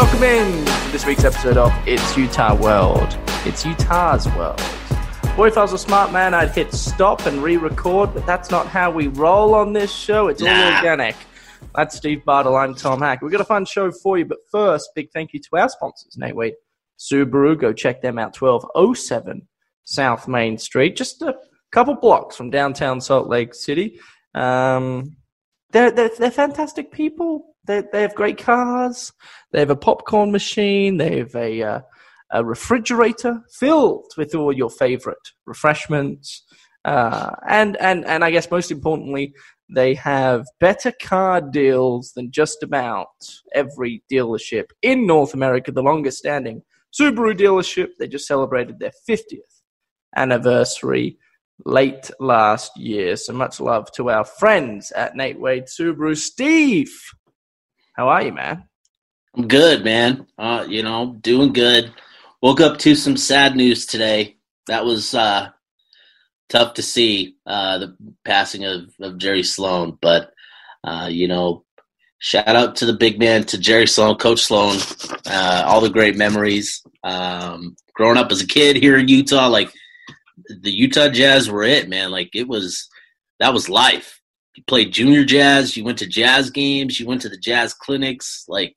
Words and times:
Welcome 0.00 0.22
in 0.22 0.64
to 0.64 0.92
this 0.92 1.04
week's 1.04 1.24
episode 1.24 1.56
of 1.56 1.72
It's 1.84 2.16
Utah 2.16 2.54
World. 2.54 3.18
It's 3.44 3.66
Utah's 3.66 4.28
world. 4.28 4.62
Boy, 5.34 5.48
if 5.48 5.58
I 5.58 5.62
was 5.62 5.72
a 5.72 5.78
smart 5.78 6.12
man, 6.12 6.34
I'd 6.34 6.52
hit 6.52 6.72
stop 6.72 7.26
and 7.26 7.42
re-record, 7.42 8.14
but 8.14 8.24
that's 8.24 8.48
not 8.48 8.68
how 8.68 8.92
we 8.92 9.08
roll 9.08 9.56
on 9.56 9.72
this 9.72 9.92
show. 9.92 10.28
It's 10.28 10.40
all 10.40 10.48
organic. 10.48 11.16
That's 11.74 11.96
Steve 11.96 12.24
Bartle. 12.24 12.54
I'm 12.54 12.76
Tom 12.76 13.00
Hack. 13.00 13.22
We've 13.22 13.32
got 13.32 13.40
a 13.40 13.44
fun 13.44 13.64
show 13.64 13.90
for 13.90 14.16
you, 14.16 14.24
but 14.24 14.38
first, 14.52 14.88
big 14.94 15.10
thank 15.10 15.32
you 15.32 15.40
to 15.40 15.56
our 15.56 15.68
sponsors, 15.68 16.16
Nate 16.16 16.36
Wade, 16.36 16.54
Subaru. 16.96 17.58
Go 17.58 17.72
check 17.72 18.00
them 18.00 18.20
out, 18.20 18.40
1207 18.40 19.48
South 19.82 20.28
Main 20.28 20.58
Street, 20.58 20.94
just 20.94 21.22
a 21.22 21.34
couple 21.72 21.96
blocks 21.96 22.36
from 22.36 22.50
downtown 22.50 23.00
Salt 23.00 23.26
Lake 23.26 23.52
City. 23.52 23.98
Um, 24.32 25.16
they're, 25.72 25.90
they're, 25.90 26.10
they're 26.16 26.30
fantastic 26.30 26.92
people. 26.92 27.56
They, 27.66 27.82
they 27.92 28.02
have 28.02 28.14
great 28.14 28.38
cars. 28.38 29.12
They 29.52 29.60
have 29.60 29.70
a 29.70 29.76
popcorn 29.76 30.30
machine. 30.30 30.96
They 30.98 31.18
have 31.18 31.34
a, 31.34 31.62
uh, 31.62 31.80
a 32.32 32.44
refrigerator 32.44 33.42
filled 33.50 34.12
with 34.16 34.34
all 34.34 34.52
your 34.52 34.70
favorite 34.70 35.16
refreshments. 35.46 36.44
Uh, 36.84 37.30
and, 37.48 37.76
and, 37.78 38.04
and 38.04 38.24
I 38.24 38.30
guess 38.30 38.50
most 38.50 38.70
importantly, 38.70 39.34
they 39.70 39.94
have 39.94 40.46
better 40.60 40.92
car 40.92 41.40
deals 41.40 42.12
than 42.14 42.30
just 42.30 42.62
about 42.62 43.08
every 43.54 44.02
dealership 44.10 44.66
in 44.82 45.06
North 45.06 45.34
America, 45.34 45.72
the 45.72 45.82
longest 45.82 46.18
standing 46.18 46.62
Subaru 46.98 47.36
dealership. 47.36 47.90
They 47.98 48.08
just 48.08 48.26
celebrated 48.26 48.78
their 48.78 48.92
50th 49.08 49.62
anniversary 50.16 51.18
late 51.64 52.10
last 52.18 52.76
year. 52.76 53.16
So 53.16 53.32
much 53.32 53.60
love 53.60 53.90
to 53.92 54.10
our 54.10 54.24
friends 54.24 54.90
at 54.92 55.16
Nate 55.16 55.40
Wade 55.40 55.64
Subaru. 55.64 56.16
Steve, 56.16 56.92
how 57.94 58.08
are 58.08 58.22
you, 58.22 58.32
man? 58.32 58.67
I'm 59.36 59.48
good, 59.48 59.84
man. 59.84 60.26
Uh, 60.38 60.66
you 60.68 60.82
know, 60.82 61.16
doing 61.20 61.52
good. 61.52 61.92
Woke 62.42 62.60
up 62.60 62.78
to 62.78 62.94
some 62.94 63.16
sad 63.16 63.56
news 63.56 63.86
today. 63.86 64.36
That 64.66 64.84
was 64.84 65.14
uh, 65.14 65.50
tough 66.48 66.74
to 66.74 66.82
see 66.82 67.36
uh, 67.46 67.78
the 67.78 67.96
passing 68.24 68.64
of, 68.64 68.90
of 69.00 69.18
Jerry 69.18 69.42
Sloan, 69.42 69.98
but 70.00 70.32
uh, 70.84 71.08
you 71.10 71.28
know, 71.28 71.64
shout 72.18 72.48
out 72.48 72.76
to 72.76 72.86
the 72.86 72.92
big 72.92 73.18
man, 73.18 73.44
to 73.44 73.58
Jerry 73.58 73.86
Sloan, 73.86 74.16
Coach 74.16 74.40
Sloan. 74.40 74.76
Uh, 75.26 75.64
all 75.66 75.80
the 75.80 75.90
great 75.90 76.16
memories. 76.16 76.82
Um, 77.04 77.76
growing 77.94 78.16
up 78.18 78.30
as 78.30 78.40
a 78.40 78.46
kid 78.46 78.76
here 78.76 78.96
in 78.96 79.08
Utah, 79.08 79.48
like 79.48 79.72
the 80.48 80.70
Utah 80.70 81.08
Jazz 81.08 81.50
were 81.50 81.64
it, 81.64 81.88
man. 81.88 82.10
Like 82.10 82.30
it 82.34 82.48
was 82.48 82.88
that 83.40 83.52
was 83.52 83.68
life. 83.68 84.20
You 84.54 84.64
played 84.66 84.92
junior 84.92 85.24
jazz, 85.24 85.76
you 85.76 85.84
went 85.84 85.98
to 85.98 86.06
jazz 86.06 86.50
games, 86.50 86.98
you 86.98 87.06
went 87.06 87.22
to 87.22 87.28
the 87.28 87.36
jazz 87.36 87.74
clinics. 87.74 88.44
Like 88.48 88.76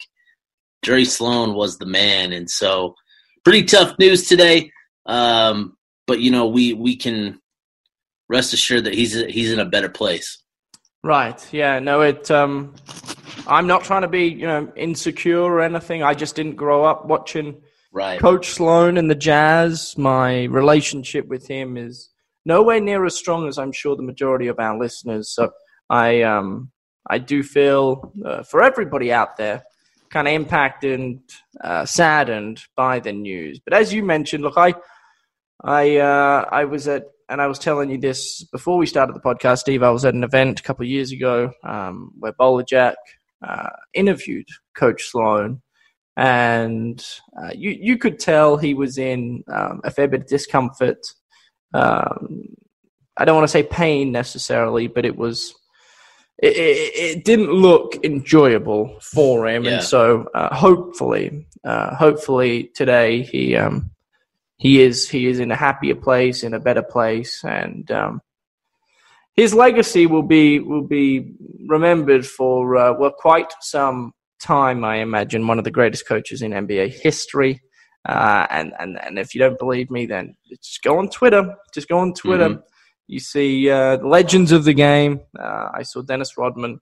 Jerry 0.83 1.05
Sloan 1.05 1.53
was 1.53 1.77
the 1.77 1.85
man, 1.85 2.33
and 2.33 2.49
so 2.49 2.95
pretty 3.43 3.63
tough 3.63 3.97
news 3.99 4.27
today. 4.27 4.71
Um, 5.05 5.77
but 6.07 6.19
you 6.19 6.31
know, 6.31 6.47
we 6.47 6.73
we 6.73 6.95
can 6.95 7.39
rest 8.29 8.53
assured 8.53 8.85
that 8.85 8.93
he's 8.93 9.13
he's 9.13 9.51
in 9.51 9.59
a 9.59 9.65
better 9.65 9.89
place. 9.89 10.41
Right. 11.03 11.41
Yeah. 11.53 11.79
No. 11.79 12.01
It. 12.01 12.29
Um, 12.29 12.75
I'm 13.47 13.67
not 13.67 13.83
trying 13.83 14.03
to 14.03 14.07
be 14.07 14.25
you 14.27 14.47
know 14.47 14.71
insecure 14.75 15.41
or 15.41 15.61
anything. 15.61 16.03
I 16.03 16.13
just 16.13 16.35
didn't 16.35 16.55
grow 16.55 16.83
up 16.83 17.05
watching 17.05 17.61
Right. 17.91 18.19
Coach 18.21 18.51
Sloan 18.51 18.97
and 18.97 19.09
the 19.09 19.15
Jazz. 19.15 19.97
My 19.97 20.45
relationship 20.45 21.27
with 21.27 21.47
him 21.47 21.75
is 21.75 22.09
nowhere 22.45 22.79
near 22.79 23.05
as 23.05 23.15
strong 23.15 23.47
as 23.47 23.57
I'm 23.57 23.73
sure 23.73 23.95
the 23.95 24.01
majority 24.01 24.47
of 24.47 24.59
our 24.59 24.79
listeners. 24.79 25.29
So 25.29 25.51
I 25.89 26.21
um 26.21 26.71
I 27.09 27.17
do 27.17 27.43
feel 27.43 28.13
uh, 28.25 28.43
for 28.43 28.63
everybody 28.63 29.11
out 29.11 29.35
there 29.35 29.63
kind 30.11 30.27
of 30.27 30.33
impacted 30.33 30.99
and 30.99 31.19
uh, 31.63 31.85
saddened 31.85 32.61
by 32.75 32.99
the 32.99 33.13
news. 33.13 33.59
But 33.63 33.73
as 33.73 33.93
you 33.93 34.03
mentioned, 34.03 34.43
look, 34.43 34.57
I 34.57 34.75
I 35.63 35.97
uh, 35.97 36.49
I 36.51 36.65
was 36.65 36.87
at 36.87 37.05
and 37.29 37.41
I 37.41 37.47
was 37.47 37.59
telling 37.59 37.89
you 37.89 37.97
this 37.97 38.43
before 38.51 38.77
we 38.77 38.85
started 38.85 39.15
the 39.15 39.21
podcast, 39.21 39.59
Steve. 39.59 39.83
I 39.83 39.89
was 39.89 40.03
at 40.03 40.13
an 40.13 40.23
event 40.23 40.59
a 40.59 40.63
couple 40.63 40.83
of 40.83 40.89
years 40.89 41.11
ago 41.11 41.51
um, 41.63 42.11
where 42.19 42.33
Bowler 42.33 42.63
Jack 42.63 42.97
uh, 43.47 43.69
interviewed 43.93 44.47
Coach 44.75 45.03
Sloan, 45.05 45.61
and 46.17 47.03
uh, 47.41 47.51
you 47.55 47.71
you 47.71 47.97
could 47.97 48.19
tell 48.19 48.57
he 48.57 48.73
was 48.73 48.97
in 48.97 49.43
um, 49.51 49.81
a 49.83 49.91
fair 49.91 50.07
bit 50.09 50.21
of 50.21 50.27
discomfort. 50.27 50.99
Um, 51.73 52.47
I 53.15 53.23
don't 53.23 53.35
want 53.35 53.47
to 53.47 53.51
say 53.51 53.63
pain 53.63 54.11
necessarily, 54.11 54.87
but 54.87 55.05
it 55.05 55.15
was 55.15 55.53
it, 56.41 56.57
it, 56.57 57.17
it 57.17 57.25
didn't 57.25 57.51
look 57.51 58.03
enjoyable 58.03 58.97
for 59.01 59.47
him, 59.47 59.63
Yeah. 59.63 59.71
and 59.75 59.83
so 59.83 60.27
uh, 60.33 60.53
hopefully, 60.55 61.45
uh, 61.63 61.95
hopefully 61.95 62.71
today 62.73 63.21
he 63.21 63.55
um, 63.55 63.91
he 64.57 64.81
is 64.81 65.07
he 65.09 65.27
is 65.27 65.39
in 65.39 65.51
a 65.51 65.55
happier 65.55 65.95
place, 65.95 66.43
in 66.43 66.53
a 66.53 66.59
better 66.59 66.83
place, 66.83 67.43
and 67.43 67.89
um, 67.91 68.21
his 69.35 69.53
legacy 69.53 70.05
will 70.07 70.23
be 70.23 70.59
will 70.59 70.87
be 70.87 71.33
remembered 71.67 72.25
for 72.25 72.75
uh, 72.75 72.93
well 72.93 73.11
quite 73.11 73.53
some 73.61 74.13
time. 74.41 74.83
I 74.83 74.97
imagine 74.97 75.47
one 75.47 75.57
of 75.59 75.63
the 75.63 75.71
greatest 75.71 76.07
coaches 76.07 76.41
in 76.41 76.51
NBA 76.51 76.89
history. 77.01 77.61
Uh, 78.09 78.47
and, 78.49 78.73
and 78.79 78.97
and 79.05 79.19
if 79.19 79.35
you 79.35 79.39
don't 79.39 79.59
believe 79.59 79.91
me, 79.91 80.07
then 80.07 80.35
just 80.49 80.81
go 80.81 80.97
on 80.97 81.07
Twitter. 81.07 81.55
Just 81.71 81.87
go 81.87 81.99
on 81.99 82.13
Twitter. 82.15 82.49
Mhm. 82.49 82.63
You 83.11 83.19
see 83.19 83.69
uh, 83.69 83.97
legends 83.97 84.53
of 84.53 84.63
the 84.63 84.73
game. 84.73 85.19
Uh, 85.37 85.67
I 85.73 85.83
saw 85.83 86.01
Dennis 86.01 86.37
Rodman 86.37 86.79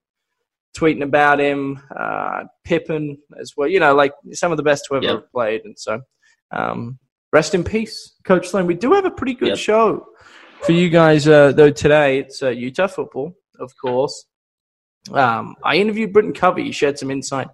tweeting 0.77 1.01
about 1.01 1.39
him, 1.39 1.81
uh, 1.99 2.43
Pippen 2.63 3.17
as 3.41 3.53
well. 3.57 3.67
You 3.67 3.79
know, 3.79 3.95
like 3.95 4.13
some 4.33 4.51
of 4.51 4.57
the 4.57 4.63
best 4.63 4.85
to 4.87 4.97
ever 4.97 5.05
Yep. 5.05 5.31
played. 5.33 5.61
And 5.65 5.73
so, 5.79 6.01
um, 6.55 6.99
rest 7.33 7.55
in 7.55 7.63
peace, 7.63 8.13
Coach 8.25 8.47
Sloan. 8.47 8.67
We 8.67 8.75
do 8.75 8.93
have 8.93 9.05
a 9.05 9.09
pretty 9.11 9.33
good 9.33 9.49
Yep. 9.49 9.57
show 9.57 10.05
for 10.61 10.71
you 10.71 10.89
guys 10.89 11.27
uh, 11.27 11.51
though 11.51 11.71
today. 11.71 12.19
It's 12.19 12.43
uh, 12.43 12.49
Utah 12.49 12.85
football, 12.85 13.35
of 13.59 13.73
course. 13.81 14.25
Um, 15.11 15.55
I 15.63 15.77
interviewed 15.77 16.13
Britton 16.13 16.33
Covey. 16.33 16.65
He 16.65 16.71
shared 16.71 16.99
some 16.99 17.09
insight 17.09 17.47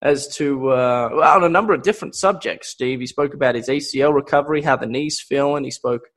as 0.00 0.26
to 0.36 0.70
uh, 0.70 1.10
well, 1.12 1.36
on 1.36 1.44
a 1.44 1.50
number 1.50 1.74
of 1.74 1.82
different 1.82 2.14
subjects. 2.14 2.68
Steve, 2.68 3.00
he 3.00 3.06
spoke 3.06 3.34
about 3.34 3.56
his 3.56 3.68
ACL 3.68 4.14
recovery, 4.14 4.62
how 4.62 4.76
the 4.76 4.86
knees 4.86 5.20
feel, 5.20 5.54
and 5.56 5.66
he 5.66 5.70
spoke 5.70 6.08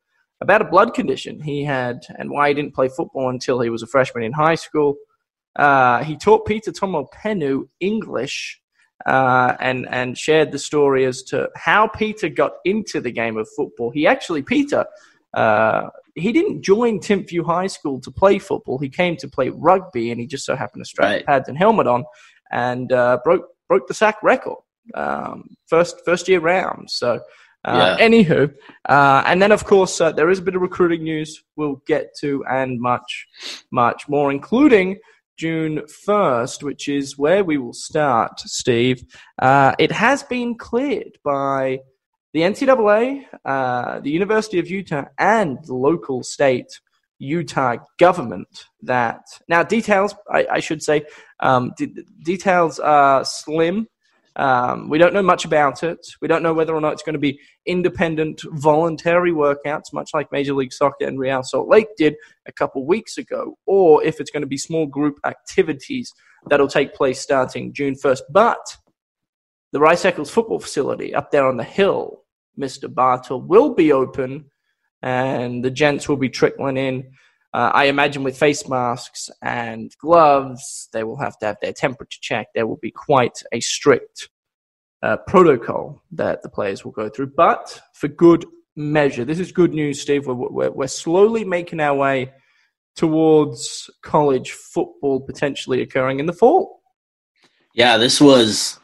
about 0.41 0.61
a 0.61 0.65
blood 0.65 0.93
condition 0.93 1.41
he 1.41 1.63
had 1.63 2.05
and 2.17 2.29
why 2.31 2.47
he 2.49 2.53
didn't 2.53 2.73
play 2.73 2.87
football 2.87 3.29
until 3.29 3.59
he 3.59 3.69
was 3.69 3.83
a 3.83 3.87
freshman 3.87 4.23
in 4.23 4.31
high 4.31 4.55
school. 4.55 4.95
Uh, 5.55 6.03
he 6.03 6.15
taught 6.15 6.45
Peter 6.45 6.71
Tomopenu 6.71 7.67
English 7.79 8.61
uh, 9.05 9.55
and 9.59 9.87
and 9.89 10.17
shared 10.17 10.51
the 10.51 10.59
story 10.59 11.05
as 11.05 11.23
to 11.23 11.49
how 11.55 11.87
Peter 11.87 12.29
got 12.29 12.53
into 12.65 13.01
the 13.01 13.11
game 13.11 13.37
of 13.37 13.47
football. 13.55 13.89
He 13.89 14.07
actually 14.07 14.41
Peter 14.41 14.85
uh, 15.33 15.89
he 16.15 16.31
didn't 16.31 16.63
join 16.63 16.99
Timpview 16.99 17.45
High 17.45 17.67
School 17.67 17.99
to 18.01 18.11
play 18.11 18.39
football. 18.39 18.77
He 18.79 18.89
came 18.89 19.15
to 19.17 19.27
play 19.27 19.49
rugby, 19.49 20.11
and 20.11 20.19
he 20.19 20.27
just 20.27 20.45
so 20.45 20.55
happened 20.55 20.83
to 20.83 20.89
strap 20.89 21.09
Right. 21.09 21.25
pads 21.25 21.47
and 21.49 21.57
helmet 21.57 21.87
on 21.87 22.03
and 22.51 22.91
uh, 22.91 23.19
broke 23.23 23.45
broke 23.67 23.87
the 23.87 23.93
sack 23.93 24.17
record 24.23 24.57
um, 24.95 25.49
first 25.67 26.01
first 26.05 26.27
year 26.29 26.39
round. 26.39 26.89
So. 26.89 27.19
Uh, 27.65 27.97
Anywho, 27.97 28.53
uh, 28.87 29.23
and 29.25 29.41
then 29.41 29.51
of 29.51 29.65
course 29.65 29.99
uh, 29.99 30.11
there 30.11 30.29
is 30.29 30.39
a 30.39 30.41
bit 30.41 30.55
of 30.55 30.61
recruiting 30.61 31.03
news 31.03 31.43
we'll 31.57 31.81
get 31.85 32.15
to, 32.19 32.43
and 32.49 32.79
much, 32.79 33.27
much 33.71 34.07
more, 34.07 34.31
including 34.31 34.97
June 35.37 35.81
1st, 36.07 36.63
which 36.63 36.87
is 36.87 37.17
where 37.17 37.43
we 37.43 37.57
will 37.57 37.73
start, 37.73 38.39
Steve, 38.41 39.03
uh, 39.41 39.73
it 39.79 39.91
has 39.91 40.23
been 40.23 40.57
cleared 40.57 41.17
by 41.23 41.79
the 42.33 42.41
NCAA, 42.41 43.25
uh, 43.45 43.99
the 43.99 44.11
University 44.11 44.59
of 44.59 44.69
Utah, 44.69 45.05
and 45.17 45.57
the 45.65 45.75
local 45.75 46.23
state 46.23 46.79
Utah 47.19 47.77
government 47.97 48.65
that 48.81 49.21
now 49.49 49.61
details 49.61 50.15
I, 50.31 50.47
I 50.53 50.59
should 50.61 50.81
say 50.81 51.05
um, 51.41 51.73
d- 51.77 51.93
details 52.23 52.79
are 52.79 53.25
slim. 53.25 53.87
Um, 54.39 54.87
we 54.87 54.97
don't 54.97 55.13
know 55.13 55.21
much 55.21 55.43
about 55.43 55.83
it. 55.83 55.99
We 56.21 56.29
don't 56.29 56.41
know 56.41 56.53
whether 56.53 56.73
or 56.73 56.79
not 56.79 56.93
it's 56.93 57.03
going 57.03 57.13
to 57.13 57.19
be 57.19 57.41
independent, 57.65 58.41
voluntary 58.53 59.33
workouts, 59.33 59.91
much 59.91 60.11
like 60.13 60.31
Major 60.31 60.53
League 60.53 60.71
Soccer 60.71 61.05
and 61.05 61.19
Real 61.19 61.43
Salt 61.43 61.67
Lake 61.67 61.89
did 61.97 62.15
a 62.47 62.53
couple 62.53 62.85
weeks 62.85 63.17
ago, 63.17 63.57
or 63.65 64.01
if 64.01 64.21
it's 64.21 64.31
going 64.31 64.41
to 64.41 64.47
be 64.47 64.57
small 64.57 64.85
group 64.85 65.19
activities 65.25 66.13
that'll 66.49 66.69
take 66.69 66.95
place 66.95 67.19
starting 67.19 67.73
June 67.73 67.95
1st. 67.95 68.21
But 68.31 68.77
the 69.73 69.81
Rice 69.81 70.05
Eccles 70.05 70.31
football 70.31 70.59
facility 70.59 71.13
up 71.13 71.31
there 71.31 71.45
on 71.45 71.57
the 71.57 71.65
hill, 71.65 72.23
Mr. 72.57 72.91
Bartle, 72.91 73.41
will 73.41 73.73
be 73.73 73.91
open 73.91 74.45
and 75.01 75.65
the 75.65 75.71
gents 75.71 76.07
will 76.07 76.15
be 76.15 76.29
trickling 76.29 76.77
in. 76.77 77.11
Uh, 77.53 77.71
I 77.73 77.85
imagine 77.85 78.23
with 78.23 78.37
face 78.37 78.67
masks 78.67 79.29
and 79.41 79.91
gloves, 79.99 80.87
they 80.93 81.03
will 81.03 81.17
have 81.17 81.37
to 81.39 81.47
have 81.47 81.57
their 81.61 81.73
temperature 81.73 82.19
checked. 82.21 82.53
There 82.53 82.67
will 82.67 82.77
be 82.77 82.91
quite 82.91 83.41
a 83.51 83.59
strict 83.59 84.29
uh, 85.01 85.17
protocol 85.27 86.03
that 86.11 86.43
the 86.43 86.49
players 86.49 86.85
will 86.85 86.91
go 86.91 87.09
through, 87.09 87.31
but 87.35 87.81
for 87.93 88.07
good 88.07 88.45
measure. 88.75 89.25
This 89.25 89.39
is 89.39 89.51
good 89.51 89.73
news, 89.73 89.99
Steve. 89.99 90.27
We're, 90.27 90.35
we're, 90.35 90.71
we're 90.71 90.87
slowly 90.87 91.43
making 91.43 91.79
our 91.79 91.95
way 91.95 92.33
towards 92.95 93.89
college 94.03 94.51
football 94.51 95.21
potentially 95.21 95.81
occurring 95.81 96.19
in 96.19 96.25
the 96.25 96.33
fall. 96.33 96.81
Yeah, 97.73 97.97
this 97.97 98.19
was 98.19 98.79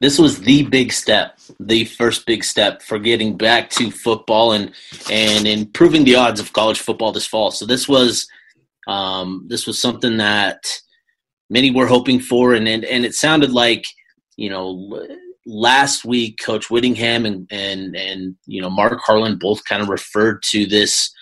this 0.00 0.18
was 0.18 0.40
the 0.40 0.62
big 0.64 0.92
step, 0.92 1.38
the 1.58 1.84
first 1.84 2.26
big 2.26 2.42
step 2.42 2.82
for 2.82 2.98
getting 2.98 3.36
back 3.36 3.68
to 3.70 3.90
football 3.90 4.52
and 4.52 4.72
and 5.10 5.46
improving 5.46 6.04
the 6.04 6.16
odds 6.16 6.40
of 6.40 6.52
college 6.54 6.80
football 6.80 7.12
this 7.12 7.26
fall. 7.26 7.50
So 7.50 7.66
this 7.66 7.86
was 7.86 8.26
um, 8.88 9.44
this 9.48 9.66
was 9.66 9.80
something 9.80 10.16
that 10.16 10.66
many 11.50 11.70
were 11.70 11.86
hoping 11.86 12.18
for, 12.18 12.54
and 12.54 12.66
and, 12.66 12.84
and 12.84 13.04
it 13.04 13.14
sounded 13.14 13.52
like 13.52 13.84
you 14.36 14.48
know 14.48 15.06
last 15.44 16.04
week 16.04 16.38
Coach 16.42 16.70
Whittingham 16.70 17.26
and 17.26 17.46
and 17.50 17.94
and 17.94 18.36
you 18.46 18.62
know 18.62 18.70
Mark 18.70 18.98
Harlan 19.04 19.36
both 19.38 19.62
kind 19.66 19.82
of 19.82 19.90
referred 19.90 20.42
to 20.50 20.64
this 20.64 21.12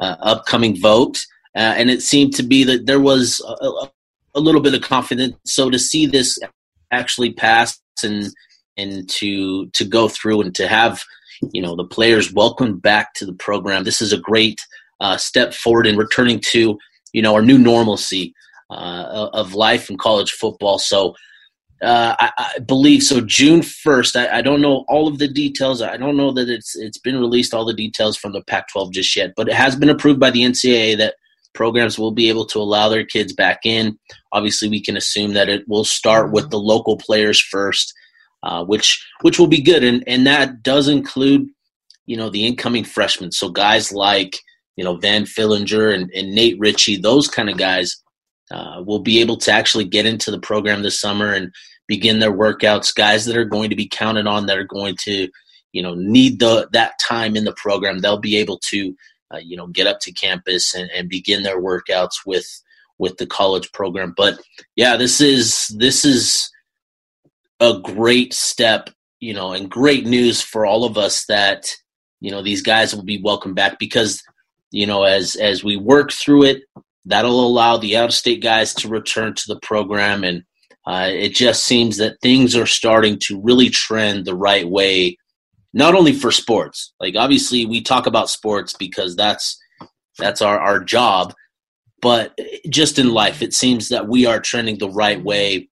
uh, 0.00 0.16
upcoming 0.20 0.78
vote, 0.78 1.18
uh, 1.56 1.74
and 1.78 1.88
it 1.88 2.02
seemed 2.02 2.34
to 2.34 2.42
be 2.42 2.62
that 2.64 2.84
there 2.84 3.00
was 3.00 3.40
a, 3.62 3.88
a 4.34 4.40
little 4.40 4.60
bit 4.60 4.74
of 4.74 4.82
confidence. 4.82 5.34
So 5.46 5.70
to 5.70 5.78
see 5.78 6.04
this 6.04 6.38
actually 6.90 7.32
pass 7.32 7.80
and 8.04 8.32
and 8.76 9.08
to 9.08 9.66
to 9.70 9.84
go 9.84 10.08
through 10.08 10.40
and 10.40 10.54
to 10.54 10.68
have 10.68 11.02
you 11.52 11.62
know 11.62 11.76
the 11.76 11.84
players 11.84 12.32
welcome 12.32 12.78
back 12.78 13.14
to 13.14 13.26
the 13.26 13.34
program. 13.34 13.84
This 13.84 14.00
is 14.00 14.12
a 14.12 14.18
great 14.18 14.60
uh, 15.00 15.16
step 15.16 15.54
forward 15.54 15.86
in 15.86 15.96
returning 15.96 16.40
to 16.40 16.78
you 17.12 17.22
know 17.22 17.34
our 17.34 17.42
new 17.42 17.58
normalcy 17.58 18.34
uh, 18.70 19.28
of 19.32 19.54
life 19.54 19.90
in 19.90 19.98
college 19.98 20.32
football. 20.32 20.78
So. 20.78 21.14
Uh, 21.80 22.16
I, 22.18 22.32
I, 22.36 22.58
believe 22.58 23.04
so. 23.04 23.20
June 23.20 23.62
first. 23.62 24.16
I, 24.16 24.38
I, 24.38 24.42
don't 24.42 24.60
know 24.60 24.84
all 24.88 25.06
of 25.06 25.18
the 25.18 25.28
details. 25.28 25.80
I 25.80 25.96
don't 25.96 26.16
know 26.16 26.32
that 26.32 26.48
it's 26.48 26.74
it's 26.74 26.98
been 26.98 27.20
released 27.20 27.54
all 27.54 27.64
the 27.64 27.72
details 27.72 28.16
from 28.16 28.32
the 28.32 28.42
Pac-12 28.42 28.90
just 28.90 29.14
yet, 29.14 29.34
but 29.36 29.48
it 29.48 29.54
has 29.54 29.76
been 29.76 29.88
approved 29.88 30.18
by 30.18 30.32
the 30.32 30.42
NCAA 30.42 30.98
that 30.98 31.14
programs 31.58 31.98
will 31.98 32.12
be 32.12 32.28
able 32.28 32.46
to 32.46 32.60
allow 32.60 32.88
their 32.88 33.04
kids 33.04 33.32
back 33.32 33.58
in. 33.64 33.98
Obviously, 34.30 34.68
we 34.68 34.80
can 34.80 34.96
assume 34.96 35.32
that 35.32 35.48
it 35.48 35.64
will 35.66 35.84
start 35.84 36.30
with 36.32 36.50
the 36.50 36.58
local 36.58 36.96
players 36.96 37.40
first, 37.40 37.92
uh, 38.44 38.64
which 38.64 39.04
which 39.22 39.40
will 39.40 39.48
be 39.48 39.60
good, 39.60 39.82
and 39.82 40.04
and 40.06 40.24
that 40.24 40.62
does 40.62 40.86
include 40.86 41.48
you 42.06 42.16
know 42.16 42.30
the 42.30 42.46
incoming 42.46 42.84
freshmen. 42.84 43.32
So 43.32 43.48
guys 43.48 43.92
like 43.92 44.38
you 44.76 44.84
know 44.84 44.96
Van 44.98 45.24
Fillinger 45.24 45.92
and, 45.92 46.08
and 46.12 46.32
Nate 46.32 46.58
Ritchie, 46.60 46.98
those 46.98 47.26
kind 47.26 47.50
of 47.50 47.58
guys 47.58 47.96
uh, 48.52 48.84
will 48.86 49.00
be 49.00 49.20
able 49.20 49.36
to 49.38 49.50
actually 49.50 49.84
get 49.84 50.06
into 50.06 50.30
the 50.30 50.38
program 50.38 50.82
this 50.82 51.00
summer 51.00 51.34
and 51.34 51.52
begin 51.88 52.20
their 52.20 52.32
workouts. 52.32 52.94
Guys 52.94 53.24
that 53.24 53.36
are 53.36 53.44
going 53.44 53.68
to 53.70 53.76
be 53.76 53.88
counted 53.88 54.28
on 54.28 54.46
that 54.46 54.58
are 54.58 54.72
going 54.78 54.96
to 55.06 55.28
you 55.72 55.82
know 55.82 55.94
need 55.96 56.38
the 56.38 56.68
that 56.72 56.92
time 57.00 57.34
in 57.34 57.42
the 57.42 57.56
program. 57.64 57.98
They'll 57.98 58.26
be 58.32 58.36
able 58.36 58.60
to 58.70 58.94
uh, 59.32 59.38
you 59.38 59.56
know 59.56 59.66
get 59.66 59.86
up 59.86 60.00
to 60.00 60.12
campus 60.12 60.74
and, 60.74 60.90
and 60.90 61.08
begin 61.08 61.42
their 61.42 61.60
workouts 61.60 62.24
with 62.26 62.46
with 62.98 63.16
the 63.16 63.26
college 63.26 63.70
program. 63.72 64.12
But 64.16 64.40
yeah, 64.76 64.96
this 64.96 65.20
is 65.20 65.68
this 65.76 66.04
is 66.04 66.50
a 67.60 67.78
great 67.82 68.34
step, 68.34 68.90
you 69.20 69.34
know, 69.34 69.52
and 69.52 69.70
great 69.70 70.06
news 70.06 70.40
for 70.40 70.66
all 70.66 70.84
of 70.84 70.98
us 70.98 71.24
that 71.26 71.74
you 72.20 72.30
know 72.30 72.42
these 72.42 72.62
guys 72.62 72.94
will 72.94 73.04
be 73.04 73.20
welcome 73.22 73.54
back 73.54 73.78
because 73.78 74.22
you 74.70 74.86
know 74.86 75.04
as 75.04 75.36
as 75.36 75.64
we 75.64 75.76
work 75.76 76.12
through 76.12 76.44
it, 76.44 76.62
that'll 77.04 77.46
allow 77.46 77.76
the 77.76 77.96
out 77.96 78.06
of 78.06 78.14
state 78.14 78.42
guys 78.42 78.74
to 78.74 78.88
return 78.88 79.34
to 79.34 79.44
the 79.46 79.60
program 79.60 80.24
and. 80.24 80.42
Uh, 80.86 81.10
it 81.10 81.34
just 81.34 81.66
seems 81.66 81.98
that 81.98 82.18
things 82.22 82.56
are 82.56 82.64
starting 82.64 83.18
to 83.18 83.38
really 83.42 83.68
trend 83.68 84.24
the 84.24 84.34
right 84.34 84.66
way, 84.66 85.18
not 85.72 85.94
only 85.94 86.12
for 86.12 86.30
sports. 86.30 86.92
Like 87.00 87.16
obviously, 87.16 87.66
we 87.66 87.82
talk 87.82 88.06
about 88.06 88.30
sports 88.30 88.74
because 88.78 89.16
that's 89.16 89.58
that's 90.18 90.42
our 90.42 90.58
our 90.58 90.80
job, 90.80 91.34
but 92.00 92.38
just 92.68 92.98
in 92.98 93.12
life, 93.12 93.42
it 93.42 93.54
seems 93.54 93.88
that 93.88 94.08
we 94.08 94.26
are 94.26 94.40
trending 94.40 94.78
the 94.78 94.90
right 94.90 95.22
way 95.22 95.68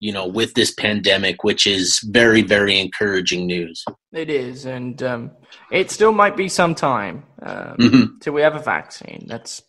you 0.00 0.12
know, 0.12 0.26
with 0.26 0.54
this 0.54 0.72
pandemic, 0.72 1.44
which 1.44 1.66
is 1.66 2.00
very, 2.10 2.40
very 2.40 2.80
encouraging 2.80 3.46
news. 3.46 3.84
It 4.12 4.30
is, 4.30 4.64
and 4.64 5.00
um, 5.02 5.30
it 5.70 5.90
still 5.90 6.12
might 6.12 6.38
be 6.38 6.48
some 6.48 6.74
time 6.74 7.24
um, 7.42 7.76
mm-hmm. 7.76 8.18
till 8.20 8.32
we 8.32 8.40
have 8.40 8.56
a 8.56 8.60
vaccine. 8.60 9.26
That's 9.28 9.62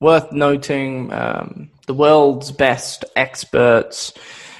worth 0.00 0.30
noting. 0.32 1.12
Um, 1.12 1.70
the 1.86 1.94
world's 1.94 2.52
best 2.52 3.04
experts 3.16 4.12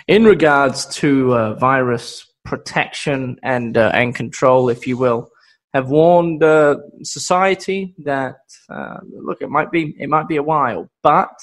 in 0.08 0.24
regards 0.24 0.84
to 0.96 1.34
uh, 1.34 1.54
virus 1.54 2.26
protection 2.44 3.38
and 3.42 3.76
uh, 3.76 3.90
and 3.94 4.14
control, 4.14 4.68
if 4.68 4.86
you 4.86 4.96
will, 4.96 5.30
have 5.72 5.88
warned 5.88 6.42
uh, 6.42 6.76
society 7.02 7.94
that 7.98 8.36
uh, 8.68 8.98
look, 9.10 9.42
it 9.42 9.50
might 9.50 9.70
be 9.70 9.94
it 9.98 10.08
might 10.08 10.28
be 10.28 10.36
a 10.36 10.42
while, 10.42 10.90
but 11.02 11.34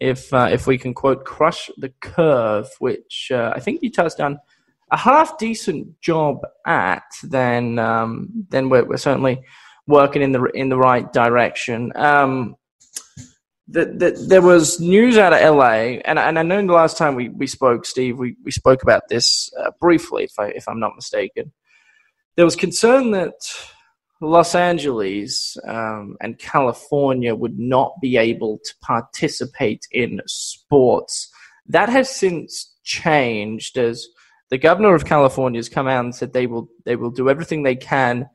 if 0.00 0.32
uh, 0.32 0.48
if 0.50 0.66
we 0.66 0.78
can 0.78 0.94
quote 0.94 1.24
crush 1.24 1.70
the 1.76 1.92
curve, 2.00 2.68
which 2.78 3.30
uh, 3.32 3.52
I 3.54 3.60
think 3.60 3.82
Utah's 3.82 4.14
done 4.14 4.38
a 4.90 4.96
half 4.96 5.38
decent 5.38 6.00
job 6.00 6.38
at, 6.66 7.04
then 7.22 7.78
um, 7.78 8.46
then 8.48 8.70
we're, 8.70 8.84
we're, 8.84 8.96
certainly 8.96 9.40
working 9.86 10.22
in 10.22 10.32
the 10.32 10.42
in 10.54 10.68
the 10.70 10.78
right 10.78 11.12
direction. 11.12 11.92
Um, 11.96 12.56
the, 13.70 13.84
the, 13.84 14.26
there 14.26 14.42
was 14.42 14.80
news 14.80 15.16
out 15.16 15.32
of 15.32 15.56
LA, 15.56 16.00
and, 16.04 16.18
and 16.18 16.38
I 16.38 16.42
know 16.42 16.66
the 16.66 16.72
last 16.72 16.98
time 16.98 17.14
we, 17.14 17.28
we 17.28 17.46
spoke, 17.46 17.86
Steve, 17.86 18.18
we, 18.18 18.36
we 18.44 18.50
spoke 18.50 18.82
about 18.82 19.02
this 19.08 19.48
uh, 19.60 19.70
briefly, 19.80 20.24
if 20.24 20.38
I 20.38 20.48
if 20.48 20.68
I'm 20.68 20.80
not 20.80 20.96
mistaken. 20.96 21.52
There 22.36 22.44
was 22.44 22.56
concern 22.56 23.12
that 23.12 23.34
Los 24.20 24.54
Angeles 24.54 25.56
um, 25.66 26.16
and 26.20 26.38
California 26.38 27.34
would 27.34 27.58
not 27.58 27.94
be 28.00 28.16
able 28.16 28.58
to 28.58 28.74
participate 28.82 29.86
in 29.92 30.20
sports. 30.26 31.30
That 31.66 31.88
has 31.88 32.10
since 32.10 32.74
changed 32.82 33.78
as 33.78 34.06
the 34.50 34.58
governor 34.58 34.94
of 34.96 35.04
California 35.04 35.58
has 35.58 35.68
come 35.68 35.86
out 35.86 36.04
and 36.04 36.14
said 36.14 36.32
they 36.32 36.48
will 36.48 36.68
they 36.84 36.96
will 36.96 37.10
do 37.12 37.30
everything 37.30 37.62
they 37.62 37.76
can 37.76 38.28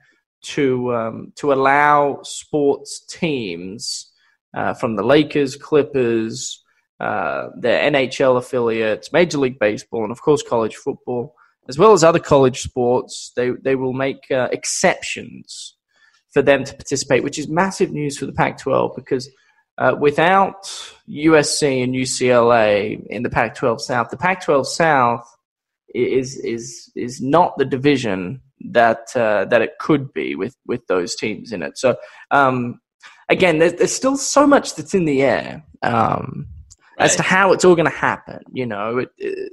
to 0.44 0.96
um, 0.96 1.34
to 1.36 1.52
allow 1.52 2.22
sports 2.24 3.06
teams 3.10 4.14
uh, 4.56 4.74
from 4.74 4.96
the 4.96 5.04
Lakers, 5.04 5.56
Clippers, 5.56 6.64
uh, 7.00 7.50
their 7.60 7.92
NHL 7.92 8.38
affiliates, 8.38 9.12
Major 9.12 9.38
League 9.38 9.60
Baseball, 9.60 10.04
and 10.04 10.12
of 10.12 10.22
course 10.22 10.42
college 10.42 10.76
football, 10.76 11.36
as 11.68 11.78
well 11.78 11.92
as 11.92 12.04
other 12.04 12.20
college 12.20 12.62
sports. 12.62 13.32
They 13.36 13.52
they 13.62 13.76
will 13.76 13.94
make 13.94 14.32
uh, 14.32 14.48
exceptions 14.52 15.76
for 16.36 16.42
them 16.42 16.66
to 16.66 16.74
participate, 16.74 17.24
which 17.24 17.40
is 17.40 17.48
massive 17.48 17.92
news 17.92 18.18
for 18.18 18.26
the 18.26 18.34
Pac 18.34 18.60
12 18.60 18.92
because 18.94 19.30
uh, 19.78 19.96
without 19.98 20.64
USC 21.10 21.82
and 21.82 21.94
UCLA 21.94 23.06
in 23.08 23.24
the 23.24 23.30
Pac 23.30 23.56
12 23.56 23.82
South, 23.82 24.10
the 24.10 24.18
Pac 24.18 24.44
12 24.44 24.68
South 24.68 25.26
is, 25.94 26.38
is, 26.38 26.92
is 26.94 27.22
not 27.22 27.58
the 27.58 27.64
division 27.64 28.42
that, 28.72 29.16
uh, 29.16 29.46
that 29.46 29.62
it 29.62 29.80
could 29.80 30.14
be 30.14 30.36
with, 30.36 30.56
with 30.68 30.86
those 30.88 31.16
teams 31.16 31.54
in 31.54 31.64
it. 31.64 31.78
So, 31.78 31.96
um, 32.32 32.82
again, 33.30 33.60
there's, 33.60 33.74
there's 33.74 33.96
still 33.96 34.18
so 34.18 34.46
much 34.46 34.76
that's 34.76 34.94
in 34.94 35.06
the 35.06 35.22
air 35.22 35.64
um, 35.82 36.48
right. 37.00 37.06
as 37.06 37.16
to 37.16 37.24
how 37.24 37.52
it's 37.52 37.66
all 37.66 37.76
going 37.76 37.90
to 37.90 37.98
happen. 37.98 38.40
You 38.52 38.66
know, 38.66 39.00
it, 39.00 39.10
it, 39.18 39.52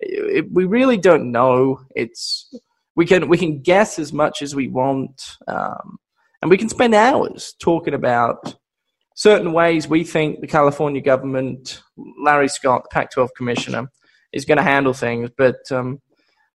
it, 0.00 0.52
we 0.52 0.64
really 0.64 0.96
don't 0.96 1.30
know. 1.30 1.80
It's 1.94 2.52
we 2.96 3.06
can 3.06 3.28
we 3.28 3.38
can 3.38 3.62
guess 3.62 3.98
as 3.98 4.12
much 4.12 4.42
as 4.42 4.54
we 4.54 4.68
want. 4.68 5.36
Um, 5.46 5.98
and 6.40 6.50
we 6.50 6.58
can 6.58 6.68
spend 6.68 6.94
hours 6.94 7.54
talking 7.60 7.94
about 7.94 8.56
certain 9.14 9.52
ways 9.52 9.86
we 9.86 10.02
think 10.02 10.40
the 10.40 10.46
California 10.46 11.00
government, 11.00 11.80
Larry 12.22 12.48
Scott, 12.48 12.82
the 12.84 12.88
Pac-12 12.92 13.28
commissioner, 13.36 13.88
is 14.32 14.44
going 14.44 14.56
to 14.56 14.64
handle 14.64 14.92
things, 14.92 15.30
but 15.36 15.60
um, 15.70 16.00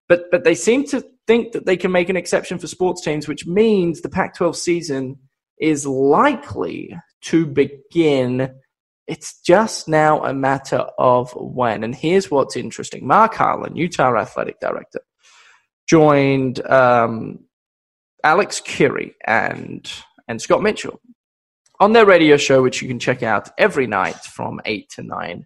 but 0.09 0.23
but 0.31 0.43
they 0.43 0.55
seem 0.55 0.85
to 0.87 1.03
think 1.25 1.51
that 1.51 1.65
they 1.65 1.77
can 1.77 1.91
make 1.91 2.09
an 2.09 2.17
exception 2.17 2.57
for 2.57 2.67
sports 2.67 3.01
teams, 3.01 3.27
which 3.27 3.45
means 3.45 4.01
the 4.01 4.09
Pac-12 4.09 4.55
season 4.55 5.19
is 5.59 5.85
likely 5.85 6.95
to 7.21 7.45
begin. 7.45 8.53
It's 9.07 9.39
just 9.41 9.87
now 9.87 10.23
a 10.23 10.33
matter 10.33 10.85
of 10.97 11.31
when. 11.31 11.83
And 11.83 11.95
here's 11.95 12.29
what's 12.31 12.55
interesting: 12.55 13.07
Mark 13.07 13.35
Harlan, 13.35 13.75
Utah 13.75 14.15
athletic 14.15 14.59
director, 14.59 15.01
joined 15.87 16.65
um, 16.67 17.39
Alex 18.23 18.61
Kirry 18.61 19.15
and 19.25 19.89
and 20.27 20.41
Scott 20.41 20.61
Mitchell 20.61 20.99
on 21.79 21.93
their 21.93 22.05
radio 22.05 22.37
show, 22.37 22.61
which 22.61 22.81
you 22.81 22.87
can 22.87 22.99
check 22.99 23.23
out 23.23 23.49
every 23.57 23.87
night 23.87 24.17
from 24.17 24.59
8 24.65 24.89
to 24.95 25.03
9 25.03 25.45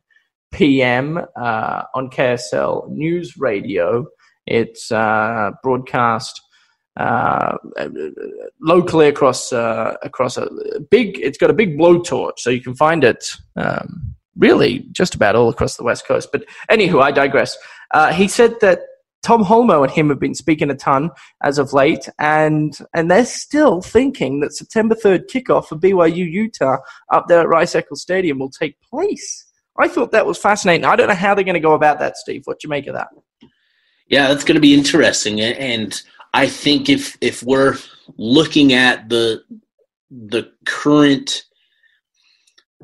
p.m. 0.52 1.20
Uh, 1.36 1.84
on 1.94 2.10
KSL 2.10 2.90
News 2.90 3.38
Radio. 3.38 4.06
It's 4.48 4.92
uh, 4.92 5.52
broadcast 5.62 6.42
uh, 6.98 7.58
locally 8.60 9.08
across 9.08 9.54
uh, 9.54 9.96
across 10.04 10.38
a 10.38 10.50
big. 10.90 11.20
It's 11.20 11.38
got 11.38 11.50
a 11.50 11.54
big 11.54 11.78
blowtorch, 11.78 12.40
so 12.40 12.50
you 12.50 12.62
can 12.62 12.76
find 12.76 13.04
it 13.04 13.38
um, 13.56 14.14
really 14.38 14.80
just 14.92 15.16
about 15.16 15.36
all 15.36 15.50
across 15.50 15.78
the 15.78 15.84
west 15.84 16.06
coast. 16.06 16.30
But 16.32 16.46
anywho, 16.70 17.02
I 17.02 17.12
digress. 17.12 17.58
Uh, 17.92 18.12
he 18.12 18.28
said 18.28 18.60
that 18.62 18.82
Tom 19.24 19.44
Holmoe 19.44 19.84
and 19.84 19.92
him 19.92 20.10
have 20.10 20.20
been 20.20 20.34
speaking 20.34 20.70
a 20.70 20.76
ton 20.76 21.12
as 21.44 21.58
of 21.58 21.74
late, 21.74 22.10
and 22.20 22.78
and 22.94 23.10
they're 23.10 23.26
still 23.26 23.82
thinking 23.82 24.40
that 24.42 24.54
September 24.54 24.96
third 24.96 25.30
kickoff 25.30 25.68
for 25.68 25.78
BYU 25.78 26.30
Utah 26.30 26.78
up 27.12 27.28
there 27.28 27.40
at 27.40 27.48
Rice 27.48 27.76
Eccles 27.76 28.02
Stadium 28.02 28.40
will 28.40 28.50
take 28.50 28.76
place. 28.82 29.46
I 29.80 29.88
thought 29.88 30.12
that 30.12 30.26
was 30.26 30.38
fascinating. 30.38 30.86
I 30.86 30.96
don't 30.96 31.08
know 31.08 31.16
how 31.16 31.34
they're 31.34 31.46
going 31.46 31.54
to 31.54 31.60
go 31.60 31.74
about 31.74 32.00
that, 32.00 32.18
Steve. 32.18 32.42
What 32.46 32.60
do 32.60 32.66
you 32.66 32.70
make 32.70 32.88
of 32.88 32.96
that? 32.96 33.08
Yeah, 34.08 34.28
that's 34.28 34.44
going 34.44 34.56
to 34.56 34.62
be 34.62 34.74
interesting, 34.74 35.40
and 35.40 36.02
I 36.34 36.48
think 36.48 36.90
if 36.90 37.18
if 37.22 37.44
we're 37.44 37.78
looking 38.18 38.74
at 38.74 39.10
the 39.10 39.44
the 40.10 40.52
current 40.66 41.44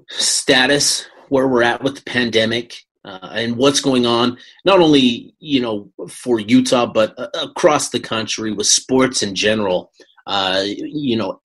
status 0.09 1.05
where 1.29 1.47
we're 1.47 1.63
at 1.63 1.83
with 1.83 1.95
the 1.95 2.03
pandemic 2.03 2.85
uh, 3.03 3.29
and 3.33 3.57
what's 3.57 3.81
going 3.81 4.05
on, 4.05 4.37
not 4.65 4.79
only 4.79 5.33
you 5.39 5.61
know 5.61 5.89
for 6.09 6.39
Utah 6.39 6.85
but 6.85 7.17
uh, 7.17 7.29
across 7.41 7.89
the 7.89 7.99
country 7.99 8.51
with 8.51 8.67
sports 8.67 9.23
in 9.23 9.35
general. 9.35 9.91
Uh, 10.25 10.63
you 10.65 11.15
know, 11.15 11.41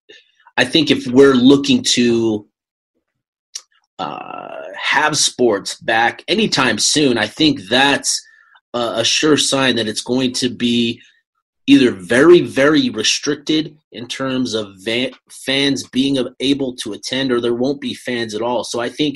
I 0.58 0.65
think 0.65 0.89
if 0.89 1.05
we're 1.05 1.36
looking 1.36 1.84
to 1.84 2.48
uh, 4.00 4.63
have 4.81 5.15
sports 5.15 5.75
back 5.75 6.24
anytime 6.27 6.79
soon, 6.79 7.20
I 7.20 7.27
think 7.27 7.62
that's 7.70 8.20
a, 8.74 8.93
a 8.98 9.03
sure 9.03 9.38
sign 9.38 9.75
that 9.75 9.88
it's 9.88 10.01
going 10.01 10.34
to 10.34 10.50
be 10.50 11.00
either 11.71 11.91
very 11.91 12.41
very 12.41 12.89
restricted 12.89 13.77
in 13.91 14.07
terms 14.07 14.53
of 14.53 14.75
van- 14.79 15.13
fans 15.29 15.87
being 15.87 16.17
able 16.39 16.75
to 16.75 16.93
attend 16.93 17.31
or 17.31 17.39
there 17.39 17.61
won't 17.63 17.81
be 17.81 17.93
fans 17.93 18.33
at 18.35 18.41
all. 18.41 18.63
So 18.63 18.79
i 18.79 18.89
think 18.89 19.15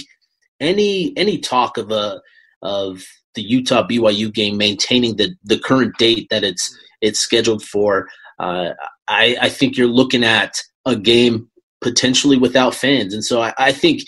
any 0.59 1.13
any 1.17 1.37
talk 1.37 1.77
of 1.77 1.91
a 1.91 2.21
of 2.61 3.03
the 3.35 3.41
Utah 3.41 3.85
BYU 3.85 4.33
game 4.33 4.57
maintaining 4.57 5.17
the 5.17 5.35
the 5.43 5.59
current 5.59 5.97
date 5.97 6.27
that 6.29 6.43
it's 6.43 6.75
it's 7.01 7.19
scheduled 7.19 7.63
for, 7.63 8.07
uh, 8.39 8.69
I, 9.07 9.37
I 9.41 9.49
think 9.49 9.77
you're 9.77 9.87
looking 9.87 10.23
at 10.23 10.57
a 10.85 10.95
game 10.95 11.49
potentially 11.81 12.37
without 12.37 12.73
fans, 12.73 13.13
and 13.13 13.23
so 13.23 13.41
I, 13.41 13.53
I 13.57 13.71
think 13.71 14.01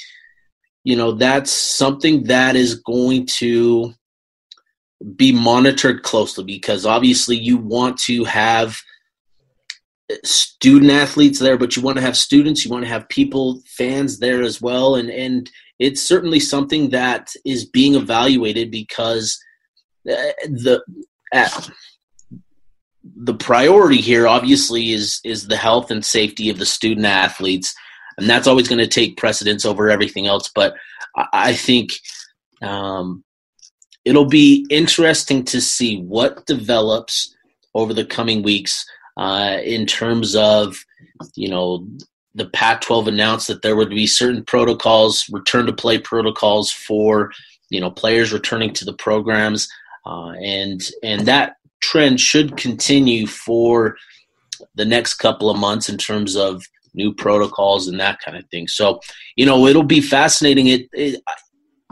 you 0.84 0.96
know 0.96 1.12
that's 1.12 1.52
something 1.52 2.24
that 2.24 2.56
is 2.56 2.76
going 2.76 3.26
to 3.42 3.94
be 5.16 5.32
monitored 5.32 6.04
closely 6.04 6.44
because 6.44 6.86
obviously 6.86 7.36
you 7.36 7.58
want 7.58 7.98
to 8.00 8.24
have 8.24 8.78
student 10.24 10.92
athletes 10.92 11.40
there, 11.40 11.58
but 11.58 11.76
you 11.76 11.82
want 11.82 11.98
to 11.98 12.04
have 12.04 12.18
students, 12.18 12.64
you 12.64 12.72
want 12.72 12.84
to 12.84 12.90
have 12.90 13.10
people, 13.10 13.62
fans 13.66 14.20
there 14.20 14.42
as 14.42 14.62
well, 14.62 14.96
and 14.96 15.10
and 15.10 15.52
it's 15.80 16.02
certainly 16.02 16.40
something 16.40 16.90
that 16.90 17.32
is 17.46 17.66
being 17.66 17.96
evaluated 17.96 18.72
because 18.72 19.38
uh, 20.10 20.16
the 20.46 20.82
uh, 21.34 21.62
the 23.16 23.34
priority 23.34 23.98
here 23.98 24.28
obviously 24.28 24.92
is 24.92 25.20
is 25.24 25.48
the 25.48 25.58
health 25.58 25.92
and 25.92 26.04
safety 26.04 26.50
of 26.50 26.58
the 26.58 26.66
student 26.66 27.06
athletes. 27.06 27.76
And 28.18 28.28
that's 28.28 28.48
always 28.48 28.68
going 28.68 28.80
to 28.80 28.88
take 28.88 29.18
precedence 29.18 29.64
over 29.64 29.92
everything 29.92 30.26
else. 30.26 30.50
But 30.54 30.76
i, 31.34 31.54
think 31.54 31.92
um, 32.62 33.24
it'll 34.08 34.26
be 34.26 34.66
interesting 34.70 35.44
to 35.44 35.60
see 35.60 36.02
what 36.02 36.46
develops 36.46 37.36
over 37.76 37.94
the 37.94 38.06
coming 38.06 38.42
weeks 38.42 38.86
uh, 39.18 39.58
in 39.64 39.86
terms 39.86 40.36
of 40.36 40.78
you 41.36 41.50
know 41.50 41.86
the 42.36 42.48
Pac-12 42.50 43.08
announced 43.08 43.48
that 43.48 43.64
there 43.64 43.76
would 43.76 43.90
be 43.90 44.06
certain 44.06 44.46
protocols, 44.46 45.26
return 45.32 45.66
to 45.66 45.74
play 45.74 45.98
protocols 45.98 46.72
for 46.72 47.32
you 47.70 47.82
know 47.82 47.92
players 47.92 48.32
returning 48.32 48.74
to 48.74 48.86
the 48.86 48.94
programs, 48.94 49.68
uh, 50.06 50.32
and 50.42 50.82
and 51.04 51.26
that 51.26 51.58
trend 51.82 52.22
should 52.22 52.56
continue 52.56 53.28
for 53.28 53.98
the 54.76 54.86
next 54.86 55.16
couple 55.16 55.50
of 55.50 55.60
months 55.60 55.90
in 55.90 55.98
terms 55.98 56.36
of 56.36 56.64
new 56.94 57.14
protocols 57.14 57.88
and 57.88 58.00
that 58.00 58.20
kind 58.24 58.38
of 58.38 58.48
thing. 58.50 58.68
So 58.68 59.02
you 59.36 59.46
know 59.46 59.68
it'll 59.68 59.84
be 59.84 60.02
fascinating. 60.02 60.68
It, 60.68 60.88
it 60.94 61.22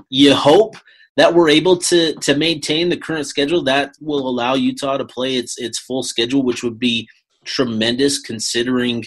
you 0.09 0.33
hope 0.33 0.77
that 1.17 1.33
we're 1.33 1.49
able 1.49 1.77
to 1.77 2.13
to 2.15 2.35
maintain 2.35 2.89
the 2.89 2.97
current 2.97 3.27
schedule 3.27 3.63
that 3.63 3.93
will 4.01 4.27
allow 4.27 4.53
Utah 4.53 4.97
to 4.97 5.05
play 5.05 5.35
its 5.35 5.57
its 5.57 5.79
full 5.79 6.03
schedule, 6.03 6.43
which 6.43 6.63
would 6.63 6.79
be 6.79 7.07
tremendous 7.45 8.19
considering 8.19 9.05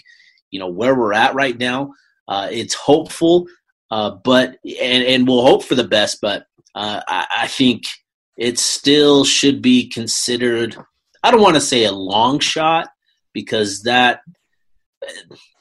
you 0.50 0.58
know 0.58 0.68
where 0.68 0.94
we're 0.94 1.12
at 1.12 1.34
right 1.34 1.58
now. 1.58 1.92
Uh, 2.26 2.48
it's 2.50 2.74
hopeful, 2.74 3.46
uh, 3.90 4.10
but 4.24 4.56
and 4.64 5.04
and 5.04 5.28
we'll 5.28 5.44
hope 5.44 5.64
for 5.64 5.74
the 5.74 5.84
best. 5.84 6.20
But 6.20 6.46
uh, 6.74 7.00
I, 7.06 7.26
I 7.40 7.46
think 7.46 7.82
it 8.36 8.58
still 8.58 9.24
should 9.24 9.60
be 9.60 9.88
considered. 9.88 10.76
I 11.22 11.30
don't 11.30 11.42
want 11.42 11.56
to 11.56 11.60
say 11.60 11.84
a 11.84 11.92
long 11.92 12.38
shot 12.38 12.88
because 13.32 13.82
that 13.82 14.20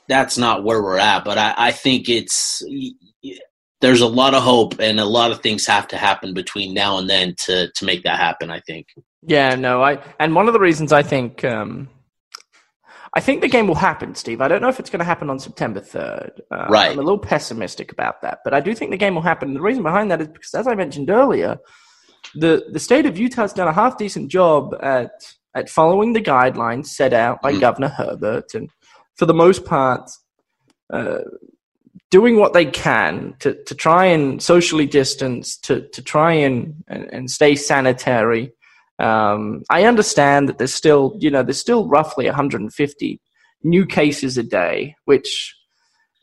that's 0.07 0.37
not 0.37 0.63
where 0.63 0.81
we're 0.81 0.99
at. 0.99 1.25
But 1.25 1.37
I, 1.37 1.53
I 1.57 1.71
think 1.71 2.07
it's 2.07 2.63
there's 3.81 4.01
a 4.01 4.07
lot 4.07 4.33
of 4.33 4.43
hope 4.43 4.79
and 4.79 4.99
a 4.99 5.05
lot 5.05 5.31
of 5.31 5.41
things 5.41 5.65
have 5.67 5.87
to 5.89 5.97
happen 5.97 6.33
between 6.33 6.73
now 6.73 6.97
and 6.97 7.09
then 7.09 7.35
to 7.45 7.71
to 7.75 7.85
make 7.85 8.03
that 8.03 8.19
happen. 8.19 8.49
I 8.49 8.59
think. 8.61 8.87
Yeah, 9.21 9.55
no, 9.55 9.83
I 9.83 10.01
and 10.19 10.35
one 10.35 10.47
of 10.47 10.53
the 10.53 10.59
reasons 10.59 10.91
I 10.91 11.03
think 11.03 11.43
um, 11.43 11.89
I 13.17 13.19
think 13.19 13.41
the 13.41 13.47
game 13.47 13.67
will 13.67 13.75
happen, 13.75 14.13
Steve. 14.13 14.41
I 14.41 14.47
don't 14.47 14.61
know 14.61 14.69
if 14.69 14.79
it's 14.79 14.91
going 14.91 14.99
to 14.99 15.05
happen 15.05 15.29
on 15.29 15.39
September 15.39 15.79
3rd. 15.79 16.39
Uh, 16.51 16.67
right. 16.69 16.91
I'm 16.91 16.99
a 16.99 17.01
little 17.01 17.17
pessimistic 17.17 17.91
about 17.91 18.21
that, 18.21 18.39
but 18.43 18.53
I 18.53 18.59
do 18.59 18.75
think 18.75 18.91
the 18.91 18.97
game 18.97 19.15
will 19.15 19.23
happen. 19.23 19.55
The 19.55 19.61
reason 19.61 19.81
behind 19.81 20.11
that 20.11 20.21
is 20.21 20.27
because, 20.27 20.53
as 20.53 20.67
I 20.67 20.75
mentioned 20.75 21.09
earlier, 21.09 21.57
the, 22.35 22.65
the 22.71 22.79
state 22.79 23.07
of 23.07 23.17
utah's 23.17 23.53
done 23.53 23.67
a 23.67 23.73
half 23.73 23.97
decent 23.97 24.29
job 24.29 24.75
at, 24.81 25.11
at 25.55 25.67
following 25.67 26.13
the 26.13 26.21
guidelines 26.21 26.87
set 26.87 27.11
out 27.11 27.41
by 27.41 27.53
mm. 27.53 27.59
Governor 27.59 27.87
Herbert. 27.87 28.53
And 28.53 28.69
for 29.15 29.25
the 29.25 29.33
most 29.33 29.65
part, 29.65 30.11
uh, 30.93 31.19
doing 32.09 32.37
what 32.37 32.53
they 32.53 32.65
can 32.65 33.35
to, 33.39 33.61
to 33.65 33.75
try 33.75 34.05
and 34.05 34.41
socially 34.41 34.85
distance, 34.85 35.57
to, 35.57 35.81
to 35.89 36.01
try 36.01 36.33
and, 36.33 36.83
and, 36.87 37.29
stay 37.29 37.55
sanitary. 37.55 38.53
Um, 38.99 39.63
I 39.69 39.83
understand 39.83 40.47
that 40.47 40.57
there's 40.57 40.73
still, 40.73 41.17
you 41.19 41.29
know, 41.29 41.43
there's 41.43 41.59
still 41.59 41.87
roughly 41.87 42.25
150 42.25 43.21
new 43.63 43.85
cases 43.85 44.37
a 44.37 44.43
day, 44.43 44.95
which 45.05 45.55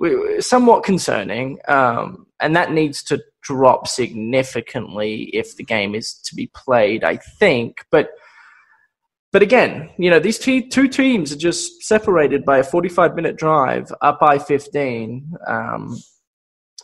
is 0.00 0.46
somewhat 0.46 0.84
concerning, 0.84 1.58
um, 1.68 2.26
and 2.40 2.56
that 2.56 2.72
needs 2.72 3.02
to 3.04 3.22
drop 3.42 3.86
significantly 3.86 5.24
if 5.34 5.56
the 5.56 5.64
game 5.64 5.94
is 5.94 6.14
to 6.24 6.34
be 6.34 6.50
played. 6.54 7.04
I 7.04 7.16
think, 7.38 7.84
but 7.90 8.10
but 9.34 9.42
again, 9.42 9.90
you 9.98 10.10
know, 10.10 10.20
these 10.20 10.38
two 10.38 10.68
two 10.68 10.86
teams 10.86 11.32
are 11.32 11.36
just 11.36 11.82
separated 11.82 12.44
by 12.44 12.58
a 12.58 12.62
45 12.62 13.16
minute 13.16 13.36
drive 13.36 13.92
up 14.00 14.18
I 14.22 14.38
15. 14.38 15.32
Um, 15.48 15.98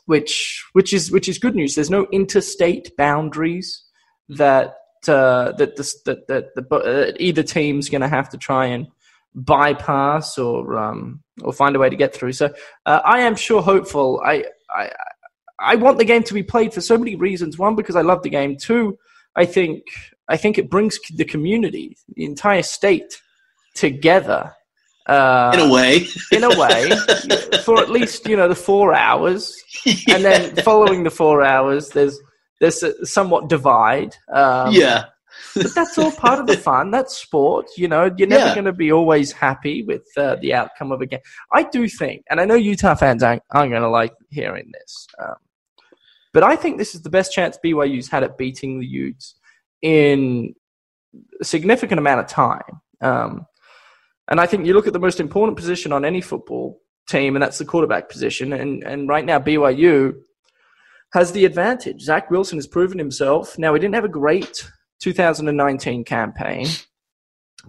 which 0.06 0.64
which 0.72 0.92
is 0.92 1.12
which 1.12 1.28
is 1.28 1.38
good 1.38 1.54
news. 1.54 1.76
There's 1.76 1.90
no 1.90 2.08
interstate 2.10 2.90
boundaries 2.96 3.84
that 4.30 4.74
uh, 5.06 5.52
that, 5.52 5.76
that 5.76 6.26
that 6.26 6.54
the, 6.56 6.74
uh, 6.74 7.12
either 7.20 7.44
team's 7.44 7.88
going 7.88 8.00
to 8.00 8.08
have 8.08 8.28
to 8.30 8.36
try 8.36 8.66
and 8.66 8.88
bypass 9.36 10.36
or 10.36 10.76
um, 10.76 11.22
or 11.42 11.52
find 11.52 11.76
a 11.76 11.78
way 11.78 11.88
to 11.88 11.94
get 11.94 12.12
through. 12.12 12.32
So 12.32 12.52
uh, 12.84 13.00
I 13.04 13.20
am 13.20 13.36
sure 13.36 13.62
hopeful. 13.62 14.20
I, 14.26 14.44
I 14.68 14.90
I 15.60 15.76
want 15.76 15.98
the 15.98 16.04
game 16.04 16.24
to 16.24 16.34
be 16.34 16.42
played 16.42 16.74
for 16.74 16.80
so 16.80 16.98
many 16.98 17.14
reasons. 17.14 17.58
One, 17.58 17.76
because 17.76 17.94
I 17.94 18.00
love 18.00 18.24
the 18.24 18.30
game. 18.30 18.56
Two, 18.56 18.98
I 19.36 19.44
think 19.46 19.84
I 20.30 20.36
think 20.36 20.58
it 20.58 20.70
brings 20.70 20.98
the 21.14 21.24
community, 21.24 21.96
the 22.14 22.24
entire 22.24 22.62
state, 22.62 23.20
together 23.74 24.54
Uh, 25.06 25.50
in 25.54 25.60
a 25.60 25.72
way, 25.72 26.06
in 26.30 26.44
a 26.44 26.54
way, 26.60 26.88
for 27.64 27.80
at 27.80 27.90
least 27.90 28.28
you 28.28 28.36
know 28.36 28.46
the 28.46 28.54
four 28.54 28.94
hours, 28.94 29.52
yeah. 29.84 30.14
and 30.14 30.24
then 30.24 30.54
following 30.56 31.02
the 31.02 31.10
four 31.10 31.42
hours, 31.42 31.88
there's 31.88 32.16
there's 32.60 32.82
a 32.82 33.04
somewhat 33.04 33.48
divide. 33.48 34.14
Um, 34.32 34.72
yeah, 34.72 35.06
but 35.56 35.74
that's 35.74 35.98
all 35.98 36.12
part 36.12 36.38
of 36.38 36.46
the 36.46 36.56
fun. 36.68 36.92
That's 36.92 37.16
sport. 37.16 37.66
You 37.76 37.88
know, 37.88 38.14
you're 38.16 38.28
never 38.28 38.48
yeah. 38.48 38.54
going 38.54 38.66
to 38.66 38.72
be 38.72 38.92
always 38.92 39.32
happy 39.32 39.82
with 39.82 40.06
uh, 40.16 40.36
the 40.36 40.54
outcome 40.54 40.92
of 40.92 41.00
a 41.00 41.06
game. 41.06 41.20
I 41.52 41.64
do 41.64 41.88
think, 41.88 42.22
and 42.30 42.40
I 42.40 42.44
know 42.44 42.54
Utah 42.54 42.94
fans 42.94 43.22
aren't, 43.22 43.42
aren't 43.50 43.72
going 43.72 43.82
to 43.82 43.88
like 43.88 44.14
hearing 44.28 44.70
this, 44.78 45.08
um, 45.18 45.40
but 46.32 46.44
I 46.44 46.54
think 46.54 46.78
this 46.78 46.94
is 46.94 47.02
the 47.02 47.10
best 47.10 47.32
chance 47.32 47.58
BYU's 47.64 48.08
had 48.08 48.22
at 48.22 48.38
beating 48.38 48.78
the 48.78 48.86
Utes 48.86 49.34
in 49.82 50.54
a 51.40 51.44
significant 51.44 51.98
amount 51.98 52.20
of 52.20 52.26
time. 52.26 52.80
Um, 53.00 53.46
and 54.28 54.40
I 54.40 54.46
think 54.46 54.66
you 54.66 54.74
look 54.74 54.86
at 54.86 54.92
the 54.92 54.98
most 54.98 55.20
important 55.20 55.56
position 55.56 55.92
on 55.92 56.04
any 56.04 56.20
football 56.20 56.80
team, 57.08 57.34
and 57.34 57.42
that's 57.42 57.58
the 57.58 57.64
quarterback 57.64 58.08
position. 58.08 58.52
And, 58.52 58.84
and 58.84 59.08
right 59.08 59.24
now, 59.24 59.38
BYU 59.38 60.14
has 61.12 61.32
the 61.32 61.44
advantage. 61.44 62.02
Zach 62.02 62.30
Wilson 62.30 62.58
has 62.58 62.66
proven 62.66 62.98
himself. 62.98 63.58
Now, 63.58 63.74
he 63.74 63.80
didn't 63.80 63.96
have 63.96 64.04
a 64.04 64.08
great 64.08 64.70
2019 65.00 66.04
campaign, 66.04 66.66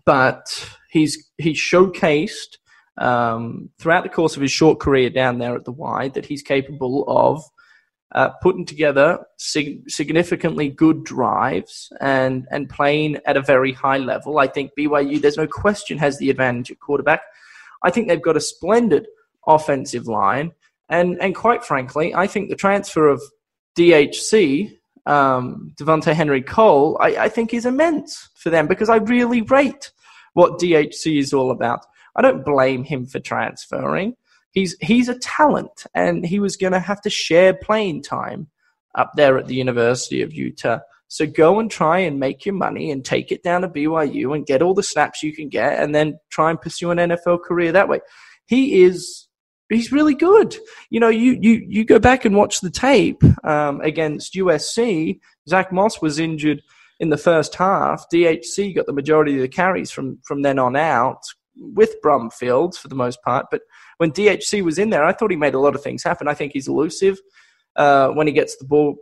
but 0.06 0.70
he's 0.90 1.32
he's 1.38 1.58
showcased 1.58 2.58
um, 2.98 3.70
throughout 3.80 4.04
the 4.04 4.10
course 4.10 4.36
of 4.36 4.42
his 4.42 4.52
short 4.52 4.80
career 4.80 5.10
down 5.10 5.40
there 5.40 5.56
at 5.56 5.66
the 5.66 5.72
Y 5.72 6.10
that 6.10 6.26
he's 6.26 6.44
capable 6.44 7.06
of 7.08 7.44
uh, 8.14 8.30
putting 8.42 8.66
together 8.66 9.26
sig- 9.38 9.90
significantly 9.90 10.70
good 10.70 11.04
drives 11.04 11.92
and 12.02 12.48
and 12.52 12.70
playing 12.70 13.20
at 13.26 13.38
a 13.38 13.42
very 13.42 13.74
high 13.74 13.98
level. 13.98 14.40
I 14.40 14.48
think 14.48 14.72
BYU, 14.78 15.22
there's 15.22 15.38
no 15.38 15.48
question, 15.48 15.98
has 15.98 16.18
the 16.18 16.30
advantage 16.30 16.72
at 16.72 16.80
quarterback. 16.80 17.22
I 17.84 17.92
think 17.92 18.08
they've 18.08 18.22
got 18.22 18.38
a 18.38 18.42
splendid 18.42 19.08
offensive 19.48 20.08
line, 20.08 20.52
and 20.90 21.22
and 21.22 21.36
quite 21.36 21.64
frankly, 21.64 22.14
I 22.14 22.28
think 22.28 22.50
the 22.50 22.56
transfer 22.56 23.08
of 23.08 23.22
DHC 23.78 24.78
um, 25.06 25.74
Henry 25.80 26.42
Cole, 26.42 26.98
I, 27.00 27.16
I 27.16 27.30
think 27.30 27.54
is 27.54 27.66
immense 27.66 28.30
for 28.36 28.50
them 28.50 28.68
because 28.68 28.90
I 28.90 28.98
really 28.98 29.42
rate 29.42 29.92
what 30.34 30.60
DHC 30.60 31.20
is 31.20 31.34
all 31.34 31.52
about. 31.52 31.86
I 32.16 32.22
don't 32.22 32.46
blame 32.46 32.84
him 32.84 33.06
for 33.06 33.20
transferring. 33.20 34.16
He's 34.52 34.76
he's 34.82 35.10
a 35.10 35.20
talent, 35.20 35.86
and 35.94 36.26
he 36.26 36.40
was 36.40 36.58
going 36.58 36.74
to 36.74 36.80
have 36.80 37.02
to 37.02 37.10
share 37.10 37.54
playing 37.54 38.04
time 38.04 38.48
up 38.96 39.12
there 39.16 39.38
at 39.38 39.48
the 39.48 39.56
University 39.56 40.22
of 40.22 40.34
Utah. 40.34 40.80
So 41.08 41.26
go 41.26 41.60
and 41.60 41.70
try 41.70 42.00
and 42.00 42.20
make 42.20 42.46
your 42.46 42.56
money 42.56 42.90
and 42.92 43.04
take 43.04 43.32
it 43.32 43.44
down 43.44 43.62
to 43.62 43.70
BYU 43.70 44.34
and 44.34 44.46
get 44.46 44.62
all 44.62 44.74
the 44.74 44.84
snaps 44.84 45.24
you 45.24 45.34
can 45.34 45.50
get, 45.50 45.82
and 45.82 45.94
then 45.94 46.20
try 46.30 46.50
and 46.50 46.62
pursue 46.62 46.92
an 46.92 46.98
NFL 46.98 47.44
career 47.44 47.72
that 47.72 47.90
way. 47.90 48.00
He 48.46 48.84
is 48.84 49.28
he's 49.70 49.92
really 49.92 50.16
good. 50.16 50.56
You 50.90 51.00
know, 51.00 51.10
you 51.10 51.38
you 51.42 51.66
you 51.68 51.86
go 51.86 52.00
back 52.00 52.26
and 52.26 52.36
watch 52.36 52.62
the 52.62 52.70
tape 52.70 53.24
um, 53.44 53.82
against 53.82 54.36
USC. 54.36 55.20
Zach 55.50 55.72
Moss 55.72 56.02
was 56.02 56.20
injured 56.20 56.62
in 57.00 57.10
the 57.10 57.18
first 57.18 57.56
half. 57.56 58.06
DHC 58.14 58.76
got 58.76 58.86
the 58.86 58.94
majority 58.94 59.36
of 59.36 59.42
the 59.42 59.48
carries 59.48 59.92
from 59.92 60.20
from 60.24 60.42
then 60.42 60.60
on 60.60 60.76
out 60.76 61.24
with 61.56 61.96
Brumfield 62.04 62.78
for 62.78 62.88
the 62.88 62.96
most 62.96 63.22
part. 63.24 63.48
But 63.52 63.62
when 64.02 64.12
DHC 64.12 64.64
was 64.64 64.80
in 64.80 64.90
there, 64.90 65.04
I 65.04 65.14
thought 65.14 65.30
he 65.30 65.38
made 65.38 65.54
a 65.54 65.60
lot 65.60 65.76
of 65.76 65.84
things 65.84 66.02
happen. 66.02 66.28
I 66.28 66.34
think 66.34 66.54
he's 66.54 66.68
elusive 66.68 67.20
uh, 67.76 68.08
when 68.08 68.26
he 68.26 68.34
gets 68.34 68.58
the 68.58 68.66
ball 68.66 68.96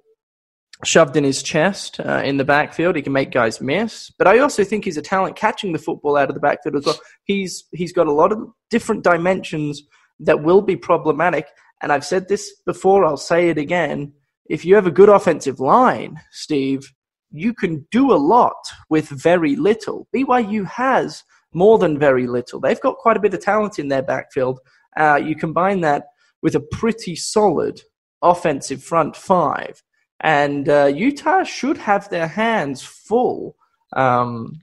shoved 0.84 1.16
in 1.16 1.24
his 1.24 1.42
chest 1.42 2.02
uh, 2.02 2.22
in 2.26 2.36
the 2.36 2.44
backfield. 2.44 2.98
He 2.98 3.02
can 3.02 3.14
make 3.14 3.32
guys 3.32 3.62
miss. 3.62 4.12
But 4.18 4.28
I 4.28 4.40
also 4.40 4.66
think 4.66 4.84
he's 4.84 4.98
a 4.98 5.02
talent 5.02 5.38
catching 5.38 5.72
the 5.72 5.80
football 5.80 6.18
out 6.18 6.28
of 6.28 6.34
the 6.34 6.42
backfield 6.42 6.76
as 6.76 6.86
well. 6.86 7.00
He's 7.24 7.64
he's 7.72 7.94
got 7.94 8.08
a 8.08 8.12
lot 8.12 8.34
of 8.34 8.40
different 8.70 9.06
dimensions 9.06 9.84
that 10.20 10.44
will 10.44 10.62
be 10.62 10.76
problematic. 10.76 11.48
And 11.82 11.94
I've 11.94 12.06
said 12.06 12.28
this 12.28 12.54
before, 12.66 13.06
I'll 13.06 13.16
say 13.16 13.48
it 13.48 13.58
again. 13.58 14.12
If 14.50 14.66
you 14.66 14.76
have 14.76 14.86
a 14.86 14.92
good 14.92 15.08
offensive 15.08 15.62
line, 15.62 16.20
Steve, 16.32 16.92
you 17.32 17.54
can 17.54 17.88
do 17.90 18.12
a 18.12 18.20
lot 18.36 18.62
with 18.90 19.08
very 19.08 19.56
little. 19.56 20.10
BYU 20.14 20.66
has 20.66 21.24
more 21.54 21.78
than 21.80 21.98
very 21.98 22.28
little. 22.28 22.60
They've 22.60 22.82
got 22.82 22.98
quite 22.98 23.18
a 23.18 23.22
bit 23.22 23.34
of 23.34 23.40
talent 23.40 23.80
in 23.80 23.88
their 23.88 24.04
backfield. 24.04 24.60
Uh, 25.00 25.16
you 25.16 25.36
combine 25.36 25.82
that 25.82 26.08
with 26.42 26.56
a 26.56 26.60
pretty 26.60 27.16
solid 27.16 27.82
offensive 28.22 28.84
front 28.84 29.16
five. 29.16 29.82
And 30.20 30.68
uh, 30.68 30.86
Utah 30.88 31.44
should 31.44 31.78
have 31.78 32.10
their 32.10 32.28
hands 32.28 32.82
full, 32.82 33.56
um, 33.94 34.62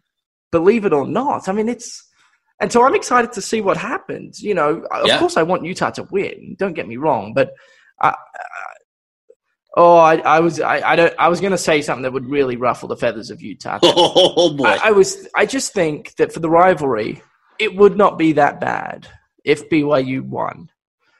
believe 0.52 0.84
it 0.84 0.92
or 0.92 1.06
not. 1.06 1.48
I 1.48 1.52
mean, 1.52 1.68
it's 1.68 2.06
and 2.60 2.72
so 2.72 2.84
I'm 2.84 2.94
excited 2.94 3.32
to 3.32 3.42
see 3.42 3.60
what 3.60 3.76
happens. 3.76 4.42
You 4.42 4.54
know, 4.54 4.84
of 4.90 5.06
yeah. 5.06 5.18
course 5.18 5.36
I 5.36 5.42
want 5.42 5.64
Utah 5.64 5.90
to 5.90 6.02
win. 6.10 6.56
Don't 6.58 6.74
get 6.74 6.88
me 6.88 6.98
wrong, 6.98 7.32
but 7.34 7.52
I, 8.00 8.14
oh, 9.76 9.96
I, 9.96 10.16
I, 10.16 10.40
was 10.40 10.60
I, 10.60 10.80
I 10.80 10.96
don't 10.96 11.14
I 11.18 11.28
was 11.28 11.40
going 11.40 11.52
to 11.52 11.58
say 11.58 11.80
something 11.80 12.02
that 12.02 12.12
would 12.12 12.28
really 12.28 12.56
ruffle 12.56 12.88
the 12.88 12.96
feathers 12.96 13.30
of 13.30 13.40
Utah. 13.40 13.78
Oh 13.82 14.54
boy! 14.54 14.66
I, 14.66 14.88
I 14.88 14.90
was 14.90 15.26
I 15.34 15.46
just 15.46 15.72
think 15.72 16.14
that 16.16 16.32
for 16.32 16.40
the 16.40 16.50
rivalry, 16.50 17.22
it 17.58 17.76
would 17.76 17.96
not 17.96 18.18
be 18.18 18.32
that 18.32 18.60
bad 18.60 19.08
if 19.46 19.70
BYU 19.70 20.22
won. 20.22 20.68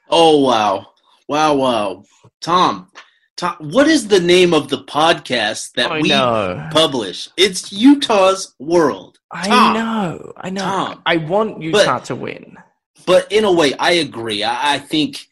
Oh 0.09 0.43
wow, 0.43 0.87
wow, 1.27 1.55
wow, 1.55 2.03
Tom. 2.41 2.91
Tom, 3.37 3.55
what 3.59 3.87
is 3.87 4.07
the 4.07 4.19
name 4.19 4.53
of 4.53 4.69
the 4.69 4.83
podcast 4.83 5.73
that 5.73 5.91
I 5.91 6.01
we 6.01 6.09
know. 6.09 6.67
publish? 6.71 7.29
It's 7.37 7.71
Utah's 7.71 8.55
World. 8.59 9.19
I 9.31 9.73
know, 9.73 10.33
I 10.37 10.49
know. 10.49 10.61
Tom, 10.61 11.01
I 11.05 11.17
want 11.17 11.61
Utah 11.61 11.99
but, 11.99 12.05
to 12.05 12.15
win. 12.15 12.57
But 13.05 13.31
in 13.31 13.45
a 13.45 13.51
way, 13.51 13.73
I 13.75 13.91
agree. 13.93 14.43
I, 14.43 14.75
I 14.75 14.79
think 14.79 15.27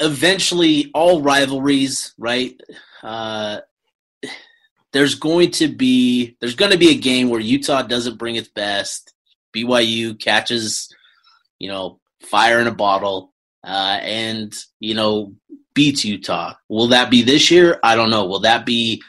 eventually 0.00 0.90
all 0.94 1.22
rivalries, 1.22 2.14
right? 2.18 2.58
Uh, 3.02 3.60
there's 4.92 5.14
going 5.14 5.50
to 5.52 5.68
be 5.68 6.36
there's 6.40 6.54
going 6.54 6.72
to 6.72 6.78
be 6.78 6.90
a 6.90 6.98
game 6.98 7.28
where 7.30 7.40
Utah 7.40 7.82
doesn't 7.82 8.18
bring 8.18 8.36
its 8.36 8.48
best. 8.48 9.12
BYU 9.54 10.18
catches, 10.18 10.94
you 11.60 11.68
know, 11.68 12.00
fire 12.22 12.60
in 12.60 12.66
a 12.66 12.74
bottle, 12.74 13.32
uh, 13.64 13.98
and 14.02 14.52
you 14.80 14.94
know 14.94 15.32
beats 15.74 16.04
Utah. 16.04 16.54
Will 16.68 16.88
that 16.88 17.10
be 17.10 17.22
this 17.22 17.50
year? 17.50 17.78
I 17.84 17.94
don't 17.94 18.10
know. 18.10 18.26
Will 18.26 18.40
that 18.40 18.66
be 18.66 19.00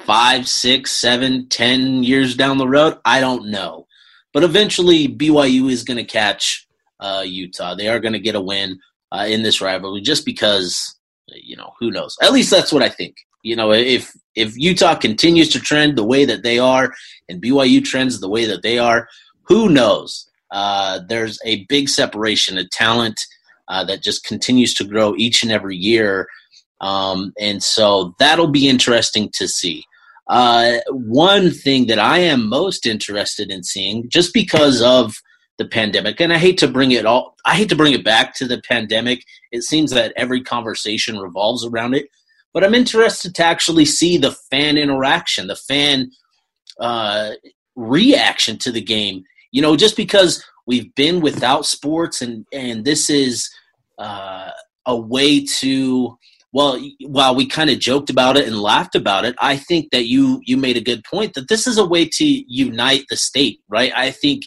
five, 0.00 0.48
six, 0.48 0.90
seven, 0.90 1.48
ten 1.48 2.02
years 2.02 2.34
down 2.34 2.58
the 2.58 2.66
road? 2.66 2.98
I 3.04 3.20
don't 3.20 3.50
know. 3.50 3.86
But 4.32 4.42
eventually, 4.42 5.08
BYU 5.08 5.70
is 5.70 5.84
going 5.84 5.96
to 5.98 6.04
catch 6.04 6.66
uh, 7.00 7.22
Utah. 7.24 7.74
They 7.74 7.88
are 7.88 8.00
going 8.00 8.12
to 8.12 8.18
get 8.18 8.34
a 8.34 8.40
win 8.40 8.78
uh, 9.12 9.26
in 9.28 9.42
this 9.42 9.60
rivalry 9.60 10.00
just 10.00 10.24
because, 10.24 10.96
you 11.28 11.56
know, 11.56 11.72
who 11.78 11.90
knows? 11.90 12.16
At 12.22 12.32
least 12.32 12.50
that's 12.50 12.72
what 12.72 12.82
I 12.82 12.88
think. 12.88 13.16
You 13.42 13.56
know, 13.56 13.72
if 13.72 14.12
if 14.34 14.56
Utah 14.56 14.94
continues 14.94 15.48
to 15.50 15.60
trend 15.60 15.96
the 15.96 16.04
way 16.04 16.24
that 16.24 16.42
they 16.42 16.58
are 16.58 16.92
and 17.28 17.42
BYU 17.42 17.84
trends 17.84 18.20
the 18.20 18.28
way 18.28 18.44
that 18.44 18.62
they 18.62 18.78
are, 18.78 19.08
who 19.42 19.68
knows? 19.68 20.29
Uh, 20.50 21.00
there's 21.08 21.38
a 21.44 21.64
big 21.66 21.88
separation 21.88 22.58
of 22.58 22.68
talent 22.70 23.20
uh, 23.68 23.84
that 23.84 24.02
just 24.02 24.24
continues 24.24 24.74
to 24.74 24.84
grow 24.84 25.14
each 25.16 25.42
and 25.42 25.52
every 25.52 25.76
year. 25.76 26.26
Um, 26.80 27.32
and 27.38 27.62
so 27.62 28.14
that'll 28.18 28.48
be 28.48 28.68
interesting 28.68 29.30
to 29.34 29.46
see. 29.46 29.84
Uh, 30.28 30.78
one 30.90 31.50
thing 31.50 31.86
that 31.88 31.98
I 31.98 32.18
am 32.18 32.48
most 32.48 32.86
interested 32.86 33.50
in 33.50 33.64
seeing, 33.64 34.08
just 34.08 34.32
because 34.32 34.80
of 34.80 35.16
the 35.58 35.66
pandemic, 35.66 36.20
and 36.20 36.32
I 36.32 36.38
hate 36.38 36.56
to 36.58 36.68
bring 36.68 36.92
it 36.92 37.04
all, 37.04 37.36
I 37.44 37.56
hate 37.56 37.68
to 37.70 37.76
bring 37.76 37.92
it 37.92 38.04
back 38.04 38.34
to 38.36 38.46
the 38.46 38.62
pandemic. 38.62 39.24
It 39.50 39.62
seems 39.62 39.90
that 39.90 40.12
every 40.16 40.40
conversation 40.40 41.18
revolves 41.18 41.64
around 41.66 41.94
it, 41.94 42.06
but 42.54 42.64
I'm 42.64 42.74
interested 42.74 43.34
to 43.34 43.44
actually 43.44 43.84
see 43.84 44.18
the 44.18 44.32
fan 44.50 44.78
interaction, 44.78 45.48
the 45.48 45.56
fan 45.56 46.10
uh, 46.78 47.32
reaction 47.76 48.56
to 48.58 48.72
the 48.72 48.80
game. 48.80 49.24
You 49.52 49.62
know, 49.62 49.76
just 49.76 49.96
because 49.96 50.44
we've 50.66 50.94
been 50.94 51.20
without 51.20 51.66
sports, 51.66 52.22
and 52.22 52.46
and 52.52 52.84
this 52.84 53.10
is 53.10 53.50
uh, 53.98 54.50
a 54.86 54.96
way 54.96 55.44
to 55.44 56.16
well, 56.52 56.80
while 57.06 57.34
we 57.34 57.46
kind 57.46 57.70
of 57.70 57.78
joked 57.78 58.10
about 58.10 58.36
it 58.36 58.46
and 58.46 58.60
laughed 58.60 58.96
about 58.96 59.24
it, 59.24 59.36
I 59.40 59.56
think 59.56 59.90
that 59.92 60.06
you 60.06 60.40
you 60.44 60.56
made 60.56 60.76
a 60.76 60.82
good 60.82 61.04
point 61.04 61.34
that 61.34 61.48
this 61.48 61.66
is 61.66 61.78
a 61.78 61.86
way 61.86 62.08
to 62.08 62.24
unite 62.24 63.04
the 63.08 63.16
state, 63.16 63.60
right? 63.68 63.92
I 63.94 64.10
think 64.10 64.42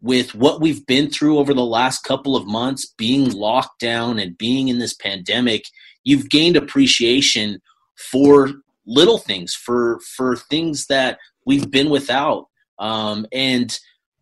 with 0.00 0.34
what 0.34 0.60
we've 0.60 0.86
been 0.86 1.10
through 1.10 1.38
over 1.38 1.52
the 1.52 1.64
last 1.64 2.04
couple 2.04 2.36
of 2.36 2.46
months, 2.46 2.92
being 2.96 3.30
locked 3.30 3.80
down 3.80 4.18
and 4.18 4.38
being 4.38 4.68
in 4.68 4.78
this 4.78 4.94
pandemic, 4.94 5.64
you've 6.04 6.28
gained 6.28 6.56
appreciation 6.56 7.60
for 7.96 8.52
little 8.86 9.18
things, 9.18 9.52
for 9.52 9.98
for 10.16 10.36
things 10.36 10.86
that 10.86 11.18
we've 11.44 11.70
been 11.70 11.90
without, 11.90 12.46
um, 12.78 13.26
and 13.32 13.78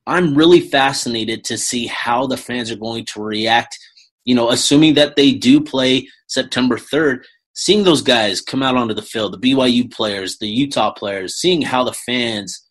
I'm 0.07 0.35
really 0.35 0.61
fascinated 0.61 1.45
to 1.45 1.59
see 1.59 1.87
how 1.87 2.27
the 2.27 2.37
fans 2.37 2.71
are 2.71 2.77
going 2.77 3.05
to 3.07 3.23
react. 3.23 3.79
You 4.25 4.35
know, 4.35 4.51
assuming 4.51 4.95
that 4.95 5.17
they 5.17 5.33
do 5.33 5.61
play 5.61 6.09
September 6.29 6.77
3rd, 6.77 7.25
seeing 7.55 7.85
those 7.85 8.03
guys 8.03 8.41
come 8.41 8.63
out 8.63 8.77
onto 8.77 8.95
the 8.95 9.03
field, 9.03 9.33
the 9.33 9.55
BYU 9.55 9.91
players, 9.93 10.39
the 10.39 10.49
Utah 10.49 10.93
players, 10.93 11.37
seeing 11.37 11.63
how 11.63 11.85
the 11.85 11.93
fans 11.93 12.65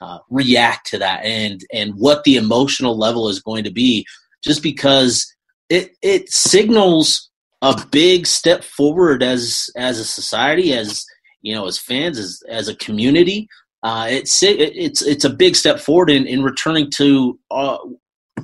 uh, 0.00 0.18
react 0.30 0.86
to 0.86 0.98
that 0.98 1.24
and 1.24 1.64
and 1.72 1.92
what 1.96 2.22
the 2.24 2.36
emotional 2.36 2.96
level 2.96 3.28
is 3.28 3.40
going 3.40 3.64
to 3.64 3.70
be 3.70 4.06
just 4.44 4.62
because 4.62 5.26
it 5.68 5.90
it 6.02 6.30
signals 6.30 7.30
a 7.62 7.84
big 7.90 8.26
step 8.26 8.62
forward 8.62 9.22
as 9.22 9.68
as 9.76 9.98
a 9.98 10.04
society 10.04 10.72
as 10.72 11.04
you 11.42 11.54
know 11.54 11.66
as 11.66 11.78
fans 11.78 12.18
as 12.18 12.40
as 12.48 12.68
a 12.68 12.76
community 12.76 13.48
uh, 13.82 14.06
it's 14.10 14.42
it's 14.42 15.02
it's 15.02 15.24
a 15.24 15.30
big 15.30 15.54
step 15.54 15.78
forward 15.78 16.10
in, 16.10 16.26
in 16.26 16.42
returning 16.42 16.90
to 16.90 17.38
uh, 17.50 17.78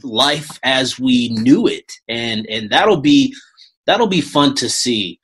life 0.03 0.59
as 0.63 0.99
we 0.99 1.29
knew 1.31 1.67
it 1.67 1.93
and 2.09 2.47
and 2.49 2.71
that'll 2.71 3.01
be 3.01 3.35
that'll 3.87 4.07
be 4.07 4.21
fun 4.21 4.55
to 4.55 4.69
see 4.69 5.19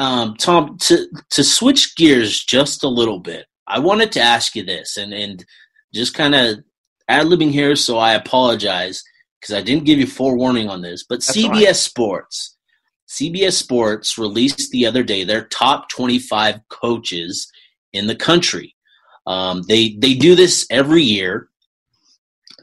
um, 0.00 0.34
Tom, 0.36 0.78
to 0.78 1.06
to 1.30 1.44
switch 1.44 1.94
gears 1.94 2.42
just 2.42 2.82
a 2.84 2.88
little 2.88 3.20
bit, 3.20 3.44
I 3.66 3.80
wanted 3.80 4.12
to 4.12 4.20
ask 4.20 4.56
you 4.56 4.64
this, 4.64 4.96
and 4.96 5.12
and 5.12 5.44
just 5.92 6.14
kind 6.14 6.34
of 6.34 6.60
ad 7.06 7.26
libbing 7.26 7.50
here, 7.50 7.76
so 7.76 7.98
I 7.98 8.14
apologize 8.14 9.02
because 9.38 9.54
I 9.54 9.60
didn't 9.60 9.84
give 9.84 9.98
you 9.98 10.06
forewarning 10.06 10.70
on 10.70 10.80
this. 10.80 11.04
But 11.06 11.16
That's 11.16 11.36
CBS 11.36 11.66
right. 11.66 11.76
Sports, 11.76 12.56
CBS 13.10 13.52
Sports 13.52 14.16
released 14.16 14.70
the 14.70 14.86
other 14.86 15.02
day 15.02 15.22
their 15.22 15.44
top 15.44 15.90
25 15.90 16.60
coaches 16.70 17.52
in 17.92 18.06
the 18.06 18.16
country. 18.16 18.74
Um, 19.26 19.62
they 19.68 19.96
they 19.98 20.14
do 20.14 20.34
this 20.34 20.66
every 20.70 21.02
year. 21.02 21.48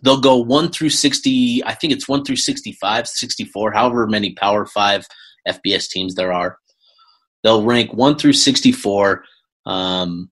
They'll 0.04 0.22
go 0.22 0.38
one 0.38 0.72
through 0.72 0.92
60. 0.92 1.64
I 1.66 1.74
think 1.74 1.92
it's 1.92 2.08
one 2.08 2.24
through 2.24 2.36
65, 2.36 3.08
64, 3.08 3.72
however 3.72 4.08
many 4.08 4.34
Power 4.34 4.66
Five 4.66 5.06
FBS 5.48 5.90
teams 5.90 6.16
there 6.16 6.34
are. 6.34 6.58
They'll 7.44 7.64
rank 7.64 7.94
one 7.94 8.18
through 8.18 8.34
64. 8.34 9.24
Um, 9.66 10.30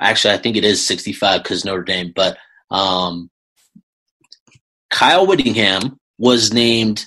actually, 0.00 0.34
I 0.34 0.38
think 0.38 0.56
it 0.56 0.64
is 0.64 0.86
65 0.86 1.42
because 1.42 1.64
Notre 1.64 1.82
Dame, 1.82 2.12
but 2.14 2.36
um, 2.70 3.30
Kyle 4.90 5.26
Whittingham 5.26 5.98
was 6.18 6.52
named 6.52 7.06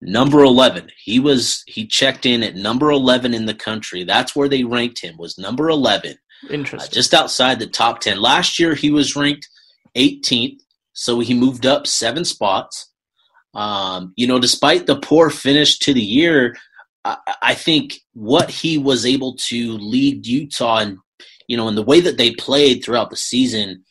number 0.00 0.42
11. 0.42 0.90
He 1.02 1.20
was 1.20 1.62
he 1.66 1.86
checked 1.86 2.26
in 2.26 2.42
at 2.42 2.56
number 2.56 2.90
11 2.90 3.34
in 3.34 3.46
the 3.46 3.54
country. 3.54 4.04
That's 4.04 4.34
where 4.34 4.48
they 4.48 4.64
ranked 4.64 5.00
him 5.00 5.16
was 5.18 5.38
number 5.38 5.68
11. 5.68 6.16
Interesting. 6.50 6.90
Uh, 6.90 6.94
just 6.94 7.14
outside 7.14 7.58
the 7.58 7.66
top 7.66 8.00
10. 8.00 8.20
Last 8.20 8.58
year 8.58 8.74
he 8.74 8.90
was 8.90 9.16
ranked 9.16 9.48
18th, 9.96 10.60
so 10.92 11.20
he 11.20 11.34
moved 11.34 11.66
up 11.66 11.86
7 11.86 12.24
spots. 12.24 12.90
Um, 13.54 14.12
you 14.16 14.26
know, 14.26 14.38
despite 14.38 14.86
the 14.86 15.00
poor 15.00 15.30
finish 15.30 15.78
to 15.80 15.94
the 15.94 16.02
year, 16.02 16.54
I, 17.42 17.54
think 17.54 18.00
what 18.14 18.50
he 18.50 18.78
was 18.78 19.06
able 19.06 19.36
to 19.36 19.72
lead 19.78 20.26
Utah 20.26 20.78
and 20.78 20.98
you 21.48 21.56
know 21.56 21.68
in 21.68 21.74
the 21.74 21.82
way 21.82 22.00
that 22.00 22.18
they 22.18 22.34
played 22.34 22.82
throughout 22.82 23.10
the 23.10 23.16
season 23.16 23.84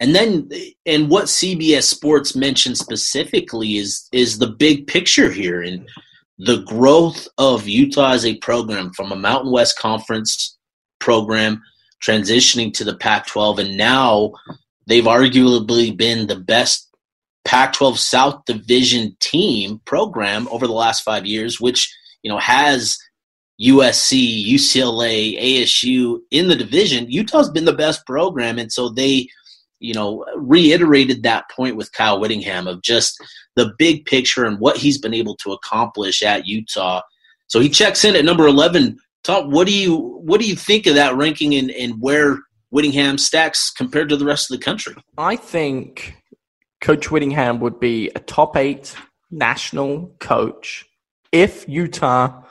and 0.00 0.14
then 0.14 0.48
and 0.86 1.08
what 1.08 1.24
CBS 1.24 1.84
Sports 1.84 2.36
mentioned 2.36 2.76
specifically 2.76 3.78
is 3.78 4.08
is 4.12 4.38
the 4.38 4.48
big 4.48 4.86
picture 4.86 5.30
here 5.30 5.62
and 5.62 5.88
the 6.38 6.62
growth 6.64 7.26
of 7.38 7.66
Utah 7.66 8.12
as 8.12 8.24
a 8.24 8.36
program 8.36 8.92
from 8.92 9.10
a 9.10 9.16
Mountain 9.16 9.50
West 9.50 9.78
Conference 9.78 10.57
program 11.08 11.62
transitioning 12.06 12.72
to 12.74 12.84
the 12.84 12.96
Pac-12 12.96 13.58
and 13.58 13.76
now 13.76 14.32
they've 14.86 15.04
arguably 15.18 15.96
been 15.96 16.26
the 16.26 16.40
best 16.54 16.88
Pac-12 17.44 17.96
South 17.96 18.44
Division 18.44 19.16
team 19.20 19.80
program 19.84 20.48
over 20.48 20.66
the 20.66 20.80
last 20.84 21.02
5 21.02 21.26
years 21.26 21.60
which 21.60 21.80
you 22.22 22.30
know, 22.30 22.38
has 22.38 22.98
USC, 23.60 24.46
UCLA, 24.46 25.40
ASU 25.40 26.18
in 26.30 26.48
the 26.48 26.56
division, 26.56 27.10
Utah's 27.10 27.50
been 27.50 27.64
the 27.64 27.72
best 27.72 28.06
program. 28.06 28.58
And 28.58 28.72
so 28.72 28.88
they, 28.88 29.28
you 29.80 29.94
know, 29.94 30.24
reiterated 30.36 31.22
that 31.22 31.50
point 31.50 31.76
with 31.76 31.92
Kyle 31.92 32.20
Whittingham 32.20 32.66
of 32.66 32.82
just 32.82 33.20
the 33.56 33.72
big 33.78 34.04
picture 34.04 34.44
and 34.44 34.60
what 34.60 34.76
he's 34.76 34.98
been 34.98 35.14
able 35.14 35.36
to 35.36 35.52
accomplish 35.52 36.22
at 36.22 36.46
Utah. 36.46 37.02
So 37.48 37.60
he 37.60 37.68
checks 37.68 38.04
in 38.04 38.14
at 38.14 38.24
number 38.24 38.46
11. 38.46 38.98
What 39.28 39.66
do 39.66 39.72
you 39.72 39.96
what 40.24 40.40
do 40.40 40.48
you 40.48 40.56
think 40.56 40.86
of 40.86 40.94
that 40.94 41.16
ranking 41.16 41.54
and, 41.54 41.70
and 41.70 42.00
where 42.00 42.38
Whittingham 42.70 43.18
stacks 43.18 43.70
compared 43.70 44.08
to 44.08 44.16
the 44.16 44.24
rest 44.24 44.50
of 44.50 44.58
the 44.58 44.64
country? 44.64 44.94
I 45.16 45.36
think 45.36 46.14
Coach 46.80 47.10
Whittingham 47.10 47.60
would 47.60 47.80
be 47.80 48.10
a 48.14 48.20
top 48.20 48.56
eight 48.56 48.94
national 49.30 50.14
coach 50.20 50.86
if 51.32 51.68
Utah 51.68 52.42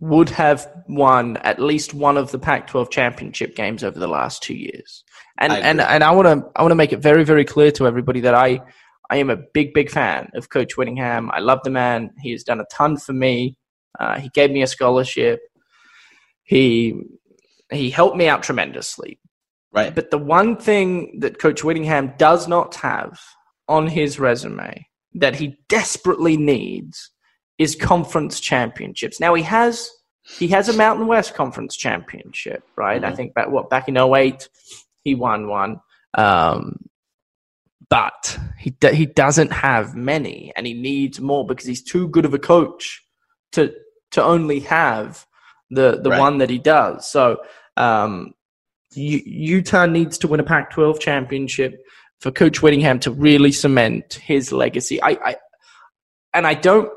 would 0.00 0.28
have 0.30 0.68
won 0.88 1.36
at 1.38 1.60
least 1.60 1.94
one 1.94 2.16
of 2.16 2.32
the 2.32 2.38
Pac-12 2.38 2.90
championship 2.90 3.54
games 3.54 3.84
over 3.84 3.98
the 3.98 4.08
last 4.08 4.42
two 4.42 4.54
years. 4.54 5.04
And 5.38 5.52
and 5.52 5.80
and 5.80 6.04
I 6.04 6.10
want 6.10 6.26
to 6.26 6.50
I 6.56 6.62
want 6.62 6.72
to 6.72 6.76
make 6.76 6.92
it 6.92 6.98
very 6.98 7.24
very 7.24 7.44
clear 7.44 7.70
to 7.72 7.86
everybody 7.86 8.20
that 8.20 8.34
I 8.34 8.60
I 9.10 9.16
am 9.16 9.30
a 9.30 9.36
big 9.36 9.72
big 9.74 9.90
fan 9.90 10.30
of 10.34 10.50
Coach 10.50 10.76
Whittingham. 10.76 11.30
I 11.32 11.38
love 11.38 11.60
the 11.64 11.70
man. 11.70 12.10
He 12.20 12.32
has 12.32 12.42
done 12.42 12.60
a 12.60 12.66
ton 12.70 12.96
for 12.96 13.12
me. 13.12 13.56
Uh, 13.98 14.18
he 14.18 14.28
gave 14.30 14.50
me 14.50 14.62
a 14.62 14.66
scholarship. 14.66 15.40
He 16.44 17.00
he 17.70 17.90
helped 17.90 18.16
me 18.16 18.28
out 18.28 18.42
tremendously. 18.42 19.18
Right. 19.72 19.94
But 19.94 20.10
the 20.10 20.18
one 20.18 20.56
thing 20.56 21.20
that 21.20 21.38
Coach 21.38 21.64
Whittingham 21.64 22.12
does 22.18 22.46
not 22.46 22.74
have 22.76 23.18
on 23.68 23.86
his 23.86 24.18
resume 24.18 24.86
that 25.14 25.36
he 25.36 25.56
desperately 25.68 26.36
needs 26.36 27.10
is 27.58 27.74
conference 27.74 28.40
championships. 28.40 29.20
Now 29.20 29.34
he 29.34 29.42
has 29.42 29.90
he 30.38 30.48
has 30.48 30.68
a 30.68 30.76
Mountain 30.76 31.06
West 31.06 31.34
Conference 31.34 31.76
championship, 31.76 32.62
right? 32.76 33.02
Mm-hmm. 33.02 33.12
I 33.12 33.16
think 33.16 33.34
back 33.34 33.50
what 33.50 33.70
back 33.70 33.88
in 33.88 33.96
08 33.96 34.48
he 35.04 35.14
won 35.14 35.48
one. 35.48 35.80
Um, 36.14 36.76
but 37.88 38.38
he 38.58 38.74
he 38.92 39.06
doesn't 39.06 39.52
have 39.52 39.94
many, 39.94 40.52
and 40.56 40.66
he 40.66 40.74
needs 40.74 41.20
more 41.20 41.46
because 41.46 41.66
he's 41.66 41.82
too 41.82 42.08
good 42.08 42.24
of 42.24 42.34
a 42.34 42.38
coach 42.38 43.02
to 43.52 43.72
to 44.12 44.22
only 44.22 44.60
have 44.60 45.26
the 45.72 46.00
the 46.02 46.10
right. 46.10 46.20
one 46.20 46.38
that 46.38 46.50
he 46.50 46.58
does. 46.58 47.08
So 47.10 47.42
um, 47.76 48.34
U- 48.94 49.22
Utah 49.24 49.86
needs 49.86 50.18
to 50.18 50.28
win 50.28 50.40
a 50.40 50.44
Pac-12 50.44 51.00
championship 51.00 51.82
for 52.20 52.30
Coach 52.30 52.62
Whittingham 52.62 53.00
to 53.00 53.10
really 53.10 53.52
cement 53.52 54.14
his 54.14 54.52
legacy. 54.52 55.02
I, 55.02 55.10
I 55.24 55.36
and 56.34 56.46
I 56.46 56.54
don't 56.54 56.90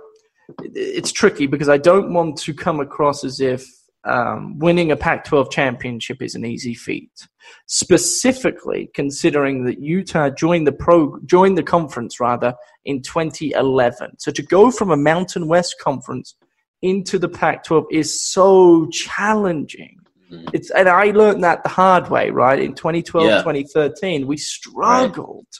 it's 0.59 1.11
tricky 1.11 1.47
because 1.47 1.69
I 1.69 1.77
don't 1.77 2.13
want 2.13 2.37
to 2.39 2.53
come 2.53 2.79
across 2.79 3.23
as 3.23 3.39
if 3.39 3.65
um, 4.05 4.59
winning 4.59 4.91
a 4.91 4.95
Pac 4.95 5.23
12 5.25 5.49
championship 5.49 6.21
is 6.21 6.35
an 6.35 6.45
easy 6.45 6.75
feat. 6.75 7.27
Specifically, 7.65 8.91
considering 8.93 9.65
that 9.65 9.79
Utah 9.79 10.29
joined 10.29 10.67
the 10.67 10.71
pro 10.71 11.19
joined 11.25 11.57
the 11.57 11.63
conference 11.63 12.19
rather 12.19 12.53
in 12.85 13.01
2011. 13.01 14.19
So 14.19 14.31
to 14.31 14.43
go 14.43 14.69
from 14.69 14.91
a 14.91 14.97
Mountain 14.97 15.47
West 15.47 15.75
conference 15.81 16.35
into 16.81 17.17
the 17.17 17.29
Pac 17.29 17.63
12 17.63 17.85
is 17.91 18.21
so 18.21 18.87
challenging. 18.87 19.99
Mm-hmm. 20.31 20.49
It's 20.53 20.71
and 20.71 20.89
I 20.89 21.05
learned 21.11 21.43
that 21.43 21.63
the 21.63 21.69
hard 21.69 22.09
way, 22.09 22.29
right? 22.29 22.59
In 22.59 22.73
2012, 22.73 23.27
yeah. 23.27 23.37
2013, 23.39 24.27
we 24.27 24.37
struggled. 24.37 25.47
Right 25.51 25.59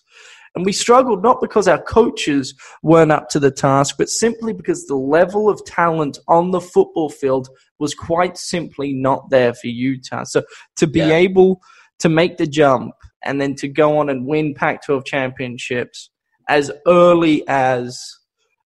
and 0.56 0.66
we 0.66 0.72
struggled 0.72 1.22
not 1.22 1.42
because 1.42 1.68
our 1.68 1.82
coaches 1.82 2.56
weren't 2.82 3.12
up 3.12 3.30
to 3.30 3.40
the 3.40 3.52
task, 3.52 3.96
but 3.98 4.10
simply 4.10 4.54
because 4.54 4.86
the 4.86 4.96
level 4.96 5.50
of 5.50 5.64
talent 5.66 6.18
on 6.30 6.52
the 6.52 6.62
football 6.62 7.10
field 7.10 7.50
was 7.78 7.94
quite 7.94 8.38
simply 8.38 8.94
not 8.94 9.30
there 9.30 9.54
for 9.54 9.68
Utah. 9.68 10.24
So 10.24 10.44
to 10.78 10.88
be 10.88 11.00
yeah. 11.00 11.14
able 11.14 11.62
to 12.00 12.10
make 12.10 12.38
the 12.38 12.48
jump 12.48 12.96
and 13.24 13.42
then 13.42 13.56
to 13.56 13.68
go 13.68 13.98
on 13.98 14.10
and 14.10 14.26
win 14.26 14.54
Pac 14.54 14.86
12 14.86 15.06
championships 15.06 16.10
as 16.50 16.72
early 16.88 17.46
as. 17.48 18.02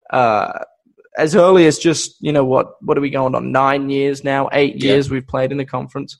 Uh, 0.10 0.60
as 1.18 1.36
early 1.36 1.66
as 1.66 1.78
just 1.78 2.16
you 2.20 2.32
know 2.32 2.46
what 2.46 2.74
what 2.82 2.98
are 2.98 3.02
we 3.02 3.10
going 3.10 3.36
on 3.36 3.52
nine 3.52 3.90
years 3.90 4.24
now 4.24 4.50
eight 4.54 4.82
years 4.84 5.08
yeah. 5.08 5.14
we've 5.14 5.28
played 5.28 5.52
in 5.52 5.58
the 5.58 5.66
conference 5.66 6.18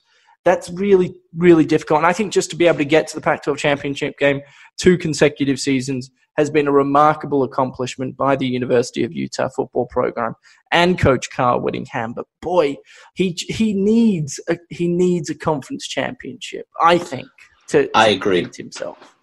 that's 0.48 0.70
really, 0.70 1.14
really 1.36 1.66
difficult. 1.66 1.98
And 1.98 2.06
I 2.06 2.14
think 2.14 2.32
just 2.32 2.48
to 2.50 2.56
be 2.56 2.66
able 2.66 2.78
to 2.78 2.84
get 2.84 3.06
to 3.08 3.14
the 3.14 3.20
Pac 3.20 3.42
12 3.42 3.58
championship 3.58 4.18
game 4.18 4.40
two 4.78 4.96
consecutive 4.96 5.60
seasons 5.60 6.10
has 6.38 6.48
been 6.48 6.68
a 6.68 6.72
remarkable 6.72 7.42
accomplishment 7.42 8.16
by 8.16 8.34
the 8.34 8.46
University 8.46 9.04
of 9.04 9.12
Utah 9.12 9.48
football 9.48 9.86
program 9.86 10.34
and 10.72 10.98
Coach 10.98 11.28
Carl 11.30 11.60
Whittingham. 11.60 12.14
But 12.14 12.26
boy, 12.40 12.76
he 13.14 13.36
he 13.48 13.74
needs 13.74 14.40
a, 14.48 14.56
he 14.70 14.88
needs 14.88 15.28
a 15.28 15.34
conference 15.34 15.86
championship. 15.86 16.66
I 16.80 16.96
think 16.96 17.28
to, 17.68 17.90
I 17.94 18.08
agree 18.08 18.46
himself. 18.56 19.16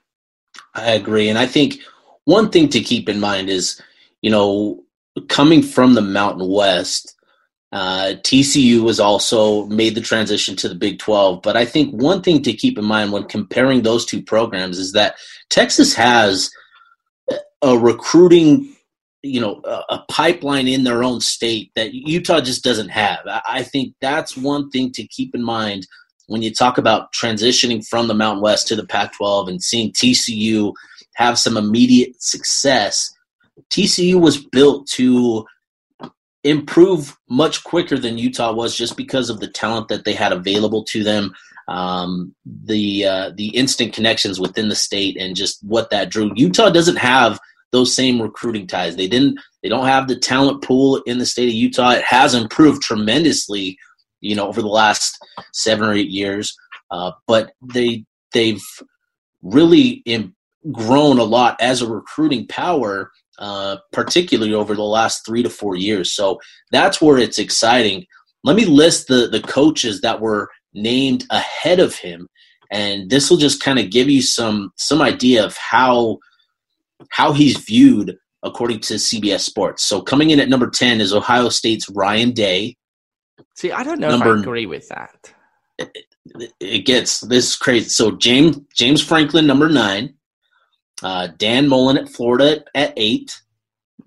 I 0.74 0.92
agree, 0.92 1.30
and 1.30 1.40
I 1.40 1.48
think 1.48 1.80
one 2.26 2.50
thing 2.52 2.70
to 2.70 2.82
keep 2.82 3.08
in 3.08 3.20
mind 3.20 3.50
is 3.50 3.82
you 4.22 4.30
know 4.30 4.84
coming 5.28 5.62
from 5.62 5.94
the 5.94 6.02
Mountain 6.02 6.50
West 6.50 7.16
uh, 7.76 8.14
TCU 8.24 8.82
was 8.82 9.02
also 9.02 9.66
made 9.66 9.96
the 9.96 10.02
transition 10.02 10.56
to 10.56 10.70
the 10.70 10.76
Big 10.76 10.98
12. 10.98 11.42
But 11.42 11.58
I 11.58 11.66
think 11.66 11.94
one 11.94 12.22
thing 12.22 12.42
to 12.44 12.54
keep 12.54 12.78
in 12.78 12.86
mind 12.86 13.12
when 13.12 13.26
comparing 13.26 13.82
those 13.82 14.06
two 14.06 14.22
programs 14.22 14.78
is 14.78 14.94
that 14.94 15.16
Texas 15.50 15.94
has 15.94 16.50
a 17.62 17.78
recruiting, 17.78 18.74
you 19.24 19.42
know, 19.42 19.62
a, 19.90 20.00
pipeline 20.10 20.70
in 20.70 20.86
their 20.86 21.04
own 21.04 21.20
state 21.20 21.72
that 21.76 21.94
Utah 21.94 22.40
just 22.40 22.64
doesn't 22.64 22.90
have. 22.90 23.20
I 23.26 23.64
think 23.64 23.94
that's 24.00 24.38
one 24.38 24.70
thing 24.70 24.94
to 24.94 25.06
keep 25.08 25.36
in 25.36 25.44
mind 25.44 25.86
when 26.28 26.42
you 26.42 26.54
talk 26.54 26.78
about 26.78 27.12
transitioning 27.12 27.86
from 27.86 28.08
the 28.08 28.14
Mountain 28.14 28.42
West 28.42 28.68
to 28.70 28.76
the 28.78 28.86
Pac 28.86 29.14
12 29.18 29.50
and 29.50 29.62
seeing 29.62 29.92
TCU 29.92 30.74
have 31.16 31.38
some 31.38 31.58
immediate 31.58 32.22
success, 32.22 33.14
TCU 33.72 34.20
was 34.20 34.38
built 34.38 34.88
to 34.88 35.46
improve 36.44 37.18
much 37.28 37.64
quicker 37.64 37.98
than 37.98 38.18
Utah 38.20 38.54
was 38.54 38.76
just 38.76 38.96
because 38.96 39.30
of 39.30 39.40
the 39.40 39.48
talent 39.48 39.88
that 39.88 40.06
they 40.06 40.14
had 40.14 40.32
available 40.32 40.84
to 40.86 41.04
them, 41.04 41.34
um, 41.68 42.36
the 42.46 43.06
uh, 43.06 43.32
the 43.36 43.48
instant 43.50 43.94
connections 43.94 44.40
within 44.40 44.70
the 44.70 44.76
state, 44.76 45.18
and 45.18 45.36
just 45.36 45.64
what 45.64 45.90
that 45.90 46.10
drew. 46.10 46.32
Utah 46.36 46.70
doesn't 46.70 46.98
have 46.98 47.40
those 47.72 47.94
same 47.94 48.22
recruiting 48.22 48.68
ties. 48.68 48.96
They 48.96 49.08
didn't. 49.08 49.40
They 49.64 49.70
don't 49.70 49.88
have 49.88 50.08
the 50.08 50.18
talent 50.18 50.64
pool 50.64 50.98
in 51.08 51.18
the 51.18 51.26
state 51.26 51.50
of 51.50 51.56
Utah. 51.56 51.92
It 51.92 52.04
has 52.04 52.36
improved 52.36 52.84
tremendously, 52.84 53.78
you 54.22 54.36
know, 54.36 54.48
over 54.48 54.62
the 54.62 54.68
last 54.68 55.18
seven 55.52 55.90
or 55.90 55.94
eight 55.94 56.10
years. 56.10 56.56
Uh, 56.92 57.12
but 57.28 57.54
they 57.74 58.06
they've 58.34 58.64
really 59.42 60.04
Im- 60.06 60.36
grown 60.72 61.18
a 61.18 61.24
lot 61.24 61.58
as 61.60 61.82
a 61.82 61.90
recruiting 61.90 62.48
power 62.48 63.12
uh, 63.40 63.78
particularly 63.92 64.54
over 64.54 64.76
the 64.76 64.84
last 64.84 65.26
three 65.26 65.44
to 65.44 65.50
four 65.50 65.76
years. 65.76 66.14
So 66.14 66.40
that's 66.72 67.02
where 67.02 67.18
it's 67.18 67.40
exciting. 67.40 68.06
Let 68.44 68.56
me 68.56 68.66
list 68.66 69.08
the 69.08 69.28
the 69.28 69.42
coaches 69.42 70.02
that 70.02 70.22
were 70.22 70.50
named 70.74 71.26
ahead 71.30 71.80
of 71.80 71.96
him, 71.96 72.28
and 72.72 73.10
this 73.10 73.30
will 73.30 73.38
just 73.38 73.62
kind 73.62 73.80
of 73.80 73.90
give 73.90 74.10
you 74.10 74.22
some 74.22 74.72
some 74.78 75.02
idea 75.02 75.44
of 75.44 75.58
how 75.58 76.20
how 77.12 77.34
he's 77.34 77.58
viewed 77.58 78.16
according 78.44 78.80
to 78.80 78.96
CBS 78.96 79.42
Sports. 79.42 79.84
So 79.84 80.02
coming 80.02 80.30
in 80.30 80.40
at 80.40 80.50
number 80.50 80.70
ten 80.70 81.02
is 81.02 81.14
Ohio 81.14 81.50
State's 81.50 81.90
Ryan 81.90 82.32
Day. 82.32 82.76
See, 83.56 83.72
I 83.72 83.84
don't 83.84 84.00
know 84.00 84.10
number, 84.10 84.34
if 84.34 84.38
I 84.38 84.42
agree 84.42 84.66
with 84.66 84.88
that. 84.90 85.34
It, 85.78 86.08
it 86.60 86.86
gets 86.86 87.20
this 87.22 87.50
is 87.50 87.56
crazy. 87.56 87.90
So 87.90 88.12
James 88.12 88.60
James 88.76 89.02
Franklin, 89.02 89.48
number 89.48 89.70
nine. 89.70 90.15
Uh, 91.06 91.28
Dan 91.38 91.68
Mullen 91.70 92.00
at 92.00 92.10
Florida 92.10 92.64
at 92.74 92.92
eight. 92.98 93.40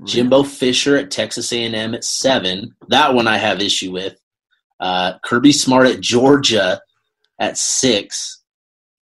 Jimbo 0.04 0.42
Fisher 0.42 0.96
at 0.96 1.12
Texas 1.12 1.52
A&M 1.52 1.94
at 1.94 2.02
seven. 2.02 2.74
That 2.88 3.14
one 3.14 3.28
I 3.28 3.38
have 3.38 3.60
issue 3.60 3.92
with. 3.92 4.16
Uh, 4.80 5.16
Kirby 5.24 5.52
Smart 5.52 5.86
at 5.86 6.00
Georgia 6.00 6.80
at 7.38 7.56
six. 7.56 8.42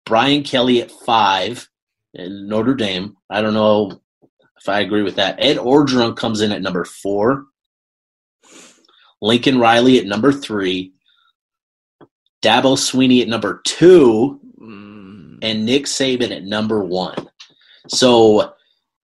Brian 0.06 0.44
Kelly 0.44 0.82
at 0.82 0.90
five. 0.90 1.68
And 2.14 2.48
Notre 2.48 2.76
Dame. 2.76 3.18
I 3.30 3.42
don't 3.42 3.54
know 3.54 4.02
if 4.58 4.70
I 4.70 4.80
agree 4.80 5.04
with 5.04 5.16
that. 5.18 5.36
Ed 5.40 5.58
Orgeron 5.58 6.16
comes 6.16 6.40
in 6.40 6.54
at 6.54 6.62
number 6.62 6.86
four. 6.86 7.44
Lincoln 9.22 9.60
Riley 9.60 10.00
at 10.00 10.06
number 10.06 10.32
three. 10.32 10.94
Dabo 12.42 12.78
Swinney 12.78 13.22
at 13.22 13.28
number 13.28 13.62
two. 13.66 14.40
Mm. 14.62 15.40
And 15.42 15.66
Nick 15.66 15.86
Saban 15.86 16.34
at 16.34 16.46
number 16.46 16.86
one. 16.86 17.28
So, 17.88 18.54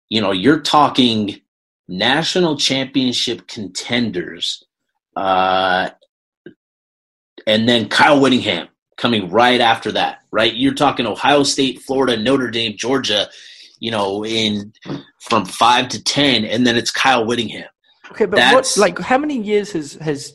you 0.09 0.21
know, 0.21 0.33
you're 0.33 0.61
talking 0.61 1.41
national 1.89 2.57
championship 2.57 3.47
contenders, 3.47 4.65
uh, 5.15 5.91
and 7.47 7.69
then 7.69 7.89
Kyle 7.89 8.21
Whittingham 8.21 8.69
coming 8.97 9.31
right 9.31 9.61
after 9.61 9.93
that, 9.93 10.19
right? 10.31 10.55
You're 10.55 10.75
talking 10.75 11.07
Ohio 11.07 11.43
State, 11.43 11.83
Florida, 11.83 12.17
Notre 12.17 12.51
Dame, 12.51 12.77
Georgia, 12.77 13.29
you 13.79 13.91
know, 13.91 14.25
in 14.25 14.73
from 15.21 15.45
five 15.45 15.89
to 15.91 16.03
ten, 16.03 16.45
and 16.45 16.67
then 16.67 16.77
it's 16.77 16.91
Kyle 16.91 17.25
Whittingham. 17.25 17.69
Okay, 18.11 18.27
but 18.27 18.39
what, 18.55 18.73
like, 18.77 18.99
how 18.99 19.19
many 19.19 19.41
years 19.41 19.73
has 19.73 19.95
has 19.95 20.33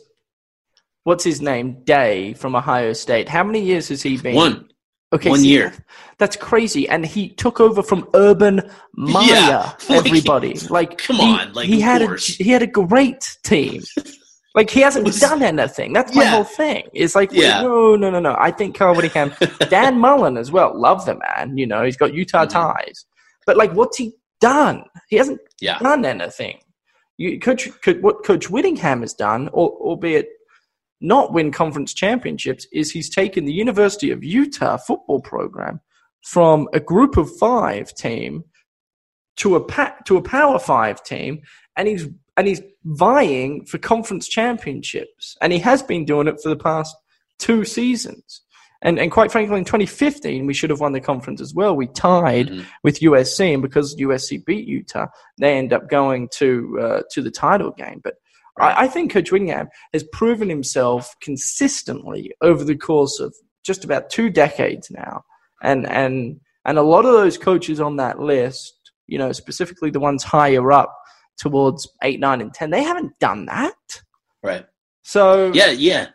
what's 1.04 1.24
his 1.24 1.42
name 1.42 1.84
Day 1.84 2.34
from 2.34 2.56
Ohio 2.56 2.94
State? 2.94 3.30
How 3.30 3.44
many 3.44 3.62
years 3.62 3.90
has 3.90 4.02
he 4.02 4.18
been? 4.18 4.36
One. 4.36 4.71
Okay, 5.14 5.30
one 5.30 5.40
see, 5.40 5.50
year. 5.50 5.74
That's 6.20 6.36
crazy, 6.36 6.88
and 6.88 7.06
he 7.06 7.30
took 7.30 7.60
over 7.60 7.84
from 7.84 8.08
Urban 8.14 8.62
Meyer. 8.96 9.26
Yeah, 9.28 9.74
everybody, 9.90 10.54
like, 10.70 10.98
come 10.98 11.18
he, 11.18 11.24
on, 11.24 11.54
like 11.54 11.68
he 11.68 11.82
had 11.82 12.02
course. 12.02 12.40
a 12.40 12.44
he 12.44 12.50
had 12.50 12.62
a 12.62 12.68
great 12.68 13.38
team. 13.44 13.82
like 14.56 14.70
he 14.70 14.82
hasn't 14.82 15.06
was, 15.06 15.20
done 15.20 15.42
anything. 15.44 15.94
That's 15.94 16.16
my 16.16 16.24
yeah. 16.24 16.30
whole 16.30 16.44
thing. 16.44 16.88
It's 16.94 17.16
like, 17.16 17.32
yeah. 17.34 17.62
no, 17.62 17.96
no, 17.96 18.10
no, 18.10 18.20
no. 18.20 18.36
I 18.40 18.52
think 18.52 18.78
Carl 18.78 18.96
Whittingham, 18.96 19.34
Dan 19.70 20.00
Mullen 20.00 20.38
as 20.38 20.52
well. 20.52 20.80
Love 20.80 21.06
the 21.06 21.18
man. 21.18 21.58
You 21.58 21.68
know, 21.68 21.84
he's 21.84 21.98
got 21.98 22.14
Utah 22.14 22.46
mm-hmm. 22.46 22.52
ties, 22.52 23.06
but 23.46 23.58
like, 23.58 23.74
what's 23.74 23.98
he 23.98 24.14
done? 24.40 24.84
He 25.10 25.18
hasn't 25.18 25.42
yeah. 25.60 25.80
done 25.80 26.06
anything. 26.06 26.60
You, 27.18 27.40
Coach, 27.40 27.70
could, 27.82 28.02
what 28.02 28.24
Coach 28.24 28.50
Whittingham 28.50 29.02
has 29.02 29.14
done, 29.14 29.50
albeit 29.50 30.30
not 31.02 31.34
win 31.34 31.52
conference 31.52 31.94
championships 31.94 32.68
is 32.72 32.92
he's 32.92 33.10
taken 33.10 33.46
the 33.46 33.54
University 33.54 34.12
of 34.12 34.24
Utah 34.24 34.78
football 34.78 35.20
program 35.20 35.82
from 36.22 36.68
a 36.74 36.80
group 36.80 37.18
of 37.18 37.36
five 37.38 37.94
team 37.96 38.44
to 39.38 39.56
a 39.56 39.64
pa- 39.64 39.98
to 40.06 40.18
a 40.18 40.22
power 40.22 40.60
five 40.60 41.04
team 41.04 41.42
and 41.76 41.88
he's 41.88 42.08
and 42.38 42.48
he's 42.48 42.62
vying 42.86 43.66
for 43.66 43.78
conference 43.78 44.28
championships. 44.28 45.36
And 45.42 45.52
he 45.52 45.60
has 45.60 45.84
been 45.84 46.06
doing 46.06 46.28
it 46.28 46.40
for 46.42 46.50
the 46.50 46.56
past 46.56 46.96
two 47.40 47.66
seasons. 47.66 48.42
And 48.84 49.00
and 49.00 49.12
quite 49.12 49.32
frankly 49.32 49.58
in 49.58 49.66
2015 49.66 50.46
we 50.46 50.54
should 50.54 50.70
have 50.70 50.80
won 50.80 50.94
the 50.94 51.02
conference 51.02 51.42
as 51.42 51.54
well. 51.54 51.76
We 51.76 51.88
tied 51.88 52.48
mm-hmm. 52.48 52.64
with 52.84 53.00
USC 53.00 53.54
and 53.54 53.62
because 53.62 53.96
USC 53.96 54.44
beat 54.46 54.68
Utah 54.68 55.08
they 55.40 55.58
end 55.58 55.74
up 55.74 55.90
going 55.90 56.30
to 56.36 56.80
uh, 56.82 57.02
to 57.12 57.22
the 57.22 57.32
title 57.32 57.72
game. 57.72 58.02
But 58.04 58.16
I, 58.60 58.84
I 58.84 58.88
think 58.88 59.12
Coach 59.12 59.32
Whittingham 59.32 59.70
has 59.94 60.04
proven 60.12 60.50
himself 60.50 61.16
consistently 61.22 62.34
over 62.42 62.64
the 62.64 62.78
course 62.78 63.20
of 63.20 63.36
just 63.64 63.84
about 63.84 64.10
two 64.10 64.30
decades 64.30 64.90
now, 64.92 65.24
and 65.62 65.88
and 65.88 66.40
and 66.66 66.78
a 66.78 66.84
lot 66.84 67.06
of 67.06 67.14
those 67.14 67.38
coaches 67.38 67.80
on 67.80 67.98
that 67.98 68.20
list, 68.20 68.74
you 69.08 69.18
know, 69.18 69.32
specifically 69.32 69.90
the 69.90 70.00
ones 70.00 70.24
higher 70.24 70.72
up 70.72 70.96
towards 71.38 71.88
eight, 72.04 72.20
nine, 72.20 72.42
and 72.42 72.54
ten, 72.54 72.70
they 72.70 72.84
haven't 72.84 73.18
done 73.20 73.46
that. 73.46 73.74
Right. 74.44 74.66
So 75.04 75.52
yeah, 75.54 75.72
yeah, 75.72 76.08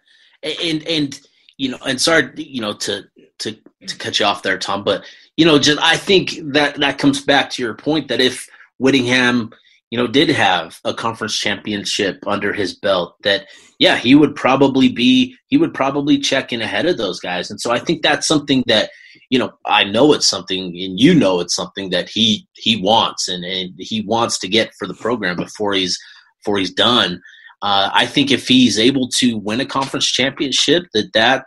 and 0.43 0.87
and 0.87 1.21
you 1.59 1.71
know, 1.71 1.79
and 1.87 2.01
sorry, 2.01 2.31
you 2.37 2.61
know, 2.61 2.73
to 2.75 3.05
to 3.39 3.57
to 3.87 3.97
cut 3.99 4.19
you 4.21 4.27
off 4.27 4.43
there, 4.43 4.59
Tom, 4.59 4.85
but 4.85 5.05
you 5.37 5.45
know, 5.45 5.59
just 5.59 5.81
I 5.81 5.97
think 5.97 6.39
that 6.53 6.77
that 6.77 6.99
comes 6.99 7.23
back 7.23 7.51
to 7.51 7.63
your 7.63 7.75
point 7.75 8.09
that 8.09 8.21
if 8.21 8.49
Whittingham 8.79 9.51
you 9.97 10.03
know, 10.03 10.07
did 10.07 10.29
have 10.29 10.79
a 10.85 10.93
conference 10.93 11.39
championship 11.39 12.23
under 12.27 12.53
his 12.53 12.79
belt, 12.79 13.17
that 13.23 13.47
yeah, 13.79 13.97
he 13.97 14.15
would 14.15 14.35
probably 14.37 14.91
be 14.91 15.35
he 15.47 15.57
would 15.57 15.73
probably 15.73 16.19
check 16.19 16.53
in 16.53 16.61
ahead 16.61 16.85
of 16.85 16.99
those 16.99 17.19
guys. 17.19 17.51
And 17.51 17.59
so 17.59 17.71
I 17.71 17.79
think 17.79 18.03
that's 18.03 18.27
something 18.27 18.63
that, 18.67 18.91
you 19.31 19.39
know, 19.39 19.55
I 19.65 19.85
know 19.85 20.13
it's 20.13 20.27
something 20.27 20.65
and 20.65 21.01
you 21.01 21.15
know 21.15 21.41
it's 21.41 21.55
something 21.55 21.89
that 21.91 22.11
he 22.11 22.47
he 22.53 22.77
wants 22.77 23.27
and, 23.27 23.43
and 23.43 23.73
he 23.79 24.03
wants 24.03 24.39
to 24.41 24.49
get 24.49 24.75
for 24.79 24.87
the 24.87 24.93
program 24.93 25.35
before 25.35 25.73
he's 25.73 25.99
before 26.41 26.59
he's 26.59 26.75
done. 26.75 27.23
Uh, 27.63 27.89
I 27.91 28.05
think 28.05 28.31
if 28.31 28.47
he's 28.47 28.79
able 28.79 29.09
to 29.17 29.39
win 29.39 29.63
a 29.63 29.65
conference 29.65 30.05
championship, 30.05 30.85
that 30.93 31.15
that 31.15 31.47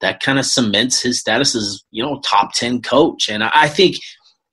that 0.00 0.20
kind 0.20 0.38
of 0.38 0.46
cements 0.46 1.02
his 1.02 1.18
status 1.18 1.56
as 1.56 1.82
you 1.90 2.04
know 2.04 2.20
top 2.20 2.52
ten 2.54 2.82
coach. 2.82 3.28
And 3.28 3.42
I, 3.42 3.50
I 3.52 3.68
think 3.68 3.96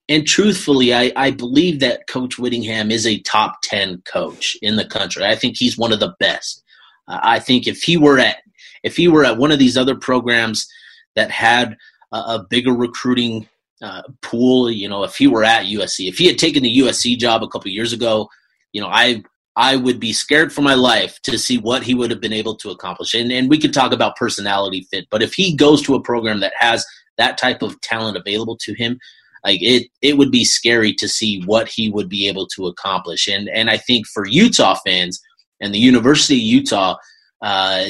and 0.09 0.25
truthfully, 0.25 0.93
I, 0.93 1.11
I 1.15 1.31
believe 1.31 1.79
that 1.81 2.07
Coach 2.07 2.39
Whittingham 2.39 2.91
is 2.91 3.05
a 3.05 3.19
top 3.19 3.61
10 3.63 4.03
coach 4.05 4.57
in 4.61 4.77
the 4.77 4.85
country. 4.85 5.25
I 5.25 5.35
think 5.35 5.57
he's 5.57 5.77
one 5.77 5.91
of 5.91 5.99
the 5.99 6.15
best. 6.19 6.63
Uh, 7.07 7.19
I 7.21 7.39
think 7.39 7.67
if 7.67 7.83
he 7.83 7.97
were 7.97 8.19
at 8.19 8.37
if 8.83 8.95
he 8.95 9.07
were 9.07 9.25
at 9.25 9.37
one 9.37 9.51
of 9.51 9.59
these 9.59 9.75
other 9.75 9.95
programs 9.95 10.67
that 11.15 11.31
had 11.31 11.75
a, 12.13 12.17
a 12.17 12.47
bigger 12.49 12.73
recruiting 12.73 13.49
uh, 13.81 14.03
pool, 14.21 14.71
you 14.71 14.87
know, 14.87 15.03
if 15.03 15.15
he 15.15 15.27
were 15.27 15.43
at 15.43 15.65
USC, 15.65 16.07
if 16.07 16.17
he 16.17 16.27
had 16.27 16.37
taken 16.37 16.63
the 16.63 16.79
USC 16.79 17.17
job 17.17 17.43
a 17.43 17.47
couple 17.47 17.69
years 17.69 17.91
ago, 17.91 18.29
you 18.71 18.81
know, 18.81 18.87
I 18.87 19.23
I 19.57 19.75
would 19.75 19.99
be 19.99 20.13
scared 20.13 20.53
for 20.53 20.61
my 20.61 20.75
life 20.75 21.19
to 21.23 21.37
see 21.37 21.57
what 21.57 21.83
he 21.83 21.95
would 21.95 22.11
have 22.11 22.21
been 22.21 22.31
able 22.31 22.55
to 22.57 22.69
accomplish. 22.69 23.13
And 23.13 23.31
and 23.31 23.49
we 23.49 23.59
could 23.59 23.73
talk 23.73 23.91
about 23.91 24.15
personality 24.15 24.87
fit, 24.89 25.07
but 25.11 25.21
if 25.21 25.33
he 25.33 25.53
goes 25.53 25.81
to 25.81 25.95
a 25.95 26.01
program 26.01 26.39
that 26.39 26.53
has 26.57 26.85
that 27.17 27.37
type 27.37 27.61
of 27.61 27.81
talent 27.81 28.15
available 28.15 28.55
to 28.61 28.73
him, 28.75 28.99
like 29.43 29.61
it 29.61 29.87
it 30.01 30.17
would 30.17 30.31
be 30.31 30.45
scary 30.45 30.93
to 30.93 31.07
see 31.07 31.41
what 31.43 31.67
he 31.67 31.89
would 31.89 32.09
be 32.09 32.27
able 32.27 32.47
to 32.47 32.67
accomplish. 32.67 33.27
And 33.27 33.49
and 33.49 33.69
i 33.69 33.77
think 33.77 34.07
for 34.07 34.25
utah 34.27 34.75
fans 34.85 35.19
and 35.59 35.73
the 35.73 35.79
university 35.79 36.35
of 36.35 36.41
utah 36.41 36.95
uh, 37.41 37.85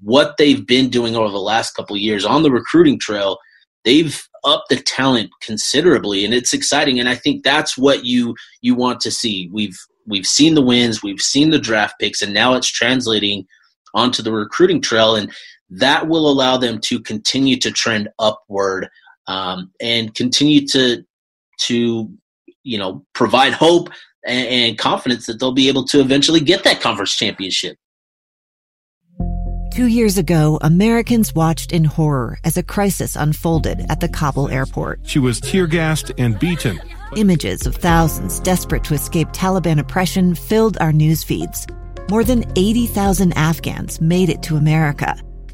what 0.00 0.36
they've 0.38 0.64
been 0.64 0.88
doing 0.88 1.16
over 1.16 1.28
the 1.28 1.38
last 1.38 1.72
couple 1.72 1.96
years 1.96 2.24
on 2.24 2.44
the 2.44 2.52
recruiting 2.52 3.00
trail 3.00 3.38
they've 3.84 4.28
upped 4.44 4.68
the 4.68 4.76
talent 4.76 5.30
considerably 5.40 6.24
and 6.24 6.34
it's 6.34 6.52
exciting. 6.52 6.98
And 6.98 7.08
i 7.08 7.14
think 7.14 7.42
that's 7.42 7.76
what 7.78 8.04
you 8.04 8.34
you 8.60 8.74
want 8.74 9.00
to 9.00 9.10
see. 9.10 9.48
We've 9.52 9.78
we've 10.06 10.26
seen 10.26 10.54
the 10.54 10.62
wins 10.62 11.02
we've 11.02 11.20
seen 11.20 11.50
the 11.50 11.58
draft 11.58 11.94
picks 12.00 12.22
and 12.22 12.34
now 12.34 12.54
it's 12.54 12.70
translating 12.70 13.46
onto 13.94 14.22
the 14.22 14.32
recruiting 14.32 14.80
trail 14.80 15.14
and 15.14 15.32
that 15.70 16.08
will 16.08 16.28
allow 16.28 16.56
them 16.56 16.80
to 16.80 17.00
continue 17.00 17.56
to 17.58 17.70
trend 17.70 18.08
upward 18.18 18.88
um, 19.26 19.70
and 19.80 20.14
continue 20.14 20.66
to 20.68 21.04
to 21.60 22.10
you 22.64 22.78
know 22.78 23.04
provide 23.14 23.52
hope 23.52 23.90
and, 24.24 24.48
and 24.48 24.78
confidence 24.78 25.26
that 25.26 25.40
they'll 25.40 25.52
be 25.52 25.68
able 25.68 25.84
to 25.84 26.00
eventually 26.00 26.40
get 26.40 26.64
that 26.64 26.80
conference 26.80 27.16
championship. 27.16 27.76
Two 29.72 29.86
years 29.86 30.18
ago, 30.18 30.58
Americans 30.60 31.34
watched 31.34 31.72
in 31.72 31.84
horror 31.84 32.38
as 32.44 32.58
a 32.58 32.62
crisis 32.62 33.16
unfolded 33.16 33.86
at 33.88 34.00
the 34.00 34.08
Kabul 34.08 34.50
airport. 34.50 35.00
She 35.04 35.18
was 35.18 35.40
tear 35.40 35.66
gassed 35.66 36.12
and 36.18 36.38
beaten. 36.38 36.78
Images 37.16 37.66
of 37.66 37.76
thousands 37.76 38.38
desperate 38.40 38.84
to 38.84 38.94
escape 38.94 39.28
Taliban 39.28 39.78
oppression 39.78 40.34
filled 40.34 40.76
our 40.78 40.92
news 40.92 41.24
feeds. 41.24 41.66
More 42.10 42.22
than 42.22 42.44
80,000 42.54 43.32
Afghans 43.32 43.98
made 43.98 44.28
it 44.28 44.42
to 44.42 44.56
America. 44.56 45.16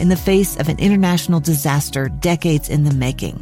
in 0.00 0.08
the 0.08 0.16
face 0.16 0.56
of 0.56 0.68
an 0.68 0.78
international 0.78 1.38
disaster 1.38 2.08
decades 2.08 2.68
in 2.68 2.84
the 2.84 2.94
making? 2.94 3.38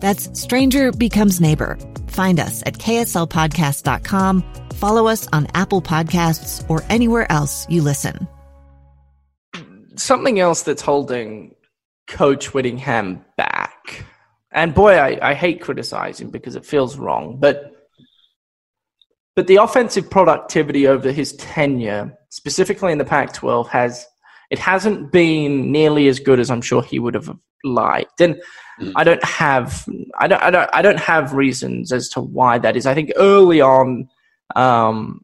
That's 0.00 0.38
Stranger 0.38 0.92
Becomes 0.92 1.40
Neighbor. 1.40 1.78
Find 2.08 2.38
us 2.38 2.62
at 2.66 2.74
kslpodcast.com, 2.74 4.44
follow 4.74 5.08
us 5.08 5.28
on 5.32 5.46
Apple 5.54 5.82
Podcasts, 5.82 6.68
or 6.70 6.82
anywhere 6.88 7.30
else 7.32 7.66
you 7.68 7.82
listen. 7.82 8.28
Something 9.96 10.38
else 10.38 10.62
that's 10.62 10.82
holding 10.82 11.54
Coach 12.06 12.54
Whittingham 12.54 13.24
back, 13.36 14.04
and 14.52 14.74
boy, 14.74 14.94
I, 14.94 15.30
I 15.30 15.34
hate 15.34 15.60
criticizing 15.60 16.30
because 16.30 16.56
it 16.56 16.64
feels 16.64 16.96
wrong, 16.96 17.38
but 17.38 17.72
but 19.36 19.46
the 19.46 19.56
offensive 19.56 20.10
productivity 20.10 20.86
over 20.86 21.12
his 21.12 21.34
tenure, 21.36 22.18
specifically 22.30 22.92
in 22.92 22.98
the 22.98 23.04
Pac-12, 23.04 23.68
has 23.68 24.06
it 24.50 24.58
hasn't 24.58 25.12
been 25.12 25.70
nearly 25.70 26.08
as 26.08 26.18
good 26.18 26.40
as 26.40 26.50
I'm 26.50 26.60
sure 26.60 26.82
he 26.82 26.98
would 26.98 27.14
have 27.14 27.30
liked. 27.64 28.20
And 28.20 28.40
mm. 28.80 28.92
I 28.96 29.04
don't 29.04 29.24
have 29.24 29.86
I 30.18 30.26
don't 30.26 30.42
I 30.42 30.50
don't 30.50 30.70
I 30.72 30.82
don't 30.82 30.98
have 30.98 31.34
reasons 31.34 31.92
as 31.92 32.08
to 32.10 32.20
why 32.20 32.58
that 32.58 32.76
is. 32.76 32.86
I 32.86 32.94
think 32.94 33.12
early 33.16 33.60
on 33.60 34.08
um, 34.56 35.22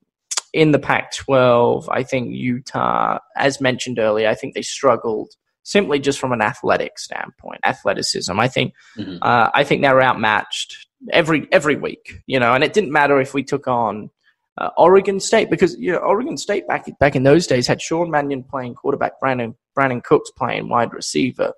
in 0.52 0.70
the 0.70 0.78
Pac-12, 0.78 1.86
I 1.90 2.02
think 2.02 2.30
Utah, 2.30 3.18
as 3.36 3.60
mentioned 3.60 3.98
earlier, 3.98 4.28
I 4.28 4.34
think 4.34 4.54
they 4.54 4.62
struggled 4.62 5.32
simply 5.64 5.98
just 5.98 6.20
from 6.20 6.32
an 6.32 6.40
athletic 6.40 6.98
standpoint, 6.98 7.60
athleticism. 7.64 8.38
I 8.38 8.46
think 8.46 8.72
mm-hmm. 8.96 9.18
uh, 9.20 9.50
I 9.52 9.64
think 9.64 9.82
they 9.82 9.92
were 9.92 10.02
outmatched 10.02 10.86
every 11.12 11.48
every 11.50 11.76
week, 11.76 12.20
you 12.26 12.38
know, 12.38 12.52
and 12.52 12.62
it 12.62 12.72
didn't 12.72 12.92
matter 12.92 13.20
if 13.20 13.34
we 13.34 13.42
took 13.42 13.66
on 13.66 14.10
uh, 14.58 14.70
Oregon 14.76 15.20
State 15.20 15.50
because 15.50 15.76
you 15.78 15.92
know 15.92 15.98
Oregon 15.98 16.36
State 16.36 16.66
back 16.66 16.86
back 16.98 17.16
in 17.16 17.22
those 17.22 17.46
days 17.46 17.66
had 17.66 17.80
Sean 17.82 18.10
Mannion 18.10 18.42
playing 18.42 18.74
quarterback, 18.74 19.20
Brandon 19.20 19.54
Brandin 19.76 20.02
Cooks 20.02 20.30
playing 20.30 20.68
wide 20.68 20.92
receiver. 20.92 21.52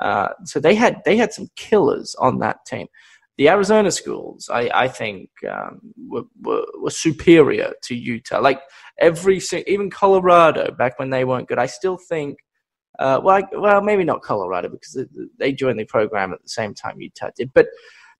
Uh, 0.00 0.28
so 0.44 0.60
they 0.60 0.74
had 0.74 1.02
they 1.04 1.16
had 1.16 1.32
some 1.32 1.48
killers 1.56 2.14
on 2.18 2.38
that 2.40 2.64
team. 2.66 2.86
The 3.36 3.48
Arizona 3.48 3.90
schools, 3.90 4.48
I, 4.52 4.70
I 4.72 4.86
think, 4.86 5.28
um, 5.50 5.80
were, 6.08 6.22
were, 6.40 6.64
were 6.78 6.90
superior 6.90 7.72
to 7.82 7.96
Utah. 7.96 8.38
Like 8.38 8.60
every 9.00 9.42
even 9.66 9.90
Colorado 9.90 10.70
back 10.70 11.00
when 11.00 11.10
they 11.10 11.24
weren't 11.24 11.48
good, 11.48 11.58
I 11.58 11.66
still 11.66 11.98
think. 12.08 12.38
Uh, 13.00 13.20
well, 13.24 13.36
I, 13.36 13.56
well, 13.58 13.82
maybe 13.82 14.04
not 14.04 14.22
Colorado 14.22 14.68
because 14.68 15.04
they 15.36 15.52
joined 15.52 15.80
the 15.80 15.84
program 15.84 16.32
at 16.32 16.40
the 16.42 16.48
same 16.48 16.74
time 16.74 17.00
Utah 17.00 17.30
did, 17.34 17.52
but 17.52 17.66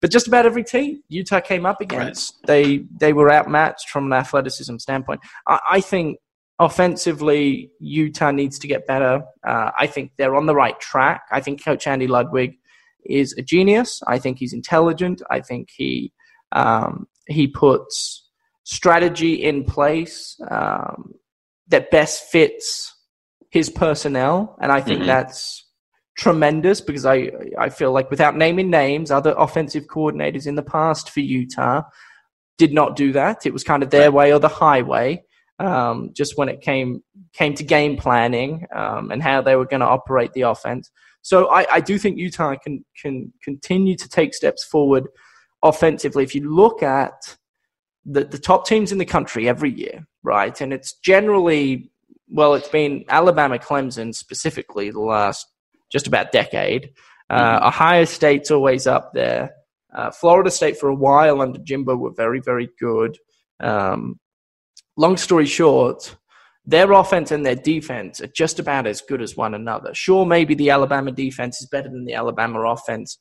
but 0.01 0.11
just 0.11 0.27
about 0.27 0.47
every 0.47 0.65
team 0.65 1.03
Utah 1.09 1.41
came 1.41 1.67
up 1.67 1.81
against, 1.81 2.35
right. 2.35 2.47
they 2.47 2.85
they 2.99 3.13
were 3.13 3.31
outmatched 3.31 3.89
from 3.89 4.07
an 4.07 4.13
athleticism 4.13 4.79
standpoint. 4.79 5.21
I, 5.47 5.61
I, 5.73 5.81
think 5.81 6.19
offensively, 6.59 7.71
Utah 7.81 8.31
needs 8.31 8.59
to 8.61 8.69
get 8.69 8.87
better. 8.87 9.23
Uh, 9.47 9.71
I 9.79 9.87
think 9.87 10.13
they're 10.17 10.37
on 10.37 10.47
the 10.47 10.55
right 10.55 10.79
track. 10.81 11.23
I 11.33 11.41
think 11.41 11.65
Coach 11.65 11.87
Andy 11.87 12.07
Ludwig 12.07 12.59
is 13.05 13.35
a 13.39 13.43
genius. 13.43 14.01
I 14.07 14.19
think 14.19 14.39
he's 14.39 14.53
intelligent. 14.53 15.23
I 15.31 15.41
think 15.41 15.69
he 15.77 16.13
um, 16.53 17.07
he 17.27 17.47
puts 17.47 18.29
strategy 18.65 19.43
in 19.43 19.65
place 19.65 20.37
um, 20.51 21.15
that 21.69 21.91
best 21.91 22.25
fits 22.31 22.95
his 23.51 23.71
personnel, 23.71 24.57
and 24.61 24.73
I 24.73 24.81
think 24.81 25.01
mm-hmm. 25.01 25.09
that's 25.09 25.64
tremendous 26.17 26.81
because 26.81 27.05
I 27.05 27.31
I 27.59 27.69
feel 27.69 27.93
like 27.93 28.11
without 28.11 28.37
naming 28.37 28.71
names, 28.71 29.11
other 29.11 29.35
offensive 29.37 29.87
coordinators 29.87 30.47
in 30.47 30.55
the 30.55 30.63
past 30.63 31.11
for 31.11 31.21
Utah 31.21 31.83
did 32.59 32.73
not 32.73 32.97
do 32.97 33.13
that. 33.13 33.47
It 33.47 33.53
was 33.53 33.65
kind 33.65 33.83
of 33.83 33.91
their 33.91 34.13
way 34.13 34.33
or 34.33 34.39
the 34.39 34.49
highway. 34.49 35.25
Um, 35.61 36.11
just 36.13 36.37
when 36.37 36.49
it 36.49 36.61
came 36.61 37.03
came 37.33 37.55
to 37.55 37.63
game 37.63 37.97
planning 37.97 38.67
um, 38.75 39.13
and 39.13 39.23
how 39.23 39.41
they 39.41 39.57
were 39.57 39.67
going 39.67 39.81
to 39.81 39.87
operate 39.87 40.33
the 40.33 40.43
offense. 40.43 40.91
So 41.23 41.49
I, 41.49 41.67
I 41.75 41.81
do 41.81 41.97
think 41.97 42.19
Utah 42.19 42.57
can 42.57 42.85
can 43.01 43.33
continue 43.43 43.97
to 43.97 44.09
take 44.09 44.35
steps 44.35 44.65
forward 44.65 45.07
offensively. 45.63 46.25
If 46.25 46.35
you 46.35 46.53
look 46.53 46.83
at 46.83 47.37
the, 48.05 48.25
the 48.25 48.39
top 48.39 48.67
teams 48.67 48.93
in 48.93 48.99
the 48.99 49.05
country 49.07 49.49
every 49.49 49.71
year, 49.71 50.07
right, 50.23 50.61
and 50.61 50.73
it's 50.73 50.95
generally 50.95 51.91
well, 52.29 52.55
it's 52.55 52.69
been 52.69 53.05
Alabama, 53.09 53.59
Clemson 53.59 54.15
specifically 54.15 54.91
the 54.91 55.01
last 55.01 55.47
just 55.95 56.09
about 56.09 56.33
decade. 56.33 56.91
Uh, 57.31 57.57
mm-hmm. 57.57 57.67
Ohio 57.69 58.05
State's 58.05 58.51
always 58.51 58.87
up 58.87 59.13
there. 59.15 59.53
Uh, 59.95 60.11
Florida 60.11 60.51
State 60.51 60.77
for 60.77 60.89
a 60.89 60.95
while 60.95 61.41
under 61.41 61.61
Jimbo 61.61 61.95
were 61.97 62.13
very, 62.13 62.41
very 62.41 62.69
good. 62.81 63.17
Um, 63.61 64.19
long 64.97 65.17
story 65.17 65.47
short, 65.47 66.17
their 66.67 66.91
offense 66.91 67.31
and 67.31 67.47
their 67.47 67.55
defense 67.55 68.21
are 68.21 68.27
just 68.27 68.59
about 68.59 68.89
as 68.89 69.01
good 69.01 69.23
as 69.23 69.37
one 69.37 69.55
another. 69.55 69.95
Sure, 69.95 70.27
maybe 70.27 70.57
the 70.57 70.71
Alabama 70.71 71.13
defense 71.13 71.61
is 71.61 71.69
better 71.69 71.89
than 71.89 72.05
the 72.05 72.15
Alabama 72.15 72.59
offense 72.63 73.19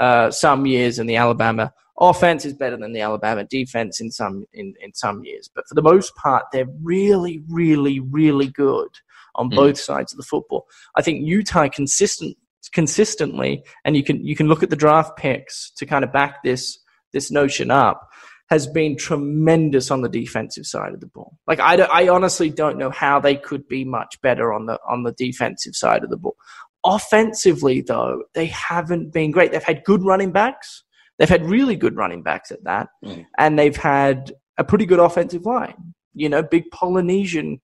uh, 0.00 0.32
some 0.32 0.66
years, 0.66 0.98
and 0.98 1.08
the 1.08 1.16
Alabama 1.16 1.72
offense 2.00 2.44
is 2.44 2.54
better 2.54 2.76
than 2.76 2.92
the 2.92 3.00
Alabama 3.00 3.44
defense 3.44 4.00
in 4.00 4.10
some 4.10 4.44
in, 4.52 4.74
in 4.80 4.92
some 4.92 5.22
years. 5.22 5.48
But 5.54 5.68
for 5.68 5.76
the 5.76 5.82
most 5.82 6.16
part, 6.16 6.46
they're 6.52 6.74
really, 6.82 7.44
really, 7.48 8.00
really 8.00 8.48
good 8.48 8.90
on 9.38 9.50
mm. 9.50 9.56
both 9.56 9.80
sides 9.80 10.12
of 10.12 10.18
the 10.18 10.24
football. 10.24 10.66
I 10.96 11.02
think 11.02 11.26
Utah 11.26 11.68
consistent 11.68 12.36
consistently, 12.72 13.64
and 13.84 13.96
you 13.96 14.04
can 14.04 14.24
you 14.24 14.36
can 14.36 14.48
look 14.48 14.62
at 14.62 14.70
the 14.70 14.76
draft 14.76 15.16
picks 15.16 15.70
to 15.76 15.86
kind 15.86 16.04
of 16.04 16.12
back 16.12 16.42
this 16.42 16.78
this 17.12 17.30
notion 17.30 17.70
up, 17.70 18.08
has 18.50 18.66
been 18.66 18.96
tremendous 18.96 19.90
on 19.90 20.02
the 20.02 20.08
defensive 20.08 20.66
side 20.66 20.92
of 20.92 21.00
the 21.00 21.06
ball. 21.06 21.38
Like 21.46 21.60
I, 21.60 21.76
I 21.76 22.08
honestly 22.08 22.50
don't 22.50 22.78
know 22.78 22.90
how 22.90 23.20
they 23.20 23.36
could 23.36 23.66
be 23.68 23.84
much 23.84 24.20
better 24.20 24.52
on 24.52 24.66
the 24.66 24.78
on 24.86 25.04
the 25.04 25.12
defensive 25.12 25.74
side 25.74 26.04
of 26.04 26.10
the 26.10 26.16
ball. 26.16 26.36
Offensively, 26.84 27.80
though, 27.80 28.22
they 28.34 28.46
haven't 28.46 29.12
been 29.12 29.30
great. 29.30 29.52
They've 29.52 29.62
had 29.62 29.84
good 29.84 30.02
running 30.02 30.32
backs. 30.32 30.84
They've 31.18 31.28
had 31.28 31.50
really 31.50 31.74
good 31.74 31.96
running 31.96 32.22
backs 32.22 32.50
at 32.52 32.62
that, 32.64 32.88
mm. 33.04 33.26
and 33.36 33.58
they've 33.58 33.76
had 33.76 34.32
a 34.56 34.64
pretty 34.64 34.86
good 34.86 35.00
offensive 35.00 35.44
line. 35.44 35.94
You 36.14 36.28
know, 36.28 36.42
big 36.42 36.70
Polynesian 36.70 37.60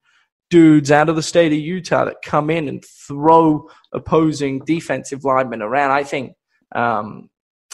dudes 0.55 0.93
out 0.93 1.09
of 1.09 1.17
the 1.17 1.23
state 1.23 1.53
of 1.53 1.59
Utah 1.59 2.05
that 2.05 2.23
come 2.23 2.49
in 2.49 2.69
and 2.69 2.85
throw 2.85 3.69
opposing 3.91 4.65
defensive 4.65 5.25
linemen 5.25 5.63
around. 5.63 5.91
I 5.91 6.05
think 6.05 6.35
um, 6.77 7.29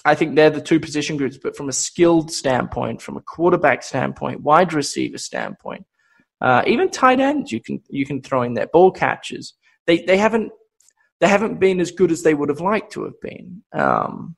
I 0.07 0.15
think 0.15 0.35
they're 0.35 0.49
the 0.49 0.63
two 0.63 0.81
position 0.81 1.19
groups, 1.19 1.37
but 1.37 1.55
from 1.55 1.69
a 1.69 1.75
skilled 1.75 2.33
standpoint, 2.33 3.03
from 3.03 3.19
a 3.19 3.21
quarterback 3.21 3.83
standpoint, 3.83 4.41
wide 4.41 4.73
receiver 4.73 5.19
standpoint, 5.19 5.85
uh, 6.41 6.63
even 6.67 6.89
tight 6.89 7.21
ends 7.21 7.53
you 7.53 7.61
can 7.61 7.83
you 7.91 8.07
can 8.07 8.23
throw 8.23 8.41
in 8.41 8.55
there, 8.55 8.67
ball 8.67 8.91
catchers. 8.91 9.53
They 9.87 9.99
they 10.01 10.17
haven't 10.17 10.51
they 11.21 11.29
haven't 11.29 11.61
been 11.61 11.81
as 11.81 11.91
good 11.91 12.11
as 12.11 12.23
they 12.23 12.33
would 12.33 12.49
have 12.49 12.63
liked 12.63 12.95
to 12.95 13.05
have 13.05 13.21
been. 13.21 13.63
Um, 13.75 14.37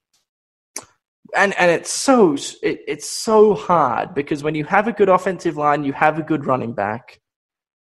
and 1.36 1.54
and 1.60 1.70
it's 1.70 1.92
so 1.92 2.34
it, 2.60 2.80
it's 2.88 3.08
so 3.08 3.54
hard 3.54 4.14
because 4.14 4.42
when 4.42 4.56
you 4.56 4.64
have 4.64 4.88
a 4.88 4.92
good 4.92 5.08
offensive 5.08 5.56
line, 5.56 5.84
you 5.84 5.92
have 5.92 6.18
a 6.18 6.24
good 6.24 6.44
running 6.44 6.72
back, 6.72 7.20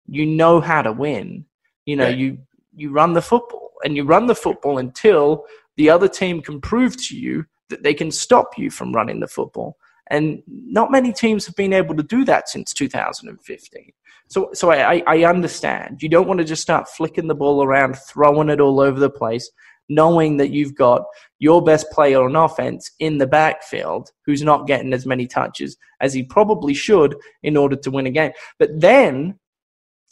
you 0.10 0.26
know 0.26 0.62
how 0.62 0.82
to 0.82 0.92
win. 0.92 1.46
You 1.86 1.96
know, 1.96 2.08
you 2.08 2.40
you 2.76 2.92
run 2.92 3.14
the 3.14 3.22
football 3.22 3.72
and 3.84 3.96
you 3.96 4.04
run 4.04 4.28
the 4.28 4.36
football 4.36 4.78
until 4.78 5.46
the 5.78 5.90
other 5.90 6.08
team 6.08 6.42
can 6.42 6.62
prove 6.62 6.98
to 7.08 7.18
you 7.18 7.46
that 7.70 7.84
they 7.84 7.94
can 7.94 8.12
stop 8.12 8.58
you 8.58 8.70
from 8.70 8.94
running 8.94 9.20
the 9.20 9.28
football. 9.28 9.78
And 10.12 10.42
not 10.48 10.92
many 10.92 11.14
teams 11.14 11.46
have 11.46 11.56
been 11.56 11.74
able 11.74 11.96
to 11.96 12.04
do 12.04 12.26
that 12.26 12.50
since 12.50 12.74
2015. 12.74 13.92
So, 14.28 14.50
so 14.54 14.72
I, 14.72 15.04
I 15.08 15.24
understand. 15.24 16.02
You 16.02 16.10
don't 16.10 16.28
want 16.28 16.40
to 16.40 16.46
just 16.46 16.62
start 16.62 16.90
flicking 16.90 17.28
the 17.28 17.36
ball 17.36 17.64
around, 17.64 17.96
throwing 17.96 18.50
it 18.50 18.60
all 18.60 18.80
over 18.80 19.00
the 19.00 19.10
place, 19.10 19.50
knowing 19.88 20.38
that 20.38 20.50
you've 20.50 20.76
got 20.76 21.04
your 21.40 21.64
best 21.64 21.90
player 21.92 22.24
on 22.24 22.36
offense 22.36 22.92
in 23.00 23.18
the 23.18 23.28
backfield 23.28 24.12
who's 24.26 24.44
not 24.44 24.68
getting 24.68 24.94
as 24.94 25.06
many 25.06 25.28
touches 25.28 25.78
as 26.02 26.14
he 26.14 26.24
probably 26.24 26.74
should 26.74 27.16
in 27.44 27.56
order 27.58 27.76
to 27.76 27.92
win 27.92 28.08
a 28.08 28.12
game. 28.12 28.32
But 28.58 28.80
then 28.80 29.40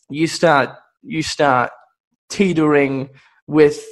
you 0.10 0.28
start 0.28 0.70
you 1.04 1.22
start 1.22 1.72
teetering 2.30 3.10
with 3.48 3.86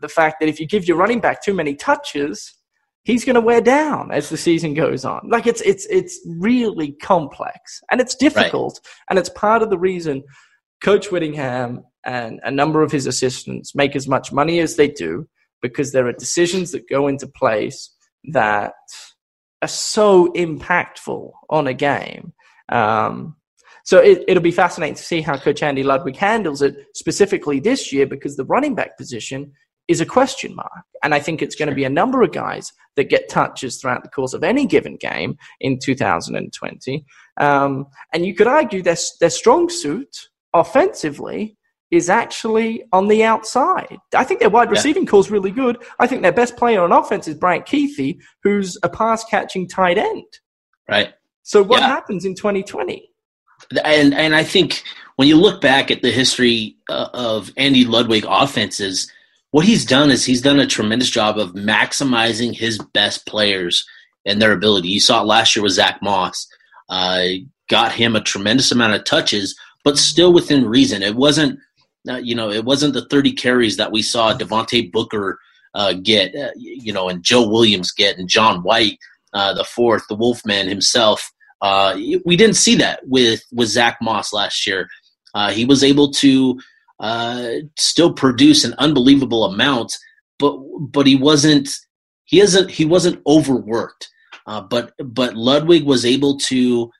the 0.00 0.08
fact 0.08 0.36
that 0.40 0.48
if 0.48 0.60
you 0.60 0.66
give 0.66 0.86
your 0.86 0.96
running 0.96 1.20
back 1.20 1.42
too 1.42 1.54
many 1.54 1.74
touches, 1.74 2.54
he's 3.02 3.24
going 3.24 3.34
to 3.34 3.40
wear 3.40 3.60
down 3.60 4.10
as 4.12 4.28
the 4.28 4.36
season 4.36 4.74
goes 4.74 5.04
on. 5.04 5.28
Like 5.28 5.46
it's 5.46 5.60
it's 5.62 5.86
it's 5.86 6.20
really 6.38 6.92
complex 6.92 7.80
and 7.90 8.00
it's 8.00 8.14
difficult, 8.14 8.80
right. 8.84 8.92
and 9.10 9.18
it's 9.18 9.28
part 9.30 9.62
of 9.62 9.70
the 9.70 9.78
reason 9.78 10.22
Coach 10.82 11.10
Whittingham 11.10 11.82
and 12.04 12.40
a 12.44 12.50
number 12.50 12.82
of 12.82 12.92
his 12.92 13.06
assistants 13.06 13.74
make 13.74 13.96
as 13.96 14.06
much 14.06 14.32
money 14.32 14.60
as 14.60 14.76
they 14.76 14.88
do 14.88 15.26
because 15.62 15.92
there 15.92 16.06
are 16.06 16.12
decisions 16.12 16.70
that 16.72 16.88
go 16.88 17.08
into 17.08 17.26
place 17.26 17.92
that 18.32 18.74
are 19.62 19.68
so 19.68 20.32
impactful 20.32 21.30
on 21.50 21.66
a 21.66 21.74
game. 21.74 22.32
Um, 22.68 23.36
so 23.86 23.98
it, 23.98 24.24
it'll 24.26 24.42
be 24.42 24.50
fascinating 24.50 24.96
to 24.96 25.02
see 25.02 25.20
how 25.20 25.38
Coach 25.38 25.62
Andy 25.62 25.84
Ludwig 25.84 26.16
handles 26.16 26.60
it 26.60 26.74
specifically 26.94 27.60
this 27.60 27.92
year 27.92 28.04
because 28.04 28.36
the 28.36 28.44
running 28.44 28.74
back 28.74 28.98
position 28.98 29.52
is 29.86 30.00
a 30.00 30.06
question 30.06 30.56
mark. 30.56 30.84
And 31.04 31.14
I 31.14 31.20
think 31.20 31.40
it's 31.40 31.54
going 31.54 31.68
to 31.68 31.74
be 31.74 31.84
a 31.84 31.90
number 31.90 32.22
of 32.22 32.32
guys 32.32 32.72
that 32.96 33.04
get 33.04 33.28
touches 33.28 33.80
throughout 33.80 34.02
the 34.02 34.08
course 34.08 34.34
of 34.34 34.42
any 34.42 34.66
given 34.66 34.96
game 34.96 35.36
in 35.60 35.78
2020. 35.78 37.04
Um, 37.36 37.86
and 38.12 38.26
you 38.26 38.34
could 38.34 38.48
argue 38.48 38.82
their, 38.82 38.96
their 39.20 39.30
strong 39.30 39.68
suit 39.68 40.30
offensively 40.52 41.56
is 41.92 42.10
actually 42.10 42.82
on 42.92 43.06
the 43.06 43.22
outside. 43.22 43.98
I 44.16 44.24
think 44.24 44.40
their 44.40 44.50
wide 44.50 44.72
receiving 44.72 45.06
yeah. 45.06 45.20
is 45.20 45.30
really 45.30 45.52
good. 45.52 45.80
I 46.00 46.08
think 46.08 46.22
their 46.22 46.32
best 46.32 46.56
player 46.56 46.82
on 46.82 46.90
offense 46.90 47.28
is 47.28 47.36
Brant 47.36 47.66
Kuithe, 47.66 48.18
who's 48.42 48.76
a 48.82 48.88
pass 48.88 49.22
catching 49.22 49.68
tight 49.68 49.96
end. 49.96 50.24
Right. 50.88 51.14
So 51.44 51.62
what 51.62 51.82
yeah. 51.82 51.86
happens 51.86 52.24
in 52.24 52.34
2020? 52.34 53.12
And 53.84 54.14
and 54.14 54.34
I 54.34 54.44
think 54.44 54.82
when 55.16 55.28
you 55.28 55.36
look 55.36 55.60
back 55.60 55.90
at 55.90 56.02
the 56.02 56.10
history 56.10 56.76
uh, 56.88 57.08
of 57.12 57.50
Andy 57.56 57.84
Ludwig 57.84 58.24
offenses, 58.28 59.10
what 59.50 59.64
he's 59.64 59.84
done 59.84 60.10
is 60.10 60.24
he's 60.24 60.42
done 60.42 60.60
a 60.60 60.66
tremendous 60.66 61.10
job 61.10 61.38
of 61.38 61.52
maximizing 61.52 62.54
his 62.54 62.78
best 62.92 63.26
players 63.26 63.86
and 64.26 64.40
their 64.40 64.52
ability. 64.52 64.88
You 64.88 65.00
saw 65.00 65.22
it 65.22 65.26
last 65.26 65.56
year 65.56 65.62
with 65.62 65.72
Zach 65.72 66.00
Moss. 66.02 66.46
Uh, 66.88 67.28
got 67.68 67.92
him 67.92 68.14
a 68.14 68.20
tremendous 68.20 68.70
amount 68.70 68.94
of 68.94 69.04
touches, 69.04 69.58
but 69.82 69.98
still 69.98 70.32
within 70.32 70.66
reason. 70.66 71.02
It 71.02 71.16
wasn't, 71.16 71.58
uh, 72.08 72.16
you 72.18 72.34
know, 72.34 72.50
it 72.50 72.64
wasn't 72.64 72.94
the 72.94 73.06
30 73.06 73.32
carries 73.32 73.76
that 73.78 73.90
we 73.90 74.02
saw 74.02 74.36
Devontae 74.36 74.92
Booker 74.92 75.40
uh, 75.74 75.94
get, 75.94 76.34
uh, 76.36 76.50
you 76.56 76.92
know, 76.92 77.08
and 77.08 77.22
Joe 77.22 77.48
Williams 77.48 77.92
get, 77.92 78.18
and 78.18 78.28
John 78.28 78.62
White, 78.62 78.98
the 79.32 79.66
fourth, 79.68 80.06
the 80.08 80.14
Wolfman 80.14 80.68
himself. 80.68 81.32
Uh, 81.60 81.98
we 82.24 82.36
didn't 82.36 82.56
see 82.56 82.74
that 82.76 83.00
with 83.06 83.42
with 83.52 83.68
Zach 83.68 83.98
Moss 84.02 84.32
last 84.32 84.66
year. 84.66 84.88
Uh, 85.34 85.50
he 85.50 85.64
was 85.64 85.82
able 85.82 86.10
to 86.12 86.58
still 87.78 88.12
produce 88.12 88.64
an 88.64 88.74
unbelievable 88.78 89.44
amount, 89.44 89.92
but 90.38 90.58
but 90.80 91.06
he 91.06 91.16
wasn't 91.16 91.68
he 92.24 92.38
hasn't 92.38 92.70
he 92.70 92.84
wasn't 92.84 93.20
overworked. 93.26 94.08
but 94.46 94.92
but 94.98 95.36
Ludwig 95.36 95.84
was 95.84 96.04
able 96.04 96.38
to 96.38 96.90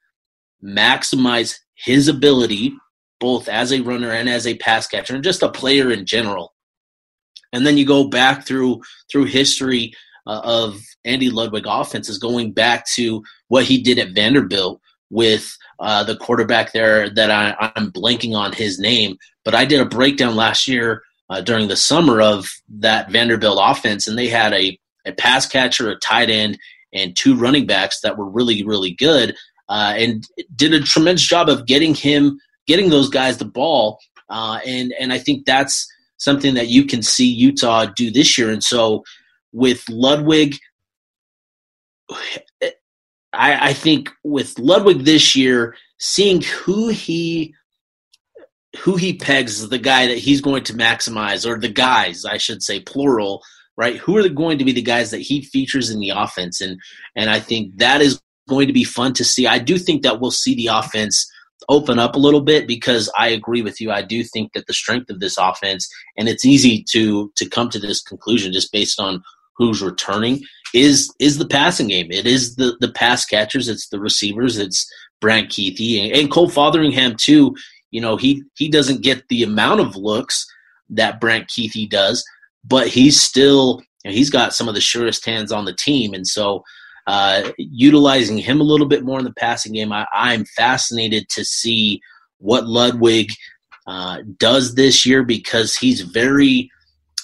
maximize 0.64 1.56
his 1.74 2.08
ability, 2.08 2.74
both 3.20 3.48
as 3.48 3.72
a 3.72 3.80
runner 3.80 4.10
and 4.10 4.28
as 4.28 4.46
a 4.46 4.56
pass 4.56 4.86
catcher, 4.86 5.14
and 5.14 5.24
just 5.24 5.42
a 5.42 5.50
player 5.50 5.90
in 5.90 6.06
general. 6.06 6.54
And 7.52 7.66
then 7.66 7.76
you 7.78 7.86
go 7.86 8.08
back 8.08 8.46
through 8.46 8.80
through 9.10 9.24
history 9.24 9.92
uh, 10.26 10.40
of 10.44 10.80
Andy 11.04 11.30
Ludwig 11.30 11.64
offenses, 11.66 12.18
going 12.18 12.52
back 12.52 12.86
to 12.94 13.22
what 13.48 13.64
he 13.64 13.80
did 13.80 13.98
at 13.98 14.14
Vanderbilt 14.14 14.80
with 15.10 15.56
uh, 15.78 16.02
the 16.04 16.16
quarterback 16.16 16.72
there 16.72 17.08
that 17.10 17.30
I, 17.30 17.72
am 17.76 17.92
blanking 17.92 18.34
on 18.34 18.52
his 18.52 18.78
name, 18.78 19.16
but 19.44 19.54
I 19.54 19.64
did 19.64 19.80
a 19.80 19.86
breakdown 19.86 20.34
last 20.34 20.66
year 20.66 21.02
uh, 21.30 21.40
during 21.40 21.68
the 21.68 21.76
summer 21.76 22.20
of 22.20 22.48
that 22.68 23.10
Vanderbilt 23.10 23.58
offense, 23.62 24.08
and 24.08 24.18
they 24.18 24.28
had 24.28 24.52
a, 24.52 24.78
a 25.04 25.12
pass 25.12 25.46
catcher, 25.46 25.90
a 25.90 25.96
tight 25.96 26.30
end, 26.30 26.58
and 26.92 27.16
two 27.16 27.36
running 27.36 27.66
backs 27.66 28.00
that 28.00 28.16
were 28.16 28.28
really, 28.28 28.64
really 28.64 28.92
good 28.92 29.34
uh, 29.68 29.94
and 29.96 30.26
did 30.54 30.72
a 30.72 30.80
tremendous 30.80 31.26
job 31.26 31.48
of 31.48 31.66
getting 31.66 31.94
him, 31.94 32.38
getting 32.66 32.90
those 32.90 33.08
guys 33.08 33.38
the 33.38 33.44
ball. 33.44 33.98
Uh, 34.28 34.60
and 34.66 34.92
and 34.98 35.12
I 35.12 35.18
think 35.18 35.46
that's 35.46 35.86
something 36.18 36.54
that 36.54 36.68
you 36.68 36.84
can 36.84 37.02
see 37.02 37.26
Utah 37.26 37.86
do 37.86 38.10
this 38.10 38.38
year. 38.38 38.50
And 38.50 38.64
so 38.64 39.04
with 39.52 39.88
Ludwig, 39.88 40.56
I, 42.10 42.70
I 43.32 43.72
think 43.72 44.10
with 44.24 44.58
Ludwig 44.58 45.04
this 45.04 45.36
year, 45.36 45.76
seeing 45.98 46.42
who 46.42 46.88
he 46.88 47.54
who 48.78 48.96
he 48.96 49.14
pegs 49.14 49.62
as 49.62 49.70
the 49.70 49.78
guy 49.78 50.06
that 50.06 50.18
he's 50.18 50.40
going 50.40 50.62
to 50.64 50.74
maximize, 50.74 51.48
or 51.48 51.58
the 51.58 51.68
guys, 51.68 52.24
I 52.24 52.36
should 52.36 52.62
say, 52.62 52.80
plural, 52.80 53.42
right? 53.76 53.96
Who 53.96 54.16
are 54.18 54.28
going 54.28 54.58
to 54.58 54.64
be 54.64 54.72
the 54.72 54.82
guys 54.82 55.10
that 55.10 55.22
he 55.22 55.42
features 55.42 55.90
in 55.90 55.98
the 55.98 56.10
offense? 56.10 56.60
And 56.60 56.78
and 57.14 57.30
I 57.30 57.40
think 57.40 57.78
that 57.78 58.00
is 58.00 58.20
going 58.48 58.66
to 58.66 58.72
be 58.72 58.84
fun 58.84 59.12
to 59.14 59.24
see. 59.24 59.46
I 59.46 59.58
do 59.58 59.78
think 59.78 60.02
that 60.02 60.20
we'll 60.20 60.30
see 60.30 60.54
the 60.54 60.68
offense 60.68 61.30
open 61.68 61.98
up 61.98 62.14
a 62.14 62.18
little 62.18 62.42
bit 62.42 62.68
because 62.68 63.10
I 63.18 63.28
agree 63.28 63.62
with 63.62 63.80
you. 63.80 63.90
I 63.90 64.02
do 64.02 64.22
think 64.22 64.52
that 64.52 64.66
the 64.66 64.72
strength 64.72 65.10
of 65.10 65.20
this 65.20 65.36
offense, 65.38 65.88
and 66.16 66.28
it's 66.28 66.44
easy 66.44 66.84
to 66.90 67.32
to 67.36 67.48
come 67.48 67.70
to 67.70 67.78
this 67.78 68.02
conclusion 68.02 68.52
just 68.52 68.72
based 68.72 69.00
on 69.00 69.22
who's 69.56 69.82
returning, 69.82 70.42
is 70.74 71.12
is 71.18 71.38
the 71.38 71.46
passing 71.46 71.88
game. 71.88 72.10
It 72.10 72.26
is 72.26 72.56
the 72.56 72.76
the 72.80 72.90
pass 72.92 73.24
catchers. 73.24 73.68
It's 73.68 73.88
the 73.88 74.00
receivers. 74.00 74.58
It's 74.58 74.90
Brant 75.20 75.50
Kuithe 75.50 76.02
and, 76.02 76.12
and 76.12 76.30
Cole 76.30 76.50
Fotheringham 76.50 77.16
too. 77.16 77.54
You 77.90 78.00
know 78.00 78.16
he 78.16 78.42
he 78.56 78.68
doesn't 78.68 79.02
get 79.02 79.28
the 79.28 79.42
amount 79.42 79.80
of 79.80 79.96
looks 79.96 80.46
that 80.90 81.20
Brant 81.20 81.48
Kuithe 81.48 81.88
does, 81.90 82.24
but 82.64 82.88
he's 82.88 83.20
still 83.20 83.82
you 84.04 84.10
know, 84.10 84.14
he's 84.14 84.30
got 84.30 84.54
some 84.54 84.68
of 84.68 84.74
the 84.74 84.80
surest 84.80 85.24
hands 85.24 85.52
on 85.52 85.64
the 85.64 85.74
team, 85.74 86.14
and 86.14 86.26
so 86.26 86.62
uh, 87.06 87.50
utilizing 87.56 88.38
him 88.38 88.60
a 88.60 88.64
little 88.64 88.86
bit 88.86 89.04
more 89.04 89.18
in 89.18 89.24
the 89.24 89.32
passing 89.34 89.72
game. 89.72 89.92
I, 89.92 90.06
am 90.12 90.44
fascinated 90.56 91.28
to 91.30 91.44
see 91.44 92.00
what 92.38 92.66
Ludwig 92.66 93.30
uh, 93.86 94.18
does 94.38 94.74
this 94.74 95.06
year 95.06 95.22
because 95.22 95.76
he's 95.76 96.00
very, 96.00 96.70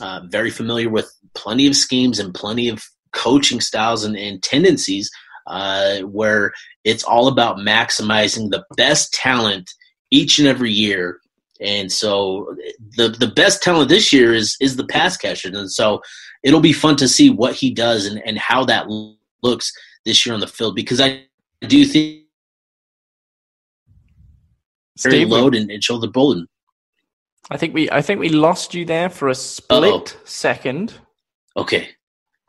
uh, 0.01 0.21
very 0.27 0.51
familiar 0.51 0.89
with 0.89 1.13
plenty 1.35 1.67
of 1.67 1.77
schemes 1.77 2.19
and 2.19 2.35
plenty 2.35 2.69
of 2.69 2.83
coaching 3.13 3.61
styles 3.61 4.05
and, 4.05 4.17
and 4.17 4.43
tendencies 4.43 5.11
uh, 5.47 5.99
where 6.01 6.53
it's 6.85 7.05
all 7.05 7.29
about 7.29 7.59
maximizing 7.59 8.51
the 8.51 8.65
best 8.77 9.13
talent 9.13 9.71
each 10.11 10.39
and 10.39 10.49
every 10.49 10.71
year. 10.71 11.19
And 11.61 11.93
so 11.93 12.57
the 12.97 13.09
the 13.09 13.29
best 13.29 13.63
talent 13.63 13.89
this 13.89 14.13
year 14.13 14.33
is 14.33 14.57
is 14.61 14.77
the 14.77 14.87
pass 14.87 15.17
catcher. 15.17 15.49
And 15.49 15.71
so 15.71 16.01
it'll 16.43 16.61
be 16.61 16.73
fun 16.73 16.97
to 16.97 17.09
see 17.09 17.31
what 17.31 17.55
he 17.55 17.73
does 17.73 18.07
and, 18.07 18.21
and 18.27 18.39
how 18.39 18.65
that 18.65 18.87
looks 19.43 19.73
this 20.05 20.27
year 20.27 20.35
on 20.35 20.41
the 20.41 20.49
field 20.49 20.75
because 20.75 21.01
I 21.01 21.25
do 21.61 21.85
think 21.85 22.23
very 25.01 25.25
load 25.25 25.55
and, 25.55 25.71
and 25.71 25.83
shoulder 25.83 26.09
Bolden. 26.09 26.49
I 27.51 27.57
think 27.57 27.75
we 27.75 27.91
I 27.91 28.03
think 28.03 28.21
we 28.21 28.29
lost 28.29 28.75
you 28.75 28.85
there 28.85 29.09
for 29.09 29.29
a 29.29 29.35
split 29.35 29.93
Uh-oh. 29.93 30.21
second. 30.25 30.95
Okay. 31.57 31.89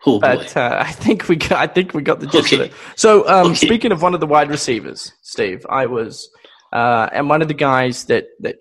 Oh, 0.06 0.20
but 0.20 0.56
uh, 0.58 0.78
I 0.86 0.92
think 0.92 1.28
we 1.30 1.36
got 1.36 1.54
I 1.54 1.68
think 1.68 1.94
we 1.94 2.02
got 2.02 2.20
the 2.20 2.28
gist 2.28 2.54
okay. 2.54 2.66
of 2.66 2.72
it. 2.72 2.74
So 2.96 3.28
um, 3.28 3.48
okay. 3.48 3.66
speaking 3.66 3.92
of 3.92 4.02
one 4.02 4.14
of 4.14 4.20
the 4.20 4.28
wide 4.28 4.50
receivers, 4.50 5.12
Steve, 5.22 5.66
I 5.70 5.86
was 5.86 6.30
uh, 6.72 7.10
and 7.12 7.30
one 7.30 7.42
of 7.42 7.48
the 7.48 7.54
guys 7.54 8.06
that 8.06 8.26
that 8.42 8.58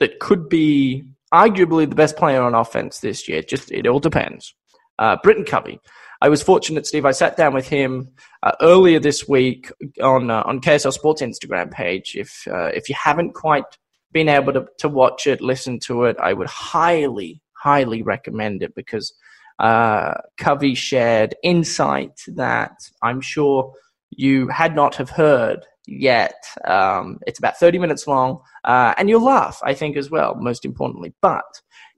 that 0.00 0.18
could 0.20 0.48
be 0.48 1.04
arguably 1.32 1.88
the 1.88 1.94
best 1.94 2.16
player 2.16 2.42
on 2.42 2.54
offense 2.54 3.00
this 3.00 3.28
year. 3.28 3.42
Just 3.42 3.70
it 3.72 3.86
all 3.86 4.00
depends. 4.00 4.54
Uh, 4.98 5.16
Britton 5.22 5.44
Covey. 5.44 5.80
I 6.20 6.28
was 6.28 6.40
fortunate, 6.40 6.86
Steve. 6.86 7.04
I 7.04 7.10
sat 7.10 7.36
down 7.36 7.52
with 7.52 7.68
him 7.68 8.08
uh, 8.44 8.52
earlier 8.60 9.00
this 9.00 9.26
week 9.26 9.72
on 10.00 10.30
uh, 10.30 10.42
on 10.46 10.60
KSL 10.60 10.92
Sports 10.92 11.20
Instagram 11.20 11.70
page. 11.70 12.14
If 12.16 12.46
uh, 12.46 12.66
if 12.66 12.88
you 12.88 12.94
haven't 12.94 13.34
quite 13.34 13.64
been 14.12 14.28
able 14.28 14.52
to, 14.52 14.66
to 14.78 14.88
watch 14.88 15.26
it, 15.26 15.40
listen 15.40 15.80
to 15.80 16.04
it, 16.04 16.16
I 16.20 16.32
would 16.32 16.46
highly 16.46 17.42
highly 17.54 18.02
recommend 18.02 18.62
it 18.62 18.74
because 18.74 19.12
uh, 19.58 20.14
Covey 20.38 20.74
shared 20.74 21.34
insight 21.42 22.20
that 22.28 22.72
I'm 23.02 23.20
sure 23.20 23.72
you 24.10 24.48
had 24.48 24.74
not 24.74 24.96
have 24.96 25.10
heard 25.10 25.64
yet. 25.86 26.34
Um, 26.66 27.18
it's 27.26 27.38
about 27.38 27.58
30 27.58 27.78
minutes 27.78 28.06
long, 28.06 28.40
uh, 28.64 28.94
and 28.96 29.08
you'll 29.08 29.24
laugh, 29.24 29.60
I 29.62 29.74
think, 29.74 29.96
as 29.96 30.10
well, 30.10 30.34
most 30.34 30.64
importantly. 30.64 31.14
But 31.22 31.44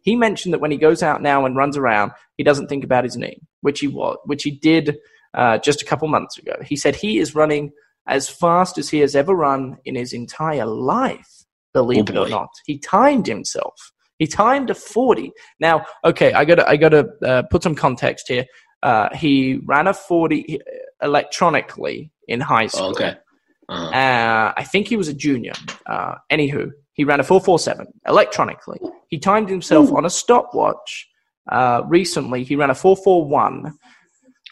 he 0.03 0.17
mentioned 0.17 0.53
that 0.53 0.61
when 0.61 0.71
he 0.71 0.77
goes 0.77 1.03
out 1.03 1.23
now 1.23 1.45
and 1.45 1.57
runs 1.57 1.77
around, 1.77 2.13
he 2.37 2.45
doesn't 2.45 2.69
think 2.69 2.85
about 2.85 3.05
his 3.05 3.17
knee, 3.17 3.41
which 3.63 3.81
he 3.81 3.89
was, 3.89 4.19
which 4.25 4.43
he 4.43 4.51
did 4.51 4.99
uh, 5.35 5.59
just 5.59 5.83
a 5.83 5.85
couple 5.85 6.09
months 6.09 6.39
ago. 6.39 6.57
He 6.65 6.77
said 6.77 6.95
he 6.95 7.19
is 7.19 7.35
running 7.35 7.73
as 8.07 8.29
fast 8.29 8.79
as 8.79 8.91
he 8.91 8.99
has 9.01 9.17
ever 9.17 9.35
run 9.35 9.79
in 9.85 9.95
his 9.95 10.13
entire 10.13 10.67
life. 10.67 11.45
Believe 11.73 12.05
oh 12.11 12.13
it 12.13 12.17
or 12.17 12.29
not, 12.29 12.51
he 12.67 12.79
timed 12.79 13.27
himself. 13.27 13.93
He 14.19 14.27
timed 14.27 14.71
a 14.71 14.75
forty. 14.75 15.33
Now, 15.61 15.85
okay, 16.05 16.33
I 16.33 16.45
got 16.45 16.57
to 16.57 16.69
I 16.69 16.77
got 16.77 16.91
to 16.91 17.09
uh, 17.25 17.43
put 17.51 17.62
some 17.62 17.75
context 17.75 18.29
here. 18.29 18.47
Uh, 18.83 19.15
he 19.15 19.61
ran 19.65 19.87
a 19.87 19.95
forty 19.95 20.61
electronically 21.03 22.11
in 22.29 22.41
high 22.41 22.67
school. 22.69 22.91
okay. 22.91 23.17
Uh-huh. 23.69 23.87
Uh, 23.87 24.53
I 24.57 24.65
think 24.65 24.89
he 24.89 24.97
was 24.97 25.09
a 25.09 25.15
junior. 25.15 25.53
Uh, 25.87 26.17
anywho, 26.31 26.71
he 26.93 27.05
ran 27.05 27.21
a 27.21 27.25
447 27.25 27.87
electronically. 28.07 28.79
He 29.09 29.17
He 29.17 29.19
timed 29.19 29.49
himself 29.49 29.91
Ooh. 29.91 29.97
on 29.97 30.05
a 30.05 30.11
stopwatch 30.11 31.09
uh, 31.51 31.83
recently. 31.87 32.45
He 32.45 32.57
ran 32.57 32.71
a 32.71 32.75
441. 32.75 33.73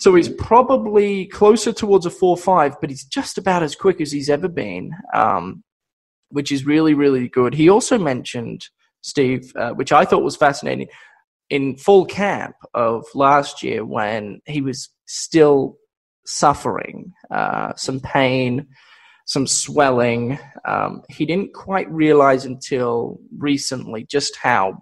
So 0.00 0.14
he's 0.14 0.28
probably 0.28 1.26
closer 1.26 1.72
towards 1.72 2.06
a 2.06 2.10
4.5, 2.10 2.76
but 2.80 2.90
he's 2.90 3.04
just 3.04 3.38
about 3.38 3.62
as 3.62 3.76
quick 3.76 4.00
as 4.00 4.10
he's 4.10 4.30
ever 4.30 4.48
been, 4.48 4.92
um, 5.14 5.62
which 6.30 6.50
is 6.50 6.66
really, 6.66 6.94
really 6.94 7.28
good. 7.28 7.54
He 7.54 7.68
also 7.68 7.98
mentioned, 7.98 8.68
Steve, 9.02 9.52
uh, 9.56 9.70
which 9.70 9.92
I 9.92 10.04
thought 10.04 10.22
was 10.22 10.36
fascinating, 10.36 10.88
in 11.50 11.76
full 11.76 12.06
camp 12.06 12.54
of 12.72 13.04
last 13.14 13.62
year 13.62 13.84
when 13.84 14.40
he 14.46 14.62
was 14.62 14.88
still 15.06 15.76
suffering 16.24 17.12
uh, 17.30 17.74
some 17.76 18.00
pain, 18.00 18.66
some 19.26 19.46
swelling. 19.46 20.38
Um, 20.64 21.02
he 21.10 21.26
didn't 21.26 21.52
quite 21.52 21.90
realize 21.90 22.44
until 22.44 23.20
recently 23.36 24.04
just 24.04 24.36
how 24.36 24.78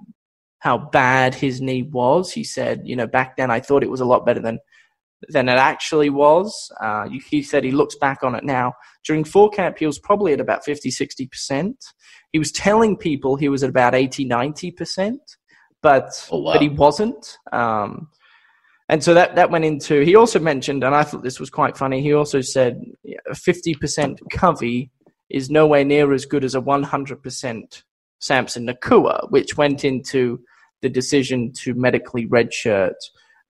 how 0.61 0.77
bad 0.77 1.35
his 1.35 1.61
knee 1.63 1.83
was. 1.83 2.33
He 2.33 2.45
said, 2.45 2.83
you 2.85 2.95
know, 2.95 3.07
back 3.07 3.37
then 3.37 3.51
I 3.51 3.61
thought 3.61 3.83
it 3.83 3.91
was 3.91 4.01
a 4.01 4.07
lot 4.07 4.27
better 4.27 4.41
than 4.41 4.59
than 5.29 5.49
it 5.49 5.59
actually 5.59 6.11
was. 6.11 6.71
Uh, 6.81 7.09
he 7.29 7.43
said 7.43 7.65
he 7.65 7.73
looks 7.73 7.97
back 7.97 8.23
on 8.23 8.35
it 8.35 8.45
now. 8.45 8.73
During 9.05 9.25
full 9.25 9.51
camp, 9.51 9.79
he 9.79 9.87
was 9.87 9.99
probably 9.99 10.33
at 10.33 10.41
about 10.41 10.65
50, 10.65 10.91
60%. 10.91 11.75
He 12.33 12.39
was 12.39 12.53
telling 12.53 12.97
people 12.97 13.37
he 13.37 13.49
was 13.49 13.63
at 13.63 13.71
about 13.71 13.95
80, 13.95 14.27
90%, 14.27 15.19
but, 15.83 16.11
oh, 16.31 16.39
wow. 16.41 16.53
but 16.53 16.63
he 16.63 16.69
wasn't. 16.69 17.39
Um, 17.53 18.09
and 18.89 19.03
so 19.03 19.15
that, 19.15 19.37
that 19.37 19.51
went 19.51 19.65
into, 19.65 20.01
he 20.01 20.17
also 20.17 20.39
mentioned, 20.41 20.85
and 20.85 20.95
I 20.95 21.05
thought 21.05 21.23
this 21.23 21.41
was 21.41 21.51
quite 21.51 21.77
funny, 21.77 22.03
he 22.03 22.13
also 22.13 22.41
said 22.41 22.83
a 23.29 23.35
50% 23.35 24.19
Covey 24.31 24.91
is 25.29 25.49
nowhere 25.49 25.85
near 25.85 26.13
as 26.13 26.27
good 26.27 26.45
as 26.45 26.55
a 26.55 26.61
100% 26.61 27.83
Samson 28.19 28.67
Nacua, 28.67 29.31
which 29.31 29.57
went 29.57 29.85
into 29.85 30.41
the 30.83 30.89
decision 30.89 31.53
to 31.53 31.75
medically 31.75 32.27
redshirt 32.27 32.95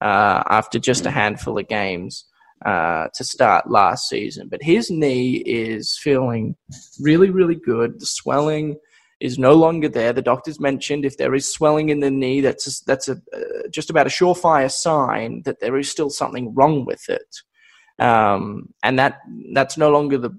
uh, 0.00 0.42
after 0.48 0.78
just 0.78 1.06
a 1.06 1.10
handful 1.10 1.58
of 1.58 1.68
games 1.68 2.24
uh, 2.64 3.08
to 3.14 3.24
start 3.24 3.70
last 3.70 4.08
season. 4.08 4.48
But 4.48 4.62
his 4.62 4.90
knee 4.90 5.36
is 5.46 5.98
feeling 6.00 6.56
really, 7.00 7.30
really 7.30 7.54
good. 7.54 8.00
The 8.00 8.06
swelling 8.06 8.76
is 9.20 9.38
no 9.38 9.52
longer 9.52 9.88
there. 9.88 10.12
The 10.12 10.22
doctors 10.22 10.60
mentioned 10.60 11.04
if 11.04 11.16
there 11.16 11.34
is 11.34 11.52
swelling 11.52 11.90
in 11.90 12.00
the 12.00 12.10
knee, 12.10 12.40
that's 12.40 12.66
a, 12.66 12.84
that's 12.86 13.08
a 13.08 13.12
uh, 13.12 13.68
just 13.70 13.90
about 13.90 14.06
a 14.06 14.10
surefire 14.10 14.70
sign 14.70 15.42
that 15.44 15.60
there 15.60 15.78
is 15.78 15.90
still 15.90 16.10
something 16.10 16.54
wrong 16.54 16.84
with 16.84 17.08
it, 17.08 17.36
um, 17.98 18.72
and 18.82 18.98
that 18.98 19.20
that's 19.54 19.76
no 19.76 19.90
longer 19.90 20.18
the 20.18 20.30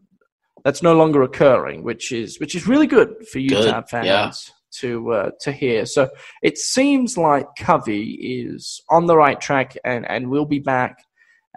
that's 0.63 0.83
no 0.83 0.95
longer 0.95 1.21
occurring, 1.21 1.83
which 1.83 2.11
is 2.11 2.39
which 2.39 2.55
is 2.55 2.67
really 2.67 2.87
good 2.87 3.27
for 3.31 3.39
Utah 3.39 3.81
good. 3.81 3.89
fans. 3.89 4.05
Yeah. 4.05 4.31
To 4.79 5.11
uh, 5.11 5.31
to 5.41 5.51
hear, 5.51 5.85
so 5.85 6.09
it 6.41 6.57
seems 6.57 7.17
like 7.17 7.45
Covey 7.59 8.13
is 8.13 8.81
on 8.89 9.05
the 9.05 9.17
right 9.17 9.39
track 9.39 9.75
and, 9.83 10.09
and 10.09 10.29
will 10.29 10.45
be 10.45 10.59
back 10.59 11.03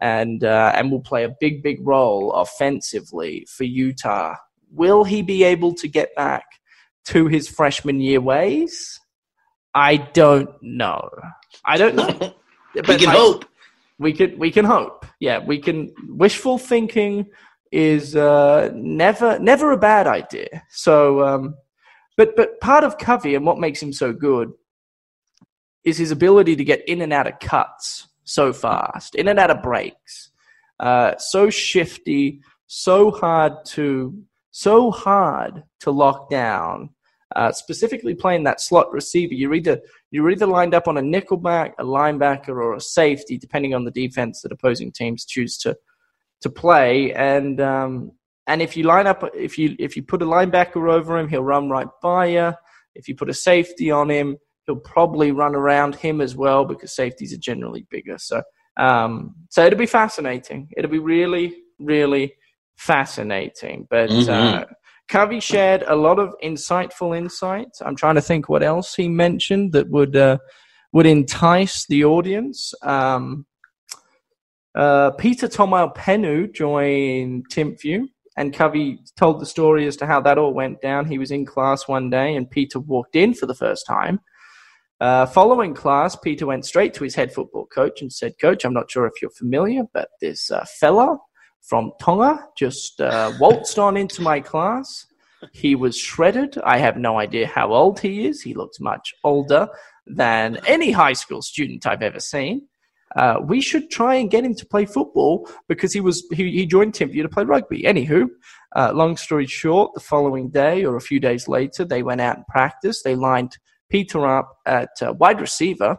and 0.01 0.45
uh, 0.45 0.73
and 0.75 0.91
will 0.91 1.01
play 1.01 1.25
a 1.25 1.35
big 1.41 1.63
big 1.63 1.79
role 1.87 2.33
offensively 2.33 3.47
for 3.49 3.65
Utah. 3.65 4.35
Will 4.71 5.05
he 5.05 5.23
be 5.23 5.45
able 5.45 5.75
to 5.75 5.89
get 5.89 6.15
back 6.15 6.45
to 7.07 7.27
his 7.27 7.49
freshman 7.49 8.01
year 8.01 8.21
ways? 8.21 9.01
I 9.75 9.97
don't 9.97 10.51
know. 10.63 11.09
I 11.65 11.77
don't 11.77 11.95
know. 11.97 12.07
we 12.75 12.83
can 12.83 13.07
like, 13.07 13.17
hope. 13.17 13.45
We 13.99 14.13
can 14.13 14.39
we 14.39 14.51
can 14.51 14.65
hope. 14.65 15.07
Yeah, 15.21 15.39
we 15.39 15.59
can. 15.59 15.95
Wishful 16.09 16.59
thinking 16.59 17.27
is 17.71 18.17
uh, 18.17 18.71
never 18.75 19.39
never 19.39 19.73
a 19.73 19.77
bad 19.77 20.07
idea. 20.07 20.63
So, 20.71 21.25
um, 21.25 21.55
but 22.17 22.35
but 22.37 22.61
part 22.61 22.85
of 22.85 22.99
Covey 22.99 23.35
and 23.35 23.47
what 23.47 23.59
makes 23.59 23.83
him 23.83 23.93
so 23.93 24.13
good 24.13 24.53
is 25.85 25.99
his 25.99 26.11
ability 26.11 26.57
to 26.57 26.65
get 26.65 26.89
in 26.89 27.03
and 27.03 27.13
out 27.13 27.27
of 27.27 27.39
cuts 27.41 28.09
so 28.25 28.53
fast, 28.53 29.15
in 29.15 29.29
and 29.29 29.39
out 29.39 29.51
of 29.51 29.63
breaks, 29.63 30.31
uh, 30.81 31.17
so 31.19 31.51
shifty, 31.51 32.41
so 32.67 33.11
hard 33.11 33.53
to 33.67 34.23
so 34.51 34.91
hard 34.91 35.65
to 35.81 35.91
lock 35.91 36.31
down. 36.31 36.91
Uh, 37.35 37.51
specifically 37.51 38.15
playing 38.15 38.45
that 38.45 38.61
slot 38.61 38.93
receiver, 38.93 39.35
you're 39.35 39.55
either 39.55 39.81
you're 40.11 40.31
either 40.31 40.47
lined 40.47 40.75
up 40.75 40.87
on 40.87 40.97
a 40.97 41.03
nickelback, 41.03 41.73
a 41.79 41.85
linebacker, 41.85 42.51
or 42.51 42.75
a 42.75 42.81
safety, 42.81 43.37
depending 43.37 43.75
on 43.75 43.85
the 43.85 43.91
defense 43.91 44.43
that 44.43 44.53
opposing 44.53 44.93
teams 44.93 45.25
choose 45.25 45.57
to 45.59 45.77
to 46.43 46.51
play. 46.51 47.13
And 47.13 47.61
um, 47.61 48.13
and 48.47 48.63
if 48.63 48.77
you 48.77 48.85
line 48.85 49.07
up, 49.07 49.29
if 49.35 49.59
you 49.59 49.75
if 49.79 49.97
you 49.97 50.03
put 50.03 50.23
a 50.23 50.27
linebacker 50.27 50.93
over 50.93 51.19
him, 51.19 51.29
he'll 51.29 51.43
run 51.43 51.69
right 51.69 51.89
by 52.03 52.27
you. 52.27 52.53
If 52.95 53.09
you 53.09 53.17
put 53.17 53.31
a 53.31 53.35
safety 53.35 53.91
on 53.91 54.09
him, 54.11 54.37
he'll 54.67 54.77
probably 54.77 55.31
run 55.31 55.55
around 55.55 55.95
him 55.95 56.21
as 56.21 56.37
well 56.37 56.65
because 56.65 56.95
safeties 56.95 57.33
are 57.33 57.39
generally 57.39 57.87
bigger. 57.91 58.19
So 58.19 58.43
um, 58.77 59.35
so 59.51 59.65
it'll 59.65 59.79
be 59.79 59.87
fascinating. 59.87 60.69
It'll 60.77 60.91
be 60.91 60.99
really 60.99 61.57
really 61.79 62.35
fascinating. 62.77 63.87
But 63.91 64.11
mm-hmm. 64.11 64.31
uh, 64.31 64.65
Covey 65.09 65.41
shared 65.41 65.83
a 65.87 65.97
lot 65.97 66.19
of 66.19 66.35
insightful 66.43 67.17
insights. 67.17 67.81
I'm 67.83 67.97
trying 67.97 68.15
to 68.17 68.23
think 68.23 68.49
what 68.49 68.63
else 68.63 68.95
he 68.95 69.09
mentioned 69.09 69.73
that 69.73 69.89
would 69.91 70.17
uh, 70.17 70.39
would 70.93 71.07
entice 71.07 71.87
the 71.87 72.05
audience. 72.05 72.73
Um, 72.83 73.47
uh, 74.75 75.11
Peter 75.13 75.47
Taumoepenu 75.47 76.53
joined 76.53 77.49
Timpview, 77.49 78.07
and 78.37 78.53
Covey 78.53 78.99
told 79.17 79.41
the 79.41 79.47
story 79.47 79.87
as 79.87 79.97
to 79.99 80.07
how 80.07 80.21
that 80.23 80.39
all 80.39 80.53
went 80.53 80.81
down. 80.81 81.07
He 81.07 81.19
was 81.19 81.31
in 81.31 81.47
class 81.47 81.87
one 81.87 82.11
day, 82.11 82.35
and 82.35 82.51
Peter 82.51 82.81
walked 82.81 83.15
in 83.15 83.35
for 83.35 83.47
the 83.47 83.55
first 83.55 83.87
time. 83.87 84.21
Uh, 85.05 85.27
following 85.27 85.75
class, 85.75 86.17
Peter 86.17 86.47
went 86.47 86.65
straight 86.65 86.95
to 86.95 87.05
his 87.05 87.15
head 87.15 87.31
football 87.31 87.67
coach 87.67 88.01
and 88.01 88.11
said, 88.11 88.33
Coach, 88.41 88.65
I'm 88.65 88.73
not 88.73 88.91
sure 88.91 89.05
if 89.05 89.13
you're 89.21 89.31
familiar, 89.33 89.83
but 89.93 90.09
this 90.23 90.51
uh, 90.51 90.65
fella 90.81 91.19
from 91.61 91.93
Tonga 92.01 92.39
just 92.57 93.03
uh, 93.03 93.31
waltzed 93.39 93.79
on 93.79 93.99
into 93.99 94.23
my 94.23 94.41
class. 94.41 95.05
He 95.53 95.75
was 95.75 95.99
shredded. 95.99 96.57
I 96.65 96.79
have 96.79 96.97
no 96.97 97.19
idea 97.19 97.47
how 97.47 97.75
old 97.75 98.01
he 98.01 98.27
is. 98.27 98.41
He 98.41 98.55
looks 98.55 98.81
much 98.81 99.13
older 99.25 99.69
than 100.07 100.57
any 100.67 100.91
high 100.91 101.13
school 101.13 101.43
student 101.43 101.87
I've 101.87 102.01
ever 102.01 102.19
seen. 102.19 102.67
Uh, 103.15 103.41
we 103.45 103.61
should 103.61 103.91
try 103.91 104.15
and 104.15 104.31
get 104.31 104.43
him 104.43 104.55
to 104.55 104.65
play 104.65 104.87
football 104.87 105.47
because 105.69 105.93
he 105.93 106.01
was 106.01 106.27
he, 106.33 106.51
he 106.51 106.65
joined 106.65 106.95
Timpview 106.95 107.21
to 107.21 107.29
play 107.29 107.45
rugby. 107.45 107.83
Anywho, 107.83 108.27
uh, 108.75 108.91
long 108.95 109.19
story 109.19 109.45
short, 109.45 109.93
the 109.93 110.01
following 110.01 110.49
day 110.49 110.83
or 110.83 110.97
a 110.97 111.01
few 111.03 111.21
days 111.21 111.47
later, 111.47 111.85
they 111.85 112.03
went 112.03 112.23
out 112.23 112.39
and 112.39 112.47
practiced. 112.47 113.05
They 113.05 113.17
lined 113.17 113.59
Peter 113.95 114.27
up 114.27 114.59
at 114.67 114.91
uh, 115.03 115.13
wide 115.13 115.41
receiver 115.41 115.97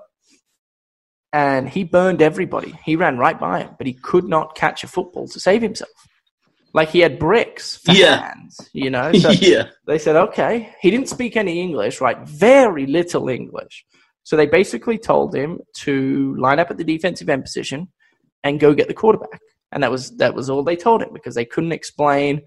and 1.31 1.69
he 1.69 1.85
burned 1.85 2.21
everybody. 2.21 2.77
He 2.83 2.97
ran 2.97 3.17
right 3.17 3.39
by 3.39 3.61
him, 3.61 3.69
but 3.77 3.87
he 3.87 3.93
could 3.93 4.25
not 4.25 4.53
catch 4.53 4.83
a 4.83 4.87
football 4.87 5.29
to 5.29 5.39
save 5.39 5.61
himself. 5.61 5.93
Like 6.73 6.89
he 6.89 6.99
had 6.99 7.17
bricks 7.17 7.77
for 7.77 7.93
yeah. 7.93 8.27
hands, 8.27 8.69
you 8.73 8.89
know. 8.89 9.13
So 9.21 9.29
yeah. 9.31 9.69
They 9.87 9.97
said, 9.97 10.17
okay. 10.17 10.75
He 10.81 10.91
didn't 10.91 11.07
speak 11.07 11.37
any 11.37 11.61
English, 11.61 12.01
right? 12.01 12.19
Very 12.27 12.85
little 12.85 13.29
English. 13.29 13.85
So 14.23 14.35
they 14.35 14.45
basically 14.45 14.97
told 14.97 15.33
him 15.33 15.61
to 15.85 16.35
line 16.35 16.59
up 16.59 16.69
at 16.71 16.75
the 16.75 16.83
defensive 16.83 17.29
end 17.29 17.43
position 17.45 17.87
and 18.43 18.59
go 18.59 18.73
get 18.73 18.89
the 18.89 18.93
quarterback, 18.93 19.39
and 19.71 19.83
that 19.83 19.91
was 19.91 20.11
that 20.17 20.35
was 20.35 20.49
all 20.49 20.63
they 20.63 20.75
told 20.75 21.01
him 21.01 21.13
because 21.13 21.35
they 21.35 21.45
couldn't 21.45 21.71
explain 21.71 22.41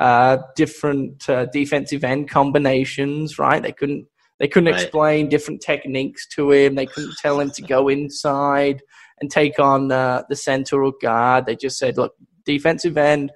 uh, 0.00 0.38
different 0.56 1.28
uh, 1.28 1.46
defensive 1.46 2.02
end 2.02 2.28
combinations, 2.28 3.38
right? 3.38 3.62
They 3.62 3.72
couldn't 3.72 4.06
they 4.40 4.48
couldn't 4.48 4.72
right. 4.72 4.82
explain 4.82 5.28
different 5.28 5.60
techniques 5.60 6.26
to 6.28 6.50
him. 6.50 6.74
They 6.74 6.86
couldn't 6.86 7.16
tell 7.18 7.38
him 7.38 7.50
to 7.52 7.62
go 7.62 7.88
inside 7.96 8.82
and 9.20 9.30
take 9.30 9.60
on 9.60 9.92
uh, 9.92 10.22
the 10.28 10.34
center 10.34 10.82
or 10.82 10.94
guard. 11.00 11.44
They 11.46 11.54
just 11.54 11.78
said, 11.78 11.98
look, 11.98 12.14
defensive 12.46 12.96
end 12.96 13.30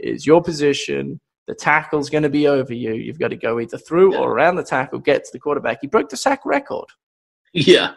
is 0.00 0.26
your 0.26 0.42
position. 0.42 1.20
The 1.46 1.54
tackle's 1.54 2.10
going 2.10 2.22
to 2.22 2.30
be 2.30 2.48
over 2.48 2.72
you. 2.72 2.94
You've 2.94 3.18
got 3.18 3.28
to 3.28 3.36
go 3.36 3.60
either 3.60 3.78
through 3.78 4.14
yeah. 4.14 4.20
or 4.20 4.32
around 4.32 4.56
the 4.56 4.64
tackle, 4.64 4.98
get 4.98 5.24
to 5.24 5.30
the 5.32 5.38
quarterback. 5.38 5.78
He 5.82 5.86
broke 5.86 6.08
the 6.08 6.16
sack 6.16 6.40
record. 6.46 6.86
Yeah. 7.52 7.92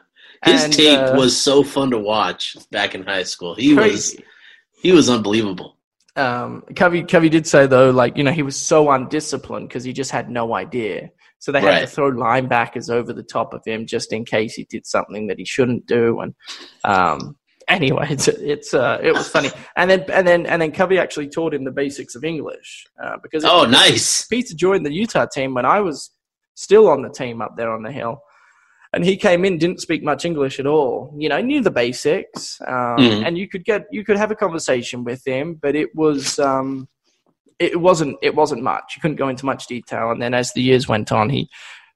His 0.46 0.66
and, 0.66 0.74
tape 0.74 1.00
uh, 1.00 1.14
was 1.16 1.36
so 1.36 1.64
fun 1.64 1.92
to 1.92 1.98
watch 1.98 2.58
back 2.72 2.94
in 2.94 3.04
high 3.04 3.24
school. 3.24 3.56
He 3.56 3.74
crazy. 3.74 4.18
was 4.18 4.26
he 4.82 4.92
was 4.94 5.10
unbelievable. 5.10 5.78
Um, 6.16 6.64
Covey, 6.76 7.04
Covey 7.04 7.30
did 7.30 7.46
say 7.46 7.68
though, 7.68 7.90
like 7.90 8.18
you 8.18 8.24
know, 8.24 8.32
he 8.32 8.44
was 8.44 8.56
so 8.56 8.90
undisciplined 8.90 9.68
because 9.68 9.84
he 9.84 9.92
just 9.92 10.12
had 10.12 10.30
no 10.30 10.54
idea. 10.54 11.10
So 11.40 11.52
they 11.52 11.62
had 11.62 11.68
right. 11.68 11.80
to 11.82 11.88
throw 11.88 12.12
linebackers 12.12 12.90
over 12.90 13.14
the 13.14 13.24
top 13.24 13.54
of 13.54 13.64
him 13.66 13.86
just 13.86 14.12
in 14.12 14.26
case 14.26 14.54
he 14.54 14.66
did 14.66 14.86
something 14.86 15.28
that 15.28 15.40
he 15.40 15.46
shouldn't 15.46 15.86
do. 15.86 16.20
And 16.20 16.36
um, 16.84 17.38
anyway, 17.68 18.08
it's 18.10 18.28
it's 18.28 18.74
uh, 18.74 19.00
it 19.02 19.14
was 19.14 19.28
funny. 19.28 19.50
And 19.76 19.90
then 19.90 20.06
and 20.12 20.28
then 20.28 20.46
and 20.46 20.62
then 20.62 20.72
Covey 20.72 21.00
actually 21.00 21.30
taught 21.30 21.54
him 21.54 21.64
the 21.64 21.72
basics 21.72 22.16
of 22.16 22.24
English 22.24 22.86
uh, 23.02 23.18
because 23.24 23.46
oh, 23.46 23.66
nice. 23.66 24.26
Peter 24.28 24.54
joined 24.54 24.86
the 24.86 24.94
Utah 24.94 25.26
team 25.26 25.54
when 25.54 25.66
I 25.66 25.80
was 25.80 26.12
still 26.56 26.90
on 26.90 27.02
the 27.02 27.10
team 27.10 27.42
up 27.42 27.56
there 27.56 27.72
on 27.72 27.84
the 27.84 27.92
hill. 27.92 28.22
And 28.92 29.06
he 29.06 29.18
came 29.18 29.46
in, 29.46 29.60
didn't 29.60 29.82
speak 29.82 30.04
much 30.04 30.26
English 30.26 30.60
at 30.60 30.66
all. 30.66 31.14
You 31.16 31.30
know, 31.30 31.40
knew 31.40 31.62
the 31.62 31.72
basics, 31.72 32.60
um, 32.68 32.98
mm. 32.98 33.26
and 33.26 33.38
you 33.38 33.48
could 33.48 33.64
get, 33.64 33.86
you 33.92 34.04
could 34.04 34.18
have 34.18 34.32
a 34.32 34.36
conversation 34.36 35.04
with 35.04 35.22
him, 35.26 35.60
but 35.62 35.76
it 35.76 35.90
was, 35.94 36.40
um, 36.40 36.88
it 37.60 37.80
wasn't 37.80 38.18
it 38.22 38.36
wasn't 38.36 38.64
much. 38.64 38.94
You 38.96 39.02
couldn't 39.02 39.18
go 39.18 39.28
into 39.28 39.46
much 39.46 39.68
detail. 39.68 40.12
And 40.12 40.22
then 40.22 40.34
as 40.34 40.54
the 40.54 40.62
years 40.62 40.88
went 40.88 41.12
on, 41.12 41.30
he 41.30 41.50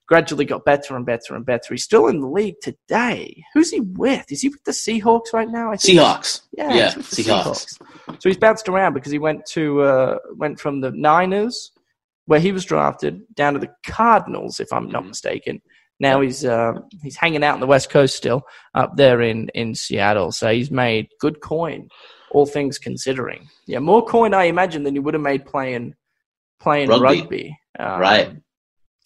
gradually 0.06 0.44
got 0.44 0.64
better 0.64 0.96
and 0.96 1.06
better 1.06 1.34
and 1.34 1.46
better. 1.46 1.72
He's 1.72 1.84
still 1.84 2.08
in 2.08 2.20
the 2.20 2.28
league 2.28 2.56
today. 2.62 3.42
Who's 3.54 3.70
he 3.70 3.80
with? 3.80 4.30
Is 4.30 4.42
he 4.42 4.50
with 4.50 4.62
the 4.64 4.72
Seahawks 4.72 5.32
right 5.32 5.48
now? 5.48 5.72
I 5.72 5.76
think 5.76 5.98
Seahawks. 5.98 6.42
Yeah, 6.52 6.74
yeah 6.74 6.90
Seahawks. 6.92 7.78
Seahawks. 7.78 8.22
So 8.22 8.28
he's 8.28 8.36
bounced 8.36 8.68
around 8.68 8.94
because 8.94 9.12
he 9.12 9.18
went 9.18 9.46
to 9.46 9.82
uh, 9.82 10.18
went 10.36 10.60
from 10.60 10.80
the 10.80 10.90
Niners, 10.90 11.72
where 12.26 12.40
he 12.40 12.52
was 12.52 12.64
drafted, 12.64 13.22
down 13.34 13.54
to 13.54 13.58
the 13.58 13.70
Cardinals, 13.86 14.60
if 14.60 14.72
I'm 14.72 14.88
not 14.88 15.00
mm-hmm. 15.00 15.08
mistaken. 15.08 15.62
Now 16.00 16.20
he's 16.20 16.44
uh, 16.44 16.74
he's 17.02 17.16
hanging 17.16 17.44
out 17.44 17.54
on 17.54 17.60
the 17.60 17.66
West 17.66 17.88
Coast 17.88 18.16
still, 18.16 18.42
up 18.74 18.96
there 18.96 19.22
in, 19.22 19.48
in 19.54 19.74
Seattle. 19.74 20.32
So 20.32 20.52
he's 20.52 20.70
made 20.70 21.08
good 21.20 21.40
coin, 21.40 21.88
all 22.34 22.44
things 22.44 22.78
considering. 22.78 23.48
Yeah, 23.66 23.78
more 23.78 24.04
coin 24.04 24.34
I 24.34 24.44
imagine 24.44 24.82
than 24.82 24.94
you 24.94 25.02
would 25.02 25.14
have 25.14 25.22
made 25.22 25.46
playing 25.46 25.94
playing 26.60 26.88
rugby. 26.88 27.20
rugby 27.20 27.58
um, 27.78 28.00
right 28.00 28.36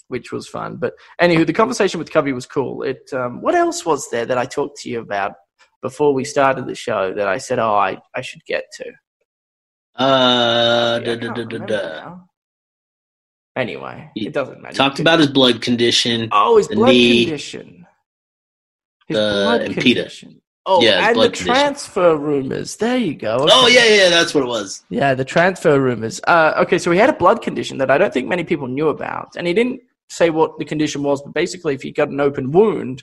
which 0.09 0.33
was 0.33 0.49
fun. 0.49 0.77
But 0.77 0.95
anywho, 1.21 1.47
the 1.47 1.53
conversation 1.53 1.99
with 1.99 2.11
Covey 2.11 2.33
was 2.33 2.47
cool. 2.47 2.83
It 2.83 3.11
um, 3.13 3.43
what 3.43 3.55
else 3.55 3.85
was 3.85 4.11
there 4.11 4.27
that 4.27 4.39
I 4.39 4.47
talked 4.47 4.81
to 4.81 4.91
you 4.91 5.01
about 5.01 5.35
before 5.83 6.13
we 6.13 6.25
started 6.25 6.67
the 6.67 6.75
show 6.75 7.15
that 7.15 7.29
I 7.29 7.39
said, 7.39 7.59
oh, 7.59 7.75
I, 7.75 7.99
I 8.15 8.21
should 8.21 8.45
get 8.47 8.65
to? 8.75 10.03
Uh, 10.03 11.01
yeah, 11.05 11.15
da, 11.15 11.33
da, 11.33 11.45
da, 11.45 12.19
Anyway, 13.57 14.11
it 14.15 14.33
doesn't 14.33 14.63
matter. 14.63 14.77
Talked 14.77 15.01
about 15.01 15.19
his 15.19 15.29
blood 15.29 15.61
condition. 15.61 16.29
Oh, 16.31 16.59
his 16.59 16.69
blood 16.69 16.91
knee, 16.91 17.25
condition. 17.25 17.87
His 19.07 19.17
blood 19.17 19.71
condition. 19.73 20.38
Oh, 20.71 20.83
yeah, 20.83 21.09
and 21.09 21.17
the 21.17 21.23
condition. 21.23 21.47
transfer 21.47 22.15
rumors. 22.15 22.77
There 22.77 22.99
you 22.99 23.15
go. 23.15 23.37
Okay. 23.37 23.53
Oh, 23.55 23.69
yeah, 23.69 23.87
yeah, 23.87 24.11
that's 24.11 24.35
what 24.35 24.45
it 24.45 24.49
was. 24.49 24.85
Yeah, 24.91 25.15
the 25.15 25.25
transfer 25.25 25.81
rumors. 25.81 26.21
Uh, 26.27 26.53
okay, 26.59 26.79
so 26.79 26.91
he 26.91 26.99
had 26.99 27.09
a 27.09 27.15
blood 27.15 27.41
condition 27.41 27.79
that 27.79 27.91
I 27.91 27.97
don't 27.97 28.13
think 28.13 28.29
many 28.29 28.45
people 28.45 28.69
knew 28.69 28.89
about, 28.89 29.35
and 29.37 29.47
he 29.47 29.55
didn't 29.55 29.81
say 30.11 30.29
what 30.29 30.59
the 30.59 30.67
condition 30.67 31.03
was, 31.03 31.23
but 31.23 31.33
basically, 31.33 31.75
if 31.75 31.81
he 31.81 31.91
got 31.91 32.11
an 32.11 32.21
open 32.21 32.53
wound, 32.53 33.03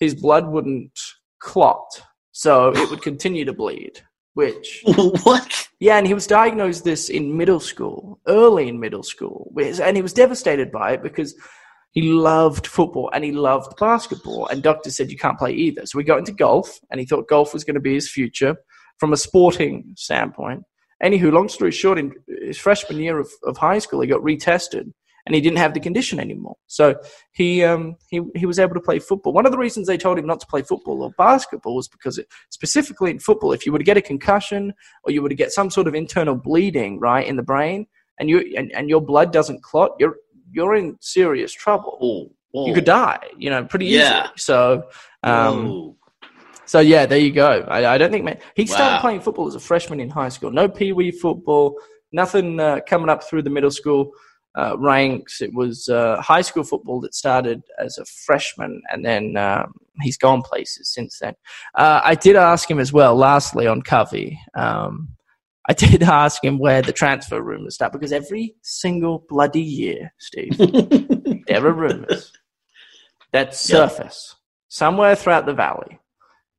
his 0.00 0.16
blood 0.16 0.48
wouldn't 0.48 0.98
clot, 1.38 2.02
so 2.32 2.70
it 2.70 2.90
would 2.90 3.02
continue 3.10 3.44
to 3.44 3.52
bleed. 3.52 4.00
Which 4.34 4.82
what? 5.22 5.68
Yeah, 5.78 5.98
and 5.98 6.08
he 6.08 6.12
was 6.12 6.26
diagnosed 6.26 6.82
this 6.82 7.08
in 7.08 7.36
middle 7.36 7.60
school, 7.60 8.18
early 8.26 8.68
in 8.68 8.80
middle 8.80 9.04
school, 9.04 9.52
and 9.56 9.96
he 9.96 10.02
was 10.02 10.12
devastated 10.12 10.72
by 10.72 10.94
it 10.94 11.04
because 11.04 11.36
he 11.96 12.02
loved 12.12 12.66
football 12.66 13.08
and 13.14 13.24
he 13.24 13.32
loved 13.32 13.74
basketball, 13.78 14.46
and 14.48 14.62
doctors 14.62 14.96
said 14.96 15.10
you 15.10 15.16
can't 15.16 15.38
play 15.38 15.52
either. 15.52 15.86
So 15.86 15.98
he 15.98 16.04
got 16.04 16.18
into 16.18 16.32
golf, 16.32 16.78
and 16.90 17.00
he 17.00 17.06
thought 17.06 17.26
golf 17.26 17.54
was 17.54 17.64
going 17.64 17.74
to 17.74 17.80
be 17.80 17.94
his 17.94 18.10
future 18.10 18.54
from 18.98 19.14
a 19.14 19.16
sporting 19.16 19.94
standpoint. 19.96 20.62
Anywho, 21.02 21.32
long 21.32 21.48
story 21.48 21.70
short, 21.72 21.98
in 21.98 22.12
his 22.42 22.58
freshman 22.58 22.98
year 22.98 23.18
of, 23.18 23.30
of 23.44 23.56
high 23.56 23.78
school, 23.78 24.02
he 24.02 24.06
got 24.06 24.20
retested 24.20 24.92
and 25.24 25.34
he 25.34 25.40
didn't 25.40 25.56
have 25.56 25.72
the 25.72 25.80
condition 25.80 26.20
anymore. 26.20 26.56
So 26.66 26.96
he 27.32 27.64
um, 27.64 27.96
he 28.10 28.20
he 28.34 28.44
was 28.44 28.58
able 28.58 28.74
to 28.74 28.80
play 28.80 28.98
football. 28.98 29.32
One 29.32 29.46
of 29.46 29.52
the 29.52 29.58
reasons 29.58 29.86
they 29.86 29.96
told 29.96 30.18
him 30.18 30.26
not 30.26 30.40
to 30.40 30.46
play 30.46 30.60
football 30.60 31.02
or 31.02 31.12
basketball 31.16 31.76
was 31.76 31.88
because 31.88 32.18
it, 32.18 32.28
specifically 32.50 33.10
in 33.10 33.20
football, 33.20 33.52
if 33.52 33.64
you 33.64 33.72
were 33.72 33.78
to 33.78 33.84
get 33.84 33.96
a 33.96 34.02
concussion 34.02 34.74
or 35.04 35.12
you 35.12 35.22
were 35.22 35.30
to 35.30 35.34
get 35.34 35.50
some 35.50 35.70
sort 35.70 35.88
of 35.88 35.94
internal 35.94 36.34
bleeding 36.34 37.00
right 37.00 37.26
in 37.26 37.36
the 37.36 37.42
brain, 37.42 37.86
and 38.20 38.28
you 38.28 38.52
and, 38.54 38.70
and 38.72 38.90
your 38.90 39.00
blood 39.00 39.32
doesn't 39.32 39.62
clot, 39.62 39.92
you're 39.98 40.16
you're 40.56 40.74
in 40.74 40.96
serious 41.00 41.52
trouble. 41.52 41.98
Ooh. 42.02 42.66
You 42.66 42.72
could 42.72 42.86
die, 42.86 43.20
you 43.36 43.50
know, 43.50 43.64
pretty 43.64 43.86
yeah. 43.86 44.00
easily. 44.00 44.32
So. 44.38 44.88
Um, 45.22 45.94
so 46.64 46.80
yeah, 46.80 47.06
there 47.06 47.18
you 47.18 47.30
go. 47.30 47.64
I, 47.68 47.94
I 47.94 47.98
don't 47.98 48.10
think 48.10 48.24
man, 48.24 48.38
he 48.56 48.66
started 48.66 49.00
playing 49.00 49.20
football 49.20 49.46
as 49.46 49.54
a 49.54 49.60
freshman 49.60 50.00
in 50.00 50.10
high 50.10 50.30
school. 50.30 50.50
No 50.50 50.68
pee 50.68 50.92
wee 50.92 51.12
football, 51.12 51.78
nothing 52.10 52.58
uh, 52.58 52.80
coming 52.88 53.08
up 53.08 53.22
through 53.22 53.42
the 53.42 53.50
middle 53.50 53.70
school 53.70 54.10
uh, 54.56 54.76
ranks. 54.78 55.40
It 55.40 55.54
was 55.54 55.88
uh, 55.88 56.20
high 56.20 56.40
school 56.40 56.64
football 56.64 57.00
that 57.02 57.14
started 57.14 57.62
as 57.78 57.98
a 57.98 58.04
freshman, 58.04 58.82
and 58.90 59.04
then 59.04 59.36
um, 59.36 59.74
he's 60.00 60.16
gone 60.16 60.42
places 60.42 60.92
since 60.92 61.18
then. 61.20 61.34
Uh, 61.76 62.00
I 62.02 62.14
did 62.16 62.34
ask 62.34 62.68
him 62.68 62.80
as 62.80 62.92
well, 62.92 63.14
lastly, 63.14 63.66
on 63.66 63.82
Covey. 63.82 64.38
Um, 64.56 65.10
I 65.68 65.72
did 65.72 66.02
ask 66.04 66.42
him 66.42 66.58
where 66.58 66.82
the 66.82 66.92
transfer 66.92 67.40
rumors 67.42 67.74
start 67.74 67.92
because 67.92 68.12
every 68.12 68.54
single 68.62 69.24
bloody 69.28 69.62
year, 69.62 70.12
Steve, 70.18 70.56
there 71.46 71.66
are 71.66 71.72
rumors 71.72 72.32
that 73.32 73.54
surface 73.54 74.34
yep. 74.34 74.38
somewhere 74.68 75.16
throughout 75.16 75.46
the 75.46 75.54
valley. 75.54 75.98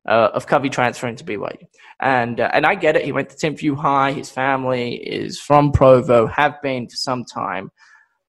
Uh, 0.08 0.30
of 0.32 0.46
Covey 0.46 0.70
transferring 0.70 1.16
to 1.16 1.24
BYU. 1.24 1.58
And 2.00 2.40
uh, 2.40 2.48
and 2.54 2.64
I 2.64 2.76
get 2.76 2.96
it. 2.96 3.04
He 3.04 3.12
went 3.12 3.28
to 3.28 3.36
Timpview 3.36 3.76
High. 3.76 4.12
His 4.12 4.30
family 4.30 4.94
is 4.94 5.38
from 5.38 5.70
Provo, 5.70 6.26
have 6.28 6.54
been 6.62 6.88
for 6.88 6.96
some 6.96 7.26
time. 7.26 7.70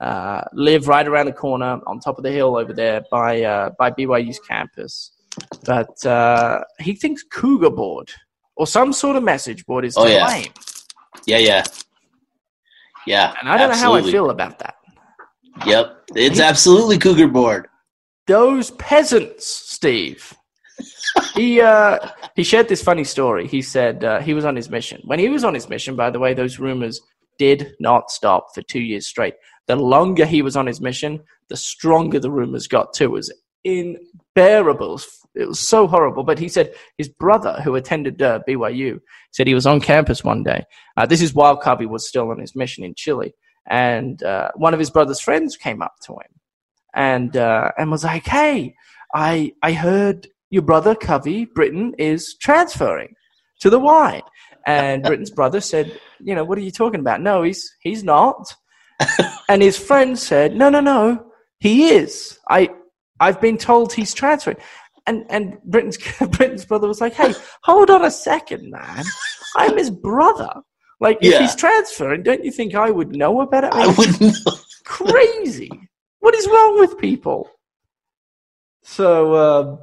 Uh, 0.02 0.42
live 0.52 0.90
right 0.90 1.08
around 1.08 1.28
the 1.28 1.32
corner 1.32 1.80
on 1.88 2.02
top 2.02 2.18
of 2.18 2.26
the 2.26 2.32
hill 2.32 2.58
over 2.58 2.74
there 2.74 3.04
by 3.10 3.44
uh, 3.44 3.70
by 3.80 3.92
BYU's 3.92 4.40
campus. 4.40 5.12
But 5.66 6.06
uh, 6.06 6.66
he 6.80 6.96
thinks 6.96 7.24
Cougar 7.24 7.70
board 7.70 8.12
or 8.60 8.68
some 8.68 8.92
sort 8.92 9.16
of 9.16 9.24
message 9.24 9.66
board 9.66 9.86
is 9.86 9.96
oh, 9.98 10.04
to 10.04 10.12
yeah. 10.12 10.44
Yeah, 11.26 11.38
yeah, 11.38 11.64
yeah. 13.08 13.34
And 13.40 13.50
I 13.50 13.58
don't 13.58 13.72
absolutely. 13.72 14.02
know 14.02 14.04
how 14.04 14.08
I 14.08 14.12
feel 14.12 14.30
about 14.30 14.60
that. 14.60 14.76
Yep, 15.66 16.04
it's 16.16 16.40
absolutely 16.40 16.98
Cougar 16.98 17.30
board. 17.30 17.68
Those 18.28 18.72
peasants, 18.72 19.48
Steve. 19.48 20.34
he 21.36 21.62
uh, 21.74 22.00
he 22.36 22.44
shared 22.44 22.68
this 22.68 22.84
funny 22.84 23.06
story. 23.06 23.48
He 23.48 23.62
said 23.62 24.04
uh, 24.04 24.20
he 24.20 24.34
was 24.34 24.44
on 24.44 24.58
his 24.58 24.70
mission. 24.70 25.02
When 25.06 25.20
he 25.20 25.30
was 25.30 25.46
on 25.46 25.54
his 25.54 25.70
mission, 25.70 25.96
by 25.96 26.10
the 26.10 26.20
way, 26.20 26.34
those 26.34 26.60
rumors 26.60 27.00
did 27.38 27.76
not 27.80 28.12
stop 28.12 28.54
for 28.54 28.62
two 28.62 28.82
years 28.82 29.08
straight. 29.08 29.36
The 29.68 29.78
longer 29.78 30.26
he 30.26 30.42
was 30.42 30.58
on 30.58 30.68
his 30.68 30.82
mission, 30.82 31.22
the 31.48 31.56
stronger 31.56 32.20
the 32.20 32.32
rumors 32.32 32.68
got 32.68 32.94
too. 32.94 33.06
It 33.06 33.12
was 33.12 33.34
unbearable. 33.64 35.00
It 35.36 35.48
was 35.48 35.60
so 35.60 35.88
horrible. 35.88 36.24
But 36.24 36.40
he 36.40 36.50
said 36.50 36.74
his 36.98 37.10
brother, 37.10 37.62
who 37.64 37.76
attended 37.76 38.22
uh, 38.22 38.42
BYU, 38.48 39.00
said 39.32 39.48
he 39.48 39.54
was 39.54 39.66
on 39.66 39.80
campus 39.80 40.24
one 40.24 40.44
day. 40.44 40.64
Uh, 40.98 41.06
this 41.06 41.22
is 41.22 41.34
while 41.34 41.58
Covey 41.58 41.86
was 41.86 42.08
still 42.08 42.30
on 42.32 42.40
his 42.40 42.56
mission 42.56 42.84
in 42.84 42.96
Chile. 42.96 43.34
And 43.70 44.22
uh, 44.24 44.52
one 44.56 44.74
of 44.74 44.80
his 44.80 44.90
brother's 44.90 45.20
friends 45.20 45.56
came 45.56 45.82
up 45.82 45.96
to 46.06 46.14
him 46.14 46.40
and, 46.94 47.38
uh, 47.38 47.72
and 47.78 47.92
was 47.92 48.04
like, 48.04 48.26
Hey, 48.26 48.76
I, 49.14 49.54
I 49.62 49.74
heard 49.74 50.28
your 50.50 50.64
brother, 50.64 50.96
Covey, 50.96 51.46
Britton 51.46 51.94
is 51.98 52.36
transferring 52.36 53.14
to 53.60 53.70
the 53.70 53.80
Y. 53.80 54.22
And 54.66 55.04
Britton's 55.04 55.32
brother 55.32 55.62
said, 55.62 56.00
You 56.20 56.36
know, 56.36 56.44
what 56.44 56.58
are 56.58 56.62
you 56.62 56.72
talking 56.72 57.00
about? 57.00 57.22
No, 57.22 57.44
he's, 57.44 57.72
he's 57.82 58.04
not 58.04 58.56
and 59.50 59.62
his 59.62 59.78
friend 59.78 60.18
said, 60.18 60.56
"No, 60.56 60.70
no, 60.70 60.80
no, 60.80 61.32
he 61.60 61.90
is. 61.90 62.38
I, 62.50 62.70
I've 63.20 63.42
been 63.42 63.58
told 63.58 63.94
he's 63.94 64.14
transferring." 64.14 64.58
And 65.10 65.26
and 65.30 65.58
Britton's 65.64 65.98
Britton's 66.38 66.66
brother 66.66 66.88
was 66.88 67.02
like, 67.02 67.14
"Hey, 67.14 67.34
hold 67.64 67.90
on 67.90 68.06
a 68.06 68.12
second, 68.12 68.70
man. 68.70 69.04
I'm 69.56 69.76
his 69.76 69.90
brother. 69.90 70.54
Like, 71.00 71.18
if 71.22 71.32
yeah. 71.32 71.40
he's 71.40 71.56
transferring, 71.56 72.22
don't 72.22 72.44
you 72.44 72.52
think 72.52 72.76
I 72.76 72.92
would 72.92 73.16
know 73.16 73.42
about 73.42 73.64
it? 73.64 73.74
I, 73.74 73.86
I 73.86 73.88
would 73.88 74.22
know. 74.22 74.54
crazy. 74.86 75.72
What 76.20 76.36
is 76.36 76.48
wrong 76.48 76.80
with 76.80 77.00
people?" 77.00 77.50
So. 78.84 79.34
Uh, 79.34 79.78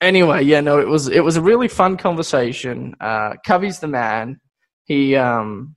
anyway, 0.00 0.42
yeah, 0.44 0.62
no, 0.62 0.80
it 0.80 0.88
was 0.88 1.08
it 1.08 1.20
was 1.20 1.36
a 1.36 1.42
really 1.42 1.68
fun 1.68 1.98
conversation. 1.98 2.94
Uh, 2.98 3.34
Covey's 3.46 3.80
the 3.80 3.88
man. 3.88 4.40
He 4.84 5.16
um, 5.16 5.76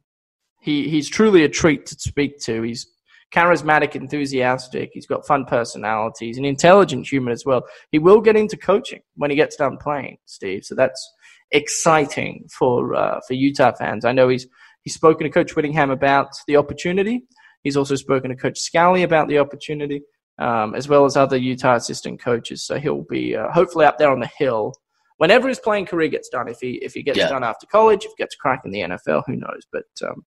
he 0.61 0.88
he's 0.88 1.09
truly 1.09 1.43
a 1.43 1.49
treat 1.49 1.86
to 1.88 1.95
speak 1.95 2.39
to. 2.43 2.61
He's 2.61 2.88
charismatic, 3.34 3.95
enthusiastic. 3.95 4.91
He's 4.93 5.05
got 5.05 5.25
fun 5.25 5.45
personality. 5.45 6.27
He's 6.27 6.38
an 6.38 6.45
intelligent 6.45 7.07
human 7.07 7.32
as 7.32 7.45
well. 7.45 7.63
He 7.91 7.99
will 7.99 8.21
get 8.21 8.36
into 8.36 8.57
coaching 8.57 9.01
when 9.15 9.30
he 9.30 9.36
gets 9.36 9.55
done 9.55 9.77
playing, 9.77 10.17
Steve. 10.25 10.65
So 10.65 10.75
that's 10.75 11.13
exciting 11.51 12.47
for 12.57 12.95
uh, 12.95 13.19
for 13.27 13.34
Utah 13.34 13.73
fans. 13.73 14.05
I 14.05 14.11
know 14.11 14.30
he's 14.30 14.47
he's 14.84 14.95
spoken 14.95 15.25
to 15.25 15.30
Coach 15.30 15.55
Whittingham 15.55 15.91
about 15.91 16.30
the 16.47 16.57
opportunity. 16.57 17.23
He's 17.63 17.77
also 17.77 17.95
spoken 17.95 18.30
to 18.30 18.36
Coach 18.36 18.59
Scalley 18.59 19.03
about 19.03 19.27
the 19.27 19.39
opportunity, 19.39 20.01
um, 20.39 20.75
as 20.75 20.88
well 20.88 21.05
as 21.05 21.17
other 21.17 21.38
Utah 21.38 21.75
assistant 21.75 22.21
coaches. 22.21 22.65
So 22.65 22.80
he'll 22.80 23.05
be 23.09 23.36
uh, 23.36 23.51
hopefully 23.51 23.86
up 23.86 23.97
there 23.97 24.11
on 24.11 24.21
the 24.21 24.32
hill 24.38 24.73
whenever 25.17 25.47
his 25.47 25.59
playing 25.59 25.86
career 25.86 26.07
gets 26.07 26.30
done. 26.30 26.47
If 26.47 26.59
he 26.61 26.80
if 26.82 26.93
he 26.93 27.03
gets 27.03 27.17
yeah. 27.17 27.30
done 27.30 27.43
after 27.43 27.67
college, 27.67 28.05
if 28.05 28.11
he 28.17 28.23
gets 28.23 28.36
crack 28.36 28.61
in 28.65 28.71
the 28.71 28.80
NFL, 28.80 29.23
who 29.27 29.36
knows? 29.36 29.67
But 29.71 29.86
um, 30.03 30.25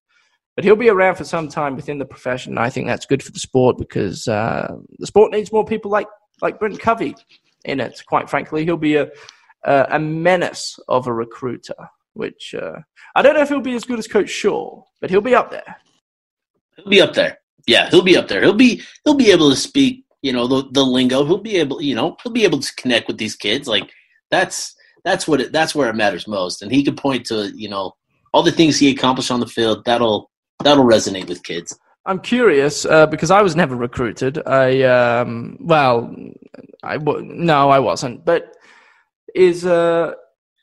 but 0.54 0.64
he'll 0.64 0.76
be 0.76 0.88
around 0.88 1.16
for 1.16 1.24
some 1.24 1.48
time 1.48 1.76
within 1.76 1.98
the 1.98 2.04
profession. 2.04 2.58
I 2.58 2.70
think 2.70 2.86
that's 2.86 3.06
good 3.06 3.22
for 3.22 3.32
the 3.32 3.38
sport 3.38 3.78
because 3.78 4.28
uh, 4.28 4.74
the 4.98 5.06
sport 5.06 5.32
needs 5.32 5.52
more 5.52 5.64
people 5.64 5.90
like 5.90 6.08
like 6.40 6.58
Brent 6.58 6.80
Covey 6.80 7.14
in 7.64 7.80
it. 7.80 8.02
Quite 8.06 8.28
frankly, 8.28 8.64
he'll 8.64 8.76
be 8.76 8.96
a 8.96 9.08
a, 9.64 9.86
a 9.92 9.98
menace 9.98 10.78
of 10.88 11.06
a 11.06 11.12
recruiter. 11.12 11.74
Which 12.14 12.54
uh, 12.54 12.80
I 13.14 13.22
don't 13.22 13.34
know 13.34 13.40
if 13.40 13.48
he'll 13.48 13.60
be 13.60 13.74
as 13.74 13.84
good 13.84 13.98
as 13.98 14.06
Coach 14.06 14.28
Shah, 14.28 14.82
but 15.00 15.08
he'll 15.08 15.22
be 15.22 15.34
up 15.34 15.50
there. 15.50 15.76
He'll 16.76 16.88
be 16.88 17.00
up 17.00 17.14
there. 17.14 17.38
Yeah, 17.66 17.88
he'll 17.88 18.02
be 18.02 18.16
up 18.16 18.28
there. 18.28 18.42
He'll 18.42 18.52
be 18.52 18.82
he'll 19.04 19.14
be 19.14 19.30
able 19.30 19.48
to 19.50 19.56
speak. 19.56 20.04
You 20.20 20.32
know 20.32 20.46
the 20.46 20.68
the 20.72 20.84
lingo. 20.84 21.24
He'll 21.24 21.38
be 21.38 21.56
able. 21.56 21.80
You 21.80 21.94
know 21.94 22.16
he'll 22.22 22.32
be 22.32 22.44
able 22.44 22.60
to 22.60 22.74
connect 22.76 23.08
with 23.08 23.16
these 23.16 23.36
kids. 23.36 23.66
Like 23.66 23.90
that's 24.30 24.74
that's 25.04 25.26
what 25.26 25.40
it, 25.40 25.52
that's 25.52 25.74
where 25.74 25.88
it 25.88 25.96
matters 25.96 26.28
most. 26.28 26.62
And 26.62 26.70
he 26.70 26.84
can 26.84 26.94
point 26.94 27.24
to 27.26 27.50
you 27.56 27.68
know 27.68 27.92
all 28.34 28.42
the 28.42 28.52
things 28.52 28.78
he 28.78 28.90
accomplished 28.90 29.30
on 29.30 29.40
the 29.40 29.46
field. 29.46 29.84
That'll 29.86 30.30
that'll 30.62 30.84
resonate 30.84 31.28
with 31.28 31.42
kids. 31.42 31.78
I'm 32.04 32.18
curious 32.18 32.84
uh, 32.84 33.06
because 33.06 33.30
I 33.30 33.42
was 33.42 33.54
never 33.54 33.76
recruited. 33.76 34.42
I 34.46 34.82
um, 34.82 35.56
well, 35.60 36.14
I 36.82 36.98
w- 36.98 37.24
no, 37.24 37.70
I 37.70 37.78
wasn't. 37.78 38.24
But 38.24 38.56
is 39.34 39.64
uh, 39.64 40.12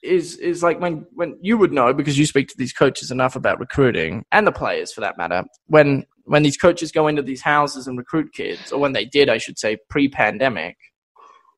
is 0.03 0.35
is 0.37 0.63
like 0.63 0.79
when 0.79 1.05
when 1.13 1.37
you 1.41 1.57
would 1.57 1.71
know 1.71 1.93
because 1.93 2.17
you 2.17 2.25
speak 2.25 2.49
to 2.49 2.57
these 2.57 2.73
coaches 2.73 3.09
enough 3.11 3.35
about 3.35 3.59
recruiting 3.59 4.25
and 4.31 4.45
the 4.45 4.51
players 4.51 4.91
for 4.91 5.01
that 5.01 5.17
matter. 5.17 5.43
When 5.67 6.05
when 6.25 6.43
these 6.43 6.57
coaches 6.57 6.91
go 6.91 7.07
into 7.07 7.21
these 7.21 7.41
houses 7.41 7.87
and 7.87 7.97
recruit 7.97 8.33
kids, 8.33 8.71
or 8.71 8.79
when 8.79 8.93
they 8.93 9.05
did, 9.05 9.29
I 9.29 9.37
should 9.37 9.57
say, 9.57 9.77
pre-pandemic, 9.89 10.77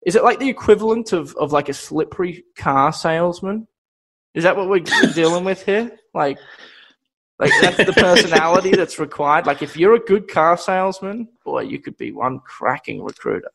is 0.06 0.16
it 0.16 0.24
like 0.24 0.40
the 0.40 0.50
equivalent 0.50 1.12
of 1.12 1.36
of 1.36 1.52
like 1.52 1.70
a 1.70 1.74
slippery 1.74 2.44
car 2.56 2.94
salesman? 2.94 3.68
Is 4.36 4.44
that 4.44 4.56
what 4.56 4.70
we're 4.70 4.80
dealing 5.14 5.44
with 5.44 5.66
here? 5.66 5.98
Like 6.14 6.38
like 7.42 7.52
that's 7.60 7.78
the 7.78 7.94
personality 7.94 8.72
that's 8.72 9.00
required. 9.00 9.48
Like 9.48 9.64
if 9.64 9.76
you're 9.76 9.96
a 9.96 10.00
good 10.00 10.28
car 10.28 10.58
salesman, 10.58 11.28
boy, 11.44 11.62
you 11.62 11.80
could 11.80 11.98
be 11.98 12.12
one 12.12 12.40
cracking 12.40 13.04
recruiter. 13.04 13.52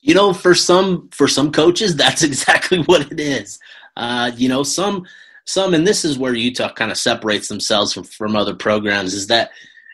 You 0.00 0.14
know, 0.14 0.34
for 0.34 0.54
some 0.54 1.08
for 1.10 1.26
some 1.26 1.50
coaches, 1.50 1.96
that's 1.96 2.22
exactly 2.22 2.82
what 2.82 3.10
it 3.10 3.18
is. 3.18 3.58
Uh, 3.96 4.30
you 4.36 4.48
know, 4.48 4.62
some 4.62 5.06
some, 5.46 5.72
and 5.72 5.86
this 5.86 6.04
is 6.04 6.18
where 6.18 6.34
Utah 6.34 6.72
kind 6.72 6.90
of 6.90 6.98
separates 6.98 7.48
themselves 7.48 7.94
from, 7.94 8.04
from 8.04 8.36
other 8.36 8.54
programs, 8.54 9.14
is 9.14 9.26
that 9.28 9.50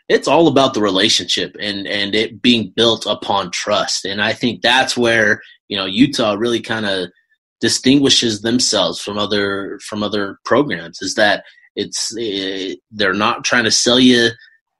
it's 0.09 0.27
all 0.27 0.47
about 0.47 0.73
the 0.73 0.81
relationship 0.81 1.55
and 1.61 1.87
and 1.87 2.13
it 2.13 2.41
being 2.41 2.73
built 2.75 3.05
upon 3.05 3.51
trust. 3.51 4.03
And 4.03 4.21
I 4.21 4.33
think 4.33 4.61
that's 4.61 4.97
where 4.97 5.41
you 5.69 5.77
know 5.77 5.85
Utah 5.85 6.33
really 6.33 6.59
kind 6.59 6.85
of 6.85 7.09
distinguishes 7.61 8.41
themselves 8.41 8.99
from 9.01 9.17
other 9.17 9.79
from 9.79 10.03
other 10.03 10.39
programs 10.43 11.01
is 11.01 11.15
that 11.15 11.45
it's 11.77 12.13
it, 12.17 12.71
eh, 12.71 12.75
they're 12.91 13.13
not 13.13 13.45
trying 13.45 13.63
to 13.63 13.71
sell 13.71 13.99
you, 13.99 14.29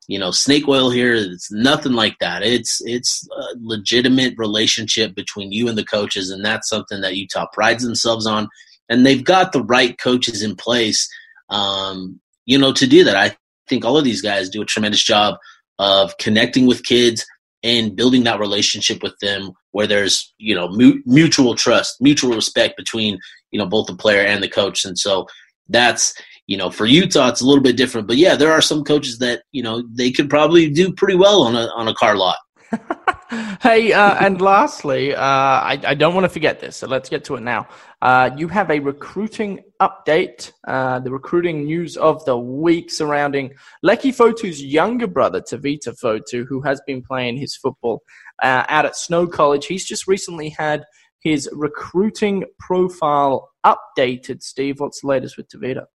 you 0.08 0.20
know, 0.20 0.32
snake 0.32 0.68
oil 0.68 0.90
here. 0.90 1.14
It's 1.14 1.52
nothing 1.52 1.94
like 1.94 2.18
that. 2.20 2.44
It's 2.44 2.82
it's 2.84 3.26
a 3.38 3.56
legitimate 3.62 4.34
relationship 4.38 5.16
between 5.16 5.52
you 5.52 5.70
and 5.70 5.78
the 5.78 5.86
coaches, 5.86 6.32
and 6.32 6.44
that's 6.44 6.68
something 6.68 7.00
that 7.02 7.16
Utah 7.16 7.46
prides 7.54 7.84
themselves 7.84 8.26
on. 8.26 8.50
And 8.90 9.06
they've 9.06 9.24
got 9.24 9.52
the 9.52 9.64
right 9.64 9.98
coaches 9.98 10.42
in 10.42 10.56
place, 10.56 11.08
um, 11.50 12.20
you 12.46 12.58
know, 12.58 12.74
to 12.74 12.88
do 12.88 13.04
that. 13.04 13.16
I 13.16 13.38
think 13.70 13.86
all 13.86 13.98
of 13.98 14.04
these 14.04 14.22
guys 14.22 14.50
do 14.50 14.62
a 14.62 14.66
tremendous 14.66 15.04
job 15.04 15.36
of 15.78 16.18
connecting 16.18 16.66
with 16.66 16.84
kids 16.84 17.26
and 17.64 17.96
building 17.96 18.24
that 18.24 18.40
relationship 18.40 19.04
with 19.04 19.18
them 19.20 19.52
where 19.72 19.88
there's 19.88 20.34
you 20.38 20.56
know 20.56 20.68
mu- 20.70 21.02
mutual 21.06 21.54
trust 21.54 22.00
mutual 22.02 22.34
respect 22.34 22.78
between 22.78 23.20
you 23.52 23.60
know 23.60 23.66
both 23.66 23.88
the 23.88 23.96
player 23.96 24.22
and 24.22 24.42
the 24.42 24.48
coach 24.48 24.86
and 24.86 24.98
so 24.98 25.28
that's 25.70 26.14
you 26.48 26.58
know, 26.58 26.72
for 26.72 26.86
Utah, 26.86 27.28
it's 27.28 27.42
a 27.42 27.46
little 27.46 27.64
bit 27.64 27.78
different. 27.78 28.08
But 28.08 28.18
yeah, 28.18 28.36
there 28.36 28.52
are 28.52 28.62
some 28.62 28.84
coaches 28.84 29.20
that 29.20 29.44
you 29.52 29.62
know 29.62 29.84
they 29.92 30.12
could 30.12 30.30
probably 30.30 30.70
do 30.70 30.92
pretty 30.94 31.16
well 31.16 31.44
on 31.44 31.56
a 31.56 31.68
on 31.76 31.88
a 31.88 31.94
car 31.94 32.16
lot. 32.16 32.38
hey, 33.62 33.94
uh, 33.94 34.16
and 34.26 34.42
lastly, 34.42 35.16
uh, 35.16 35.22
I, 35.22 35.80
I, 35.86 35.94
don't 35.94 36.14
want 36.14 36.26
to 36.26 36.30
forget 36.30 36.60
this, 36.60 36.76
so 36.76 36.88
let's 36.88 37.08
get 37.08 37.24
to 37.26 37.36
it 37.36 37.42
now. 37.42 37.68
Uh, 38.02 38.30
you 38.36 38.50
have 38.50 38.70
a 38.70 38.80
recruiting 38.80 39.64
update, 39.82 40.52
uh, 40.68 41.00
the 41.00 41.10
recruiting 41.10 41.64
news 41.64 41.96
of 41.96 42.24
the 42.26 42.38
week 42.38 42.92
surrounding 42.92 43.54
Leki 43.86 44.14
Fotu's 44.14 44.62
younger 44.62 45.08
brother, 45.08 45.40
Tevita 45.40 45.98
Fotu, 45.98 46.46
who 46.46 46.62
has 46.62 46.82
been 46.86 47.02
playing 47.02 47.38
his 47.38 47.56
football 47.56 48.04
uh, 48.44 48.66
out 48.68 48.86
at 48.86 48.98
Snow 48.98 49.28
College. 49.28 49.66
He's 49.66 49.86
just 49.86 50.06
recently 50.06 50.50
had 50.50 50.84
his 51.20 51.50
recruiting 51.54 52.44
profile 52.60 53.50
updated. 53.66 54.44
Steve, 54.44 54.82
what's 54.82 55.02
the 55.02 55.08
latest 55.08 55.38
with 55.38 55.48
Tevita? 55.48 55.86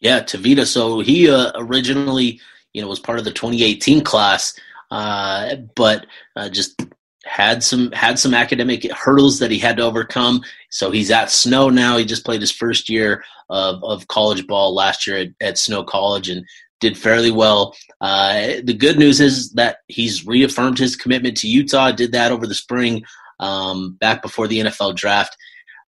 Yeah, 0.00 0.20
Tevita. 0.20 0.66
So 0.66 1.00
he 1.00 1.30
uh, 1.30 1.52
originally, 1.56 2.40
you 2.72 2.82
know, 2.82 2.88
was 2.88 3.00
part 3.00 3.18
of 3.18 3.24
the 3.24 3.32
2018 3.32 4.02
class, 4.04 4.58
uh, 4.90 5.56
but 5.74 6.06
uh, 6.36 6.48
just 6.48 6.80
had 7.24 7.62
some 7.62 7.90
had 7.92 8.18
some 8.18 8.32
academic 8.32 8.90
hurdles 8.92 9.38
that 9.38 9.50
he 9.50 9.58
had 9.58 9.76
to 9.76 9.82
overcome. 9.82 10.42
So 10.70 10.90
he's 10.90 11.10
at 11.10 11.30
Snow 11.30 11.68
now. 11.68 11.96
He 11.96 12.04
just 12.04 12.24
played 12.24 12.40
his 12.40 12.52
first 12.52 12.88
year 12.88 13.24
of, 13.50 13.82
of 13.82 14.08
college 14.08 14.46
ball 14.46 14.74
last 14.74 15.06
year 15.06 15.18
at, 15.18 15.28
at 15.40 15.58
Snow 15.58 15.82
College 15.82 16.28
and 16.28 16.44
did 16.80 16.96
fairly 16.96 17.30
well. 17.30 17.76
Uh, 18.00 18.52
the 18.62 18.74
good 18.74 18.98
news 18.98 19.20
is 19.20 19.52
that 19.52 19.78
he's 19.88 20.26
reaffirmed 20.26 20.78
his 20.78 20.96
commitment 20.96 21.36
to 21.38 21.48
Utah. 21.48 21.90
Did 21.90 22.12
that 22.12 22.30
over 22.30 22.46
the 22.46 22.54
spring, 22.54 23.04
um, 23.40 23.96
back 24.00 24.22
before 24.22 24.46
the 24.46 24.60
NFL 24.60 24.96
draft. 24.96 25.36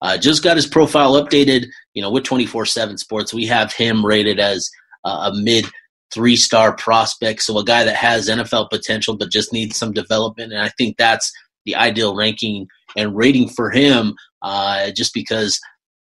Uh, 0.02 0.16
just 0.16 0.42
got 0.42 0.56
his 0.56 0.66
profile 0.66 1.22
updated, 1.22 1.66
you 1.94 2.02
know, 2.02 2.10
with 2.10 2.24
24 2.24 2.66
7 2.66 2.96
Sports. 2.98 3.34
We 3.34 3.46
have 3.46 3.72
him 3.72 4.04
rated 4.04 4.40
as 4.40 4.70
uh, 5.04 5.30
a 5.32 5.36
mid 5.36 5.66
three 6.12 6.36
star 6.36 6.74
prospect. 6.74 7.42
So 7.42 7.58
a 7.58 7.64
guy 7.64 7.84
that 7.84 7.96
has 7.96 8.28
NFL 8.28 8.70
potential, 8.70 9.16
but 9.16 9.30
just 9.30 9.52
needs 9.52 9.76
some 9.76 9.92
development. 9.92 10.52
And 10.52 10.62
I 10.62 10.70
think 10.70 10.96
that's 10.96 11.32
the 11.64 11.76
ideal 11.76 12.16
ranking 12.16 12.66
and 12.96 13.16
rating 13.16 13.48
for 13.48 13.70
him, 13.70 14.14
uh, 14.42 14.90
just 14.90 15.14
because, 15.14 15.60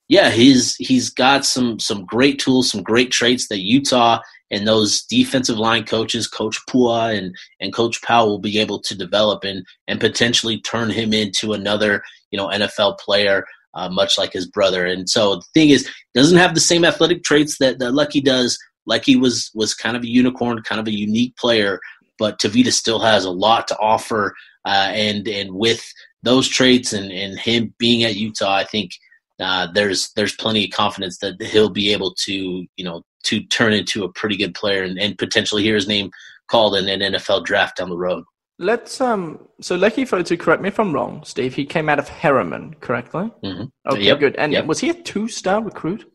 yeah, 0.07 0.29
he's 0.29 0.75
he's 0.75 1.09
got 1.09 1.45
some 1.45 1.79
some 1.79 2.05
great 2.05 2.39
tools, 2.39 2.71
some 2.71 2.83
great 2.83 3.11
traits 3.11 3.47
that 3.49 3.59
Utah 3.59 4.19
and 4.49 4.65
those 4.65 5.03
defensive 5.03 5.57
line 5.57 5.83
coaches, 5.83 6.27
Coach 6.27 6.57
Pua 6.69 7.17
and 7.17 7.35
and 7.59 7.73
Coach 7.73 8.01
Powell, 8.01 8.29
will 8.29 8.39
be 8.39 8.59
able 8.59 8.79
to 8.81 8.95
develop 8.95 9.43
and 9.43 9.65
and 9.87 9.99
potentially 9.99 10.61
turn 10.61 10.89
him 10.89 11.13
into 11.13 11.51
another 11.51 12.03
you 12.31 12.37
know 12.37 12.47
NFL 12.47 12.99
player 12.99 13.43
uh, 13.77 13.89
much 13.89 14.17
like 14.17 14.33
his 14.33 14.47
brother. 14.47 14.85
And 14.85 15.09
so 15.09 15.35
the 15.35 15.45
thing 15.53 15.69
is, 15.69 15.89
doesn't 16.13 16.37
have 16.37 16.55
the 16.55 16.59
same 16.59 16.83
athletic 16.83 17.23
traits 17.23 17.57
that, 17.59 17.79
that 17.79 17.93
Leki 17.93 18.23
does. 18.23 18.57
Leki 18.89 19.19
was 19.19 19.51
was 19.53 19.73
kind 19.73 19.95
of 19.95 20.03
a 20.03 20.09
unicorn, 20.09 20.61
kind 20.63 20.79
of 20.79 20.87
a 20.87 20.97
unique 20.97 21.35
player, 21.37 21.79
but 22.17 22.39
Tevita 22.39 22.71
still 22.71 22.99
has 22.99 23.25
a 23.25 23.31
lot 23.31 23.67
to 23.67 23.77
offer. 23.77 24.33
Uh, 24.65 24.89
and 24.91 25.27
and 25.27 25.53
with 25.53 25.83
those 26.23 26.47
traits 26.47 26.93
and, 26.93 27.11
and 27.11 27.37
him 27.39 27.73
being 27.77 28.03
at 28.03 28.15
Utah, 28.15 28.55
I 28.55 28.63
think 28.63 28.91
uh, 29.39 29.67
there's 29.73 30.11
there's 30.15 30.35
plenty 30.35 30.65
of 30.65 30.71
confidence 30.71 31.19
that 31.19 31.41
he'll 31.41 31.69
be 31.69 31.93
able 31.93 32.15
to 32.25 32.33
you 32.33 32.83
know 32.83 33.03
to 33.23 33.41
turn 33.43 33.73
into 33.73 34.03
a 34.03 34.11
pretty 34.13 34.37
good 34.37 34.55
player 34.55 34.83
and, 34.83 34.97
and 34.97 35.17
potentially 35.17 35.63
hear 35.63 35.75
his 35.75 35.87
name 35.87 36.09
called 36.49 36.75
in 36.75 36.87
an 36.87 37.13
NFL 37.13 37.43
draft 37.43 37.77
down 37.77 37.89
the 37.89 37.97
road. 37.97 38.23
Let's 38.59 38.99
um. 38.99 39.47
So 39.61 39.77
Leki 39.77 40.07
Fotu, 40.07 40.39
correct 40.39 40.61
me 40.61 40.69
if 40.69 40.79
I'm 40.79 40.93
wrong, 40.93 41.23
Steve. 41.23 41.53
He 41.53 41.65
came 41.65 41.89
out 41.89 41.99
of 41.99 42.09
Herriman, 42.09 42.79
correctly? 42.79 43.29
Mm-hmm. 43.43 43.65
Okay, 43.91 44.01
yep. 44.01 44.19
good. 44.19 44.35
And 44.37 44.51
yep. 44.51 44.65
was 44.65 44.79
he 44.79 44.89
a 44.89 44.95
two-star 44.95 45.63
recruit? 45.63 46.11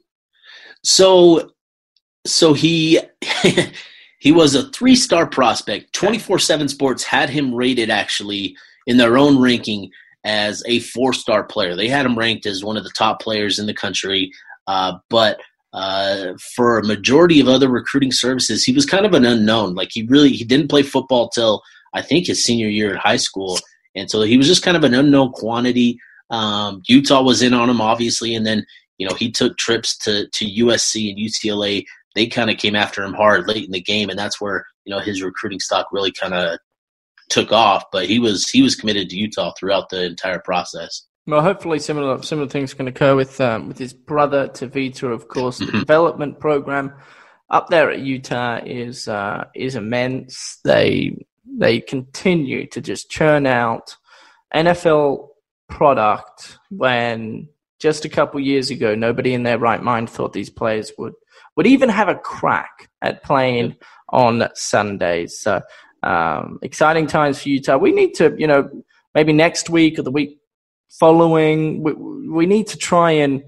So, 0.83 1.53
so 2.27 2.53
he 2.53 3.01
he 4.19 4.33
was 4.33 4.57
a 4.57 4.69
three-star 4.71 5.29
prospect. 5.29 5.93
Twenty-four 5.93 6.41
Seven 6.41 6.69
Sports 6.69 7.05
had 7.05 7.31
him 7.31 7.55
rated 7.55 7.91
actually 7.91 8.57
in 8.89 8.97
their 8.97 9.19
own 9.19 9.41
ranking 9.41 9.91
as 10.25 10.65
a 10.67 10.81
four-star 10.81 11.45
player. 11.45 11.77
They 11.77 11.89
had 11.89 12.07
him 12.07 12.19
ranked 12.19 12.47
as 12.47 12.65
one 12.65 12.77
of 12.77 12.83
the 12.83 12.91
top 12.91 13.21
players 13.21 13.61
in 13.61 13.67
the 13.67 13.75
country, 13.75 14.33
uh, 14.67 14.95
but. 15.09 15.41
Uh, 15.75 16.35
for 16.55 16.79
a 16.79 16.85
majority 16.85 17.41
of 17.41 17.49
other 17.49 17.71
recruiting 17.71 18.13
services, 18.13 18.63
he 18.63 18.75
was 18.75 18.85
kind 18.85 19.07
of 19.07 19.15
an 19.15 19.25
unknown. 19.25 19.75
Like 19.75 19.89
he 19.91 20.03
really 20.03 20.29
he 20.29 20.45
didn't 20.45 20.69
play 20.69 20.83
football 20.83 21.31
till 21.31 21.63
I 21.95 22.03
think 22.03 22.27
his 22.27 22.45
senior 22.45 22.69
year 22.69 22.95
at 22.95 23.01
high 23.01 23.17
school, 23.17 23.59
and 23.95 24.11
so 24.11 24.23
he 24.23 24.37
was 24.37 24.47
just 24.47 24.63
kind 24.63 24.77
of 24.77 24.85
an 24.85 24.95
unknown 24.95 25.33
quantity. 25.33 25.99
Um, 26.31 26.83
Utah 26.87 27.23
was 27.23 27.43
in 27.43 27.55
on 27.55 27.69
him, 27.69 27.81
obviously, 27.81 28.35
and 28.35 28.47
then 28.47 28.65
you 28.99 29.09
know 29.09 29.15
he 29.15 29.31
took 29.31 29.57
trips 29.59 29.97
to 29.99 30.29
to 30.29 30.45
USC 30.45 31.11
and 31.11 31.19
UCLA. 31.19 31.85
They 32.15 32.27
kind 32.27 32.51
of 32.51 32.59
came 32.59 32.77
after 32.77 33.03
him 33.03 33.15
hard 33.15 33.49
late 33.49 33.65
in 33.65 33.73
the 33.73 33.81
game, 33.81 34.11
and 34.11 34.19
that's 34.19 34.41
where 34.41 34.65
you 34.85 34.95
know 34.95 35.01
his 35.01 35.23
recruiting 35.23 35.61
stock 35.61 35.89
really 35.93 36.13
kind 36.13 36.35
of 36.35 36.59
took 37.29 37.53
off. 37.53 37.85
But 37.93 38.07
he 38.07 38.19
was 38.19 38.49
he 38.49 38.63
was 38.63 38.77
committed 38.77 39.11
to 39.11 39.17
Utah 39.17 39.53
throughout 39.59 39.91
the 39.91 40.05
entire 40.05 40.41
process. 40.41 41.07
Well, 41.27 41.43
hopefully 41.43 41.79
similar 41.79 42.21
similar 42.23 42.49
things 42.49 42.75
can 42.75 42.89
occur 42.89 43.15
with 43.15 43.41
um, 43.41 43.69
with 43.69 43.79
his 43.79 43.93
brother 43.93 44.49
Tevita. 44.49 45.13
Of 45.13 45.29
course, 45.29 45.59
the 45.59 45.67
mm-hmm. 45.67 45.79
development 45.81 46.41
program 46.41 46.95
up 47.49 47.69
there 47.69 47.91
at 47.91 48.01
Utah 48.01 48.61
is 48.65 49.07
uh, 49.07 49.45
is 49.55 49.77
immense. 49.77 50.59
They 50.65 51.17
they 51.59 51.81
continue 51.81 52.67
to 52.69 52.81
just 52.81 53.11
churn 53.11 53.47
out 53.47 53.97
NFL 54.55 55.29
product 55.69 56.59
when 56.71 57.49
just 57.81 58.05
a 58.05 58.09
couple 58.09 58.39
years 58.41 58.71
ago 58.71 58.95
nobody 58.95 59.35
in 59.35 59.43
their 59.43 59.59
right 59.59 59.83
mind 59.83 60.09
thought 60.09 60.33
these 60.33 60.51
players 60.51 60.93
would 60.99 61.15
would 61.57 61.67
even 61.67 61.89
have 61.89 62.09
a 62.09 62.15
crack 62.15 62.89
at 63.03 63.23
playing 63.23 63.77
on 64.09 64.49
Sundays. 64.55 65.39
So 65.39 65.61
um, 66.03 66.59
exciting 66.63 67.07
times 67.07 67.43
for 67.43 67.49
Utah. 67.49 67.77
We 67.77 67.93
need 67.93 68.15
to, 68.15 68.35
you 68.39 68.47
know, 68.47 68.69
maybe 69.15 69.33
next 69.33 69.71
week 69.71 69.99
or 69.99 70.03
the 70.03 70.11
week 70.11 70.39
following, 70.91 71.83
we, 71.83 71.93
we 71.93 72.47
need 72.47 72.67
to 72.69 72.77
try 72.77 73.11
and 73.13 73.43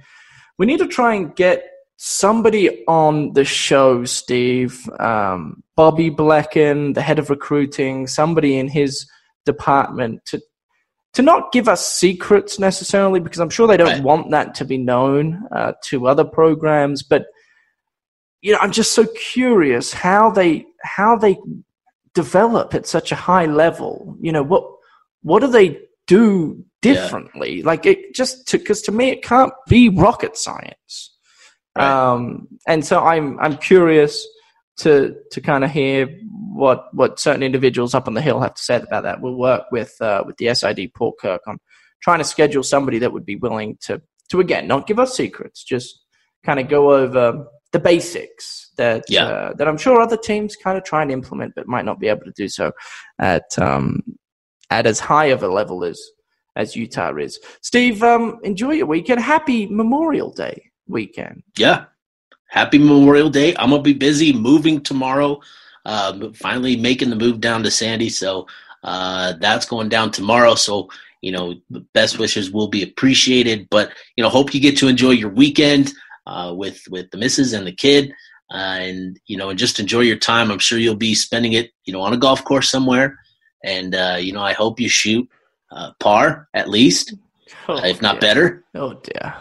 we 0.59 0.67
need 0.67 0.79
to 0.79 0.87
try 0.87 1.15
and 1.15 1.35
get 1.35 1.65
somebody 1.97 2.85
on 2.87 3.33
the 3.33 3.45
show, 3.45 4.05
Steve, 4.05 4.89
um, 4.99 5.63
Bobby 5.77 6.11
Blecken, 6.11 6.95
the 6.95 7.03
head 7.03 7.19
of 7.19 7.31
recruiting, 7.31 8.07
somebody 8.07 8.59
in 8.59 8.69
his 8.69 9.07
department 9.45 10.25
to 10.27 10.41
to 11.15 11.23
not 11.23 11.53
give 11.53 11.69
us 11.69 11.87
secrets 11.87 12.59
necessarily, 12.59 13.21
because 13.21 13.39
I'm 13.39 13.51
sure 13.51 13.69
they 13.69 13.77
don't 13.77 13.87
right. 13.87 14.03
want 14.03 14.33
that 14.33 14.53
to 14.57 14.65
be 14.65 14.79
known 14.79 15.45
uh, 15.53 15.75
to 15.85 16.09
other 16.09 16.25
programs. 16.25 17.05
But 17.05 17.27
you 18.43 18.53
know, 18.53 18.59
I'm 18.61 18.73
just 18.73 18.93
so 18.93 19.07
curious 19.15 19.93
how 19.93 20.31
they 20.31 20.67
how 20.83 21.17
they 21.17 21.39
develop 22.15 22.75
at 22.75 22.87
such 22.87 23.13
a 23.13 23.17
high 23.17 23.47
level? 23.47 24.17
You 24.21 24.33
know, 24.33 24.43
what 24.43 24.65
what 25.23 25.41
do 25.41 25.49
they 25.49 25.81
do 26.07 26.65
differently? 26.81 27.59
Yeah. 27.59 27.67
Like 27.67 27.87
it 27.87 28.15
just 28.15 28.51
because 28.51 28.81
to, 28.83 28.93
to, 28.93 28.97
me 28.97 29.11
it 29.11 29.23
can't 29.23 29.53
be 29.69 29.89
rocket 29.89 30.37
science. 30.37 31.14
Right. 31.77 31.87
Um, 31.87 32.49
and 32.67 32.85
so 32.85 33.01
I'm 33.01 33.39
I'm 33.41 33.57
curious 33.57 34.27
to 34.79 35.17
to 35.31 35.41
kind 35.41 35.65
of 35.65 35.71
hear 35.71 36.09
what 36.53 36.87
what 36.93 37.19
certain 37.19 37.43
individuals 37.43 37.95
up 37.95 38.07
on 38.07 38.15
the 38.15 38.21
hill 38.21 38.41
have 38.41 38.55
to 38.55 38.63
say 38.63 38.77
about 38.77 39.03
that. 39.03 39.21
We'll 39.21 39.37
work 39.37 39.65
with 39.73 39.95
uh, 40.01 40.23
with 40.27 40.37
the 40.37 40.55
SID 40.55 40.95
Paul 40.95 41.15
Kirk 41.21 41.43
on 41.47 41.59
trying 42.03 42.19
to 42.19 42.25
schedule 42.25 42.63
somebody 42.63 42.99
that 42.99 43.13
would 43.13 43.27
be 43.27 43.37
willing 43.37 43.77
to 43.83 44.01
to 44.31 44.41
again 44.41 44.67
not 44.67 44.87
give 44.87 44.99
us 44.99 45.17
secrets, 45.17 45.65
just 45.65 46.01
kind 46.45 46.61
of 46.61 46.69
go 46.69 46.93
over 46.93 47.47
the 47.73 47.81
basics 47.81 48.71
that 48.77 49.05
yeah. 49.09 49.25
uh, 49.25 49.55
that 49.55 49.67
I'm 49.67 49.79
sure 49.79 50.01
other 50.01 50.17
teams 50.17 50.57
kind 50.57 50.79
of 50.79 50.85
try 50.85 51.03
and 51.03 51.11
implement, 51.11 51.55
but 51.57 51.67
might 51.67 51.85
not 51.85 51.99
be 51.99 52.09
able 52.09 52.25
to 52.25 52.33
do 52.37 52.49
so 52.49 52.73
at 53.19 53.59
um, 53.59 54.01
at 54.71 54.87
as 54.87 55.01
high 55.01 55.27
of 55.27 55.43
a 55.43 55.49
level 55.49 55.85
as 55.85 56.01
as 56.57 56.77
Utah 56.77 57.17
is. 57.17 57.41
Steve, 57.63 58.03
um, 58.05 58.39
enjoy 58.45 58.73
your 58.73 58.87
weekend. 58.87 59.21
Happy 59.21 59.67
Memorial 59.67 60.31
Day 60.31 60.71
weekend. 60.89 61.43
Yeah, 61.57 61.87
happy 62.49 62.79
Memorial 62.79 63.31
Day. 63.31 63.55
I'm 63.57 63.71
gonna 63.71 63.83
be 63.83 63.95
busy 63.95 64.33
moving 64.33 64.81
tomorrow. 64.81 65.41
Uh, 65.87 66.31
finally 66.35 66.77
making 66.77 67.11
the 67.11 67.17
move 67.17 67.41
down 67.41 67.63
to 67.63 67.71
Sandy, 67.71 68.09
so 68.09 68.47
uh, 68.83 69.35
that's 69.41 69.67
going 69.67 69.89
down 69.89 70.11
tomorrow. 70.11 70.55
So 70.55 70.89
you 71.25 71.33
know, 71.33 71.55
best 71.95 72.19
wishes 72.19 72.51
will 72.51 72.69
be 72.69 72.83
appreciated. 72.83 73.69
But 73.71 73.93
you 74.17 74.23
know, 74.23 74.29
hope 74.29 74.53
you 74.53 74.61
get 74.61 74.77
to 74.79 74.89
enjoy 74.89 75.11
your 75.11 75.31
weekend 75.31 75.93
uh, 76.27 76.53
with 76.55 76.83
with 76.91 77.11
the 77.11 77.17
missus 77.17 77.55
and 77.55 77.67
the 77.67 77.73
kid, 77.73 78.13
uh, 78.53 78.77
and 78.81 79.19
you 79.27 79.39
know, 79.39 79.49
and 79.49 79.59
just 79.59 79.81
enjoy 79.81 80.01
your 80.01 80.19
time. 80.19 80.51
I'm 80.51 80.59
sure 80.59 80.79
you'll 80.79 80.97
be 80.97 81.15
spending 81.15 81.55
it, 81.55 81.71
you 81.85 81.93
know, 81.95 82.03
on 82.03 82.13
a 82.13 82.19
golf 82.19 82.45
course 82.45 82.71
somewhere. 82.71 83.19
And 83.65 83.95
uh, 83.95 84.19
you 84.21 84.35
know, 84.35 84.43
I 84.43 84.53
hope 84.53 84.79
you 84.79 84.89
shoot 84.91 85.27
uh, 85.73 85.93
par 85.99 86.49
at 86.53 86.69
least, 86.69 87.15
oh, 87.69 87.83
if 87.83 88.03
not 88.03 88.21
dear. 88.21 88.29
better. 88.29 88.65
Oh 88.75 88.93
dear. 88.93 89.35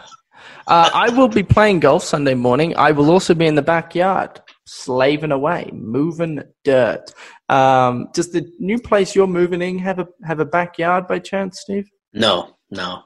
Uh, 0.66 0.90
I 0.94 1.10
will 1.10 1.28
be 1.28 1.42
playing 1.42 1.80
golf 1.80 2.02
Sunday 2.04 2.34
morning. 2.34 2.76
I 2.76 2.92
will 2.92 3.10
also 3.10 3.34
be 3.34 3.46
in 3.46 3.54
the 3.54 3.62
backyard, 3.62 4.40
slaving 4.66 5.32
away, 5.32 5.70
moving 5.72 6.42
dirt. 6.64 7.12
Um, 7.48 8.08
does 8.14 8.32
the 8.32 8.50
new 8.58 8.78
place 8.78 9.14
you're 9.14 9.26
moving 9.26 9.60
in 9.60 9.78
have 9.78 9.98
a 9.98 10.08
have 10.24 10.40
a 10.40 10.46
backyard 10.46 11.06
by 11.06 11.18
chance, 11.18 11.60
Steve? 11.60 11.90
No, 12.12 12.56
no. 12.70 13.02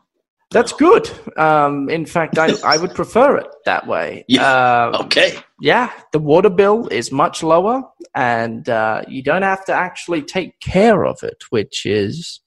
That's 0.50 0.72
good. 0.72 1.10
Um, 1.36 1.90
in 1.90 2.06
fact, 2.06 2.38
I, 2.38 2.54
I 2.64 2.78
would 2.78 2.94
prefer 2.94 3.36
it 3.36 3.48
that 3.66 3.86
way. 3.86 4.24
Yeah. 4.28 4.86
Um, 4.86 5.06
okay. 5.06 5.34
Yeah, 5.60 5.90
the 6.12 6.18
water 6.18 6.48
bill 6.48 6.86
is 6.88 7.10
much 7.10 7.42
lower, 7.42 7.82
and 8.14 8.68
uh, 8.68 9.02
you 9.08 9.22
don't 9.22 9.42
have 9.42 9.64
to 9.66 9.72
actually 9.72 10.22
take 10.22 10.58
care 10.60 11.04
of 11.04 11.18
it, 11.22 11.44
which 11.50 11.84
is 11.84 12.40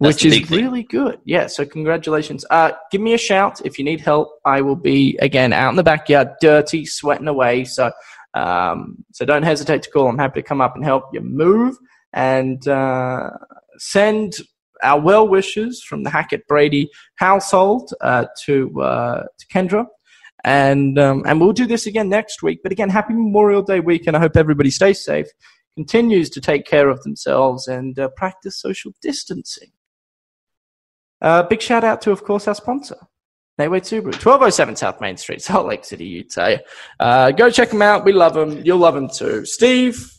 That's 0.00 0.22
which 0.22 0.32
is 0.32 0.50
really 0.50 0.84
good. 0.84 1.18
Yeah. 1.24 1.48
So 1.48 1.64
congratulations. 1.64 2.44
Uh, 2.50 2.72
give 2.92 3.00
me 3.00 3.14
a 3.14 3.18
shout 3.18 3.60
if 3.64 3.78
you 3.78 3.84
need 3.84 4.00
help. 4.00 4.28
I 4.44 4.60
will 4.60 4.76
be 4.76 5.18
again 5.20 5.52
out 5.52 5.70
in 5.70 5.76
the 5.76 5.82
backyard, 5.82 6.28
dirty, 6.40 6.86
sweating 6.86 7.26
away. 7.26 7.64
So 7.64 7.90
um, 8.34 9.04
so 9.12 9.24
don't 9.24 9.42
hesitate 9.42 9.82
to 9.82 9.90
call. 9.90 10.08
I'm 10.08 10.18
happy 10.18 10.40
to 10.40 10.46
come 10.46 10.60
up 10.60 10.76
and 10.76 10.84
help 10.84 11.04
you 11.12 11.20
move 11.20 11.76
and 12.12 12.66
uh, 12.68 13.30
send 13.78 14.34
our 14.82 15.00
well 15.00 15.26
wishes 15.26 15.82
from 15.82 16.04
the 16.04 16.10
Hackett 16.10 16.46
Brady 16.46 16.90
household 17.16 17.92
uh, 18.00 18.26
to 18.44 18.80
uh, 18.80 19.22
to 19.38 19.46
Kendra. 19.48 19.86
And 20.44 20.98
um, 20.98 21.24
and 21.26 21.40
we'll 21.40 21.52
do 21.52 21.66
this 21.66 21.86
again 21.86 22.08
next 22.08 22.42
week. 22.42 22.60
But 22.62 22.70
again, 22.70 22.88
happy 22.88 23.14
Memorial 23.14 23.62
Day 23.62 23.80
weekend. 23.80 24.16
I 24.16 24.20
hope 24.20 24.36
everybody 24.36 24.70
stays 24.70 25.04
safe, 25.04 25.26
continues 25.74 26.30
to 26.30 26.40
take 26.40 26.64
care 26.64 26.88
of 26.88 27.02
themselves, 27.02 27.66
and 27.66 27.98
uh, 27.98 28.08
practice 28.16 28.60
social 28.60 28.92
distancing. 29.02 29.72
Uh, 31.20 31.42
big 31.42 31.60
shout 31.60 31.84
out 31.84 32.00
to, 32.02 32.10
of 32.10 32.22
course, 32.24 32.46
our 32.48 32.54
sponsor, 32.54 32.96
Nate 33.58 33.70
Wade 33.70 33.82
Subaru, 33.82 34.04
1207 34.06 34.76
South 34.76 35.00
Main 35.00 35.16
Street, 35.16 35.42
Salt 35.48 35.66
Lake 35.66 35.84
City, 35.84 36.06
Utah. 36.06 36.56
Uh, 37.00 37.30
go 37.30 37.50
check 37.50 37.70
them 37.70 37.82
out. 37.82 38.04
We 38.04 38.12
love 38.12 38.34
them. 38.34 38.62
You'll 38.64 38.78
love 38.78 38.94
them 38.94 39.08
too. 39.08 39.44
Steve, 39.44 40.12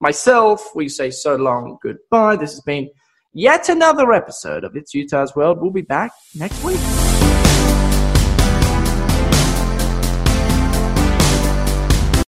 myself, 0.00 0.70
we 0.74 0.88
say 0.88 1.10
so 1.10 1.36
long 1.36 1.78
goodbye. 1.82 2.36
This 2.36 2.52
has 2.52 2.60
been 2.60 2.88
yet 3.32 3.68
another 3.68 4.12
episode 4.12 4.64
of 4.64 4.76
It's 4.76 4.94
Utah's 4.94 5.34
World. 5.34 5.60
We'll 5.60 5.70
be 5.70 5.82
back 5.82 6.12
next 6.34 6.62
week. 6.64 7.07